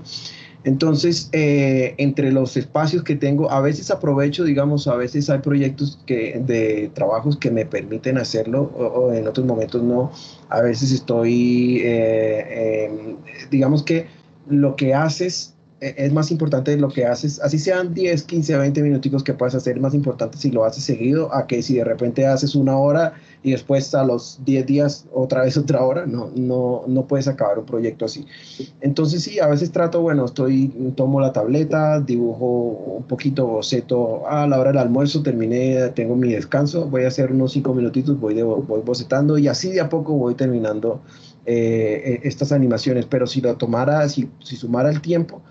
[0.64, 6.00] Entonces, eh, entre los espacios que tengo, a veces aprovecho, digamos, a veces hay proyectos
[6.06, 10.12] que, de trabajos que me permiten hacerlo, o, o en otros momentos no.
[10.50, 13.16] A veces estoy, eh, eh,
[13.52, 14.08] digamos que
[14.48, 15.54] lo que haces
[15.98, 19.80] es más importante lo que haces, así sean 10, 15, 20 minuticos que puedas hacer,
[19.80, 23.52] más importante si lo haces seguido a que si de repente haces una hora y
[23.52, 27.66] después a los 10 días otra vez otra hora, no, no, no puedes acabar un
[27.66, 28.26] proyecto así.
[28.82, 32.46] Entonces sí, a veces trato, bueno, estoy, tomo la tableta, dibujo
[32.98, 37.32] un poquito boceto, a la hora del almuerzo terminé, tengo mi descanso, voy a hacer
[37.32, 41.02] unos 5 minutitos, voy, de, voy bocetando y así de a poco voy terminando
[41.46, 45.42] eh, estas animaciones, pero si lo tomara, si, si sumara el tiempo,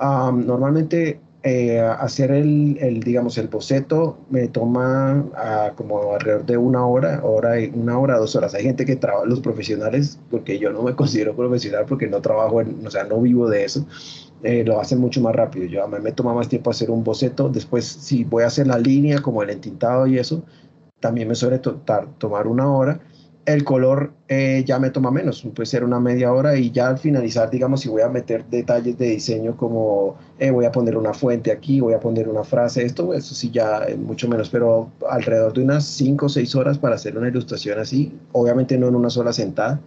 [0.00, 6.86] Um, normalmente eh, hacer el, digamos, el boceto me toma uh, como alrededor de una
[6.86, 8.54] hora, hora una hora, dos horas.
[8.54, 12.60] Hay gente que trabaja, los profesionales, porque yo no me considero profesional porque no trabajo,
[12.60, 13.86] en, o sea, no vivo de eso,
[14.42, 15.66] eh, lo hacen mucho más rápido.
[15.66, 17.48] Yo a mí me toma más tiempo hacer un boceto.
[17.48, 20.42] Después, si voy a hacer la línea, como el entintado y eso,
[21.00, 21.80] también me suele to
[22.18, 23.00] tomar una hora
[23.46, 26.98] el color eh, ya me toma menos, puede ser una media hora y ya al
[26.98, 31.14] finalizar, digamos, si voy a meter detalles de diseño como eh, voy a poner una
[31.14, 34.90] fuente aquí, voy a poner una frase, esto, eso sí ya es mucho menos, pero
[35.08, 38.94] alrededor de unas 5 o 6 horas para hacer una ilustración así, obviamente no en
[38.94, 39.80] una sola sentada.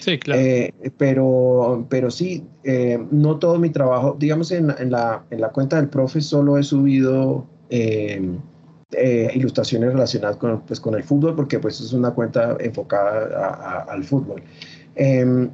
[0.00, 0.40] Sí, claro.
[0.40, 5.48] Eh, pero, pero sí, eh, no todo mi trabajo, digamos, en, en, la, en la
[5.48, 7.46] cuenta del profe solo he subido...
[7.70, 8.38] Eh,
[9.34, 14.04] ilustraciones relacionadas con, pues, con el fútbol, porque pues es una cuenta enfocada a, al
[14.04, 14.42] fútbol.
[14.96, 15.48] Eh,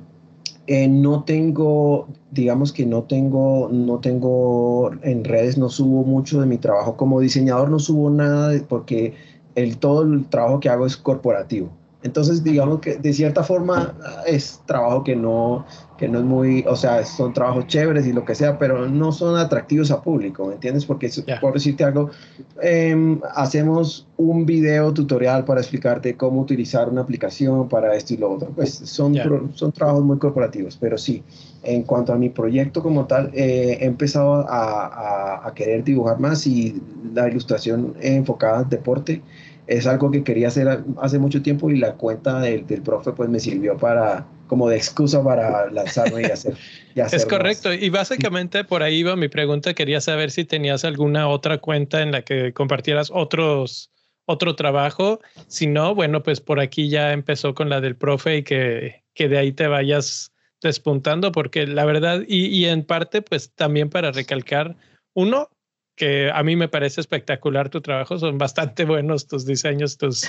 [0.66, 6.46] eh, no tengo, digamos que no tengo, no tengo en redes, no subo mucho de
[6.46, 9.14] mi trabajo como diseñador, no subo nada porque
[9.56, 11.70] el, todo el trabajo que hago es corporativo.
[12.04, 13.94] Entonces, digamos que de cierta forma
[14.26, 15.64] es trabajo que no,
[15.96, 19.10] que no es muy, o sea, son trabajos chéveres y lo que sea, pero no
[19.10, 20.84] son atractivos a público, ¿me entiendes?
[20.84, 21.40] Porque, yeah.
[21.40, 22.10] por decirte algo,
[22.62, 28.32] eh, hacemos un video tutorial para explicarte cómo utilizar una aplicación para esto y lo
[28.32, 28.50] otro.
[28.50, 29.24] Pues son, yeah.
[29.24, 31.22] pro, son trabajos muy corporativos, pero sí,
[31.62, 36.20] en cuanto a mi proyecto como tal, eh, he empezado a, a, a querer dibujar
[36.20, 36.82] más y
[37.14, 39.22] la ilustración enfocada en deporte
[39.66, 43.28] es algo que quería hacer hace mucho tiempo y la cuenta del, del profe pues
[43.28, 46.54] me sirvió para como de excusa para lanzarme y hacer.
[46.94, 47.70] Y hacer es correcto.
[47.70, 47.82] Más.
[47.82, 49.74] Y básicamente por ahí iba mi pregunta.
[49.74, 53.90] Quería saber si tenías alguna otra cuenta en la que compartieras otros,
[54.26, 55.20] otro trabajo.
[55.48, 59.28] Si no, bueno, pues por aquí ya empezó con la del profe y que, que
[59.28, 60.32] de ahí te vayas
[60.62, 64.76] despuntando, porque la verdad, y, y en parte, pues también para recalcar,
[65.14, 65.48] uno,
[65.96, 70.28] que a mí me parece espectacular tu trabajo, son bastante buenos tus diseños, tus,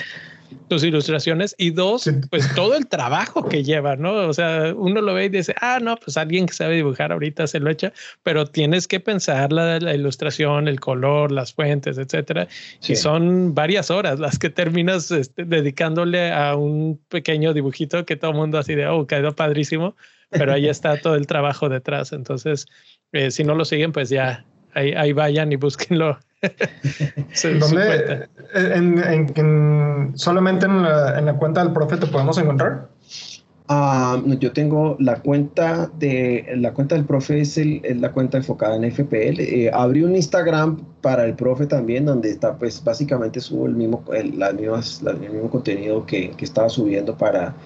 [0.68, 1.56] tus ilustraciones.
[1.58, 2.12] Y dos, sí.
[2.30, 4.12] pues todo el trabajo que lleva, ¿no?
[4.28, 7.48] O sea, uno lo ve y dice, ah, no, pues alguien que sabe dibujar ahorita
[7.48, 12.46] se lo echa, pero tienes que pensar la, la ilustración, el color, las fuentes, etcétera.
[12.78, 12.92] Sí.
[12.92, 18.30] Y son varias horas las que terminas este, dedicándole a un pequeño dibujito que todo
[18.30, 19.96] el mundo así de, oh, quedó padrísimo,
[20.30, 22.12] pero ahí está todo el trabajo detrás.
[22.12, 22.66] Entonces,
[23.10, 24.44] eh, si no lo siguen, pues ya
[24.76, 26.18] ahí, ahí vayan y búsquenlo.
[27.60, 32.88] ¿Dónde, en, en, en, ¿Solamente en la, en la, cuenta del profe te podemos encontrar?
[33.68, 38.36] Uh, yo tengo la cuenta de la cuenta del profe es, el, es la cuenta
[38.36, 39.40] enfocada en FPL.
[39.40, 44.04] Eh, abrí un Instagram para el profe también donde está pues básicamente subo el mismo
[44.12, 47.56] el, las mismas, las, el mismo contenido que, que estaba subiendo para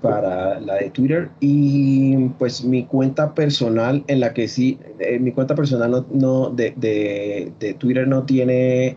[0.00, 5.32] para la de Twitter y pues mi cuenta personal en la que sí, eh, mi
[5.32, 8.96] cuenta personal no, no de, de, de, Twitter no tiene,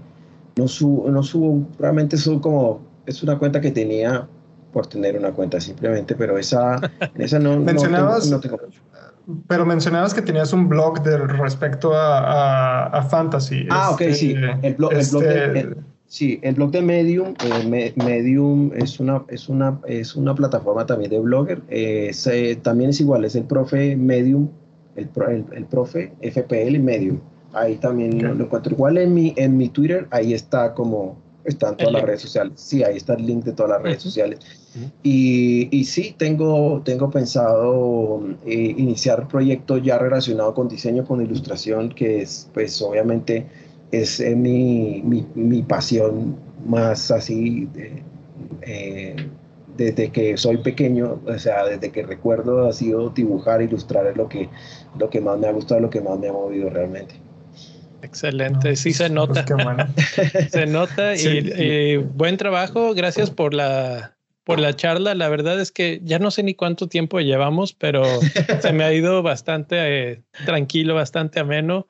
[0.55, 4.27] no subo, no subo, realmente subo como, es una cuenta que tenía
[4.71, 6.79] por tener una cuenta simplemente, pero esa,
[7.15, 8.57] esa no, ¿Mencionabas, no, tengo,
[9.47, 13.67] Pero mencionabas que tenías un blog del respecto a, a, fantasy.
[13.69, 14.33] Ah, ok, sí.
[14.33, 15.75] Este, el blog, el blog de, este,
[16.11, 21.09] Sí, el blog de Medium, eh, Medium es una, es, una, es una plataforma también
[21.09, 21.61] de blogger.
[21.69, 22.11] Eh,
[22.61, 24.49] también es igual, es el profe Medium,
[24.97, 25.09] el,
[25.53, 27.21] el, profe FPL Medium.
[27.53, 31.15] Ahí también lo encuentro igual en mi, en mi Twitter, ahí está como,
[31.45, 32.55] están todas las redes sociales.
[32.57, 34.39] Sí, ahí está el link de todas las redes sociales.
[35.03, 41.87] y, y, sí, tengo, tengo pensado eh, iniciar proyectos ya relacionados con diseño, con ilustración,
[41.87, 43.47] que es pues obviamente
[43.91, 47.67] es eh, mi, mi, mi, pasión más así
[48.61, 49.15] eh,
[49.77, 54.27] desde que soy pequeño, o sea, desde que recuerdo ha sido dibujar, ilustrar es lo
[54.27, 54.49] que,
[54.97, 57.15] lo que más me ha gustado, lo que más me ha movido realmente.
[58.01, 59.45] Excelente, sí se pues nota.
[60.49, 65.13] se nota y, buen trabajo, gracias por la por la charla.
[65.13, 68.03] La verdad es que ya no sé ni cuánto tiempo llevamos, pero
[68.59, 71.87] se me ha ido bastante eh, tranquilo, bastante ameno.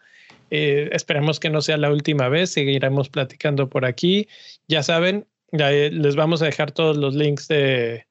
[0.52, 4.28] Eh, esperemos que no sea la última vez, seguiremos platicando por aquí.
[4.68, 8.06] Ya saben, eh, les vamos a dejar todos los links de,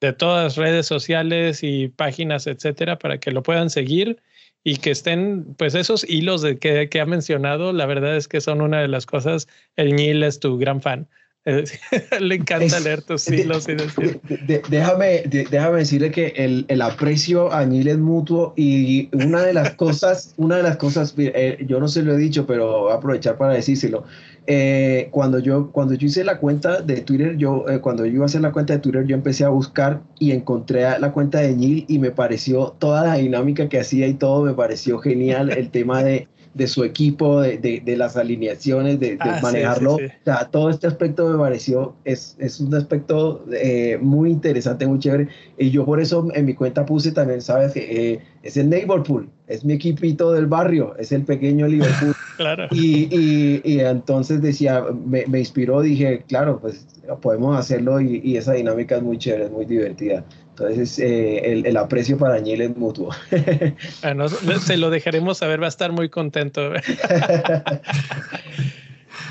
[0.00, 4.22] de todas redes sociales y páginas, etcétera, para que lo puedan seguir
[4.62, 8.40] y que estén, pues esos hilos de que, que ha mencionado, la verdad es que
[8.40, 9.48] son una de las cosas.
[9.76, 11.08] El Nil es tu gran fan.
[12.20, 14.20] Le encanta leer tus hilos y decir.
[14.68, 19.74] déjame, déjame decirle que el, el, aprecio a Neil es mutuo y una de las
[19.74, 22.96] cosas, una de las cosas, eh, yo no se lo he dicho, pero voy a
[22.96, 24.04] aprovechar para decírselo.
[24.48, 28.24] Eh, cuando, yo, cuando yo hice la cuenta de Twitter, yo, eh, cuando yo iba
[28.24, 31.54] a hacer la cuenta de Twitter, yo empecé a buscar y encontré la cuenta de
[31.54, 35.70] Neil y me pareció toda la dinámica que hacía y todo, me pareció genial el
[35.70, 36.26] tema de
[36.56, 39.96] de su equipo, de, de, las alineaciones, de, ah, manejarlo.
[39.96, 44.98] O sea, todo este aspecto me pareció, es, es un aspecto eh, muy interesante, muy
[44.98, 45.28] chévere.
[45.58, 47.72] Y yo por eso en mi cuenta puse también, ¿sabes?
[47.72, 52.14] que eh, es el Neighborpool, es mi equipito del barrio, es el pequeño Liverpool.
[52.38, 52.68] claro.
[52.70, 56.86] Y, y, y, entonces decía, me, me, inspiró, dije, claro, pues
[57.20, 60.24] podemos hacerlo y, y esa dinámica es muy chévere, es muy divertida.
[60.58, 63.10] Entonces, eh, el, aprecio para Añil es mutuo.
[64.02, 66.72] Bueno, se lo dejaremos saber, va a estar muy contento.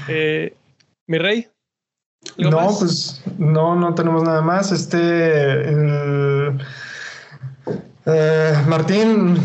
[0.07, 0.53] Eh,
[1.07, 1.47] mi rey.
[2.37, 4.71] No, pues no, no tenemos nada más.
[4.71, 4.99] Este,
[8.05, 9.37] eh, Martín,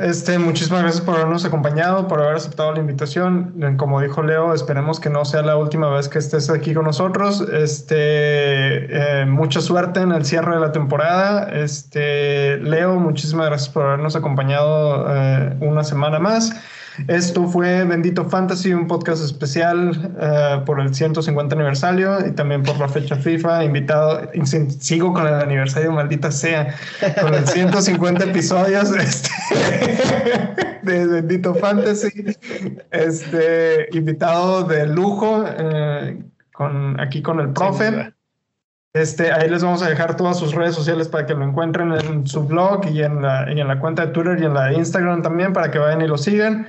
[0.00, 3.76] este, muchísimas gracias por habernos acompañado, por haber aceptado la invitación.
[3.76, 7.42] Como dijo Leo, esperemos que no sea la última vez que estés aquí con nosotros.
[7.52, 11.48] Este, eh, mucha suerte en el cierre de la temporada.
[11.52, 16.52] Este, Leo, muchísimas gracias por habernos acompañado eh, una semana más.
[17.08, 22.78] Esto fue Bendito Fantasy, un podcast especial uh, por el 150 aniversario y también por
[22.78, 23.64] la fecha FIFA.
[23.64, 24.30] Invitado,
[24.78, 26.74] sigo con el aniversario, maldita sea,
[27.20, 29.30] con el 150 episodios este,
[30.82, 32.34] de Bendito Fantasy.
[32.90, 38.12] Este invitado de lujo, uh, con, aquí con el profe.
[38.94, 42.26] Este, ahí les vamos a dejar todas sus redes sociales para que lo encuentren en
[42.26, 44.76] su blog y en la, y en la cuenta de Twitter y en la de
[44.76, 46.66] Instagram también para que vayan y lo sigan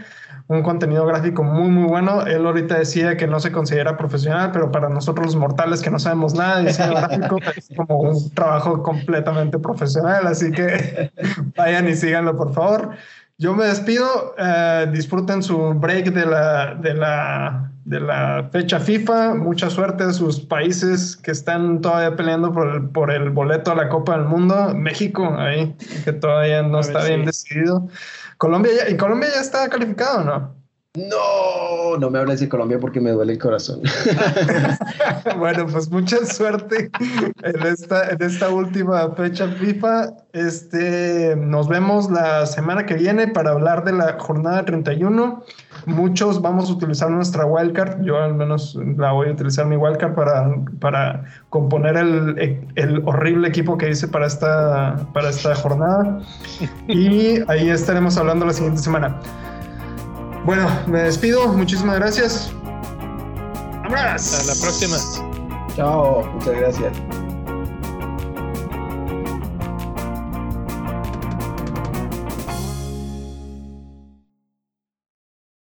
[0.47, 2.25] un contenido gráfico muy, muy bueno.
[2.25, 5.99] Él ahorita decía que no se considera profesional, pero para nosotros los mortales que no
[5.99, 10.25] sabemos nada de diseño gráfico es como un trabajo completamente profesional.
[10.27, 11.11] Así que
[11.57, 12.91] vayan y síganlo, por favor.
[13.39, 14.35] Yo me despido.
[14.37, 19.35] Eh, disfruten su break de la, de, la, de la fecha FIFA.
[19.35, 23.75] Mucha suerte a sus países que están todavía peleando por el, por el boleto a
[23.75, 24.73] la Copa del Mundo.
[24.73, 27.87] México, ahí, que todavía no está bien decidido.
[28.37, 30.56] Colombia ya, ¿Y Colombia ya está calificado no?
[30.97, 33.81] No, no me hables de Colombia porque me duele el corazón.
[35.37, 36.89] bueno, pues mucha suerte
[37.43, 40.13] en esta, en esta última fecha FIFA.
[40.33, 45.43] Este, nos vemos la semana que viene para hablar de la jornada 31.
[45.85, 48.01] Muchos vamos a utilizar nuestra wildcard.
[48.01, 53.49] Yo al menos la voy a utilizar mi wildcard para, para componer el, el horrible
[53.49, 56.21] equipo que hice para esta, para esta jornada.
[56.87, 59.19] Y ahí estaremos hablando la siguiente semana.
[60.47, 61.45] Bueno, me despido.
[61.49, 62.53] Muchísimas gracias.
[63.93, 64.95] Hasta la próxima.
[65.75, 67.16] Chao, muchas gracias.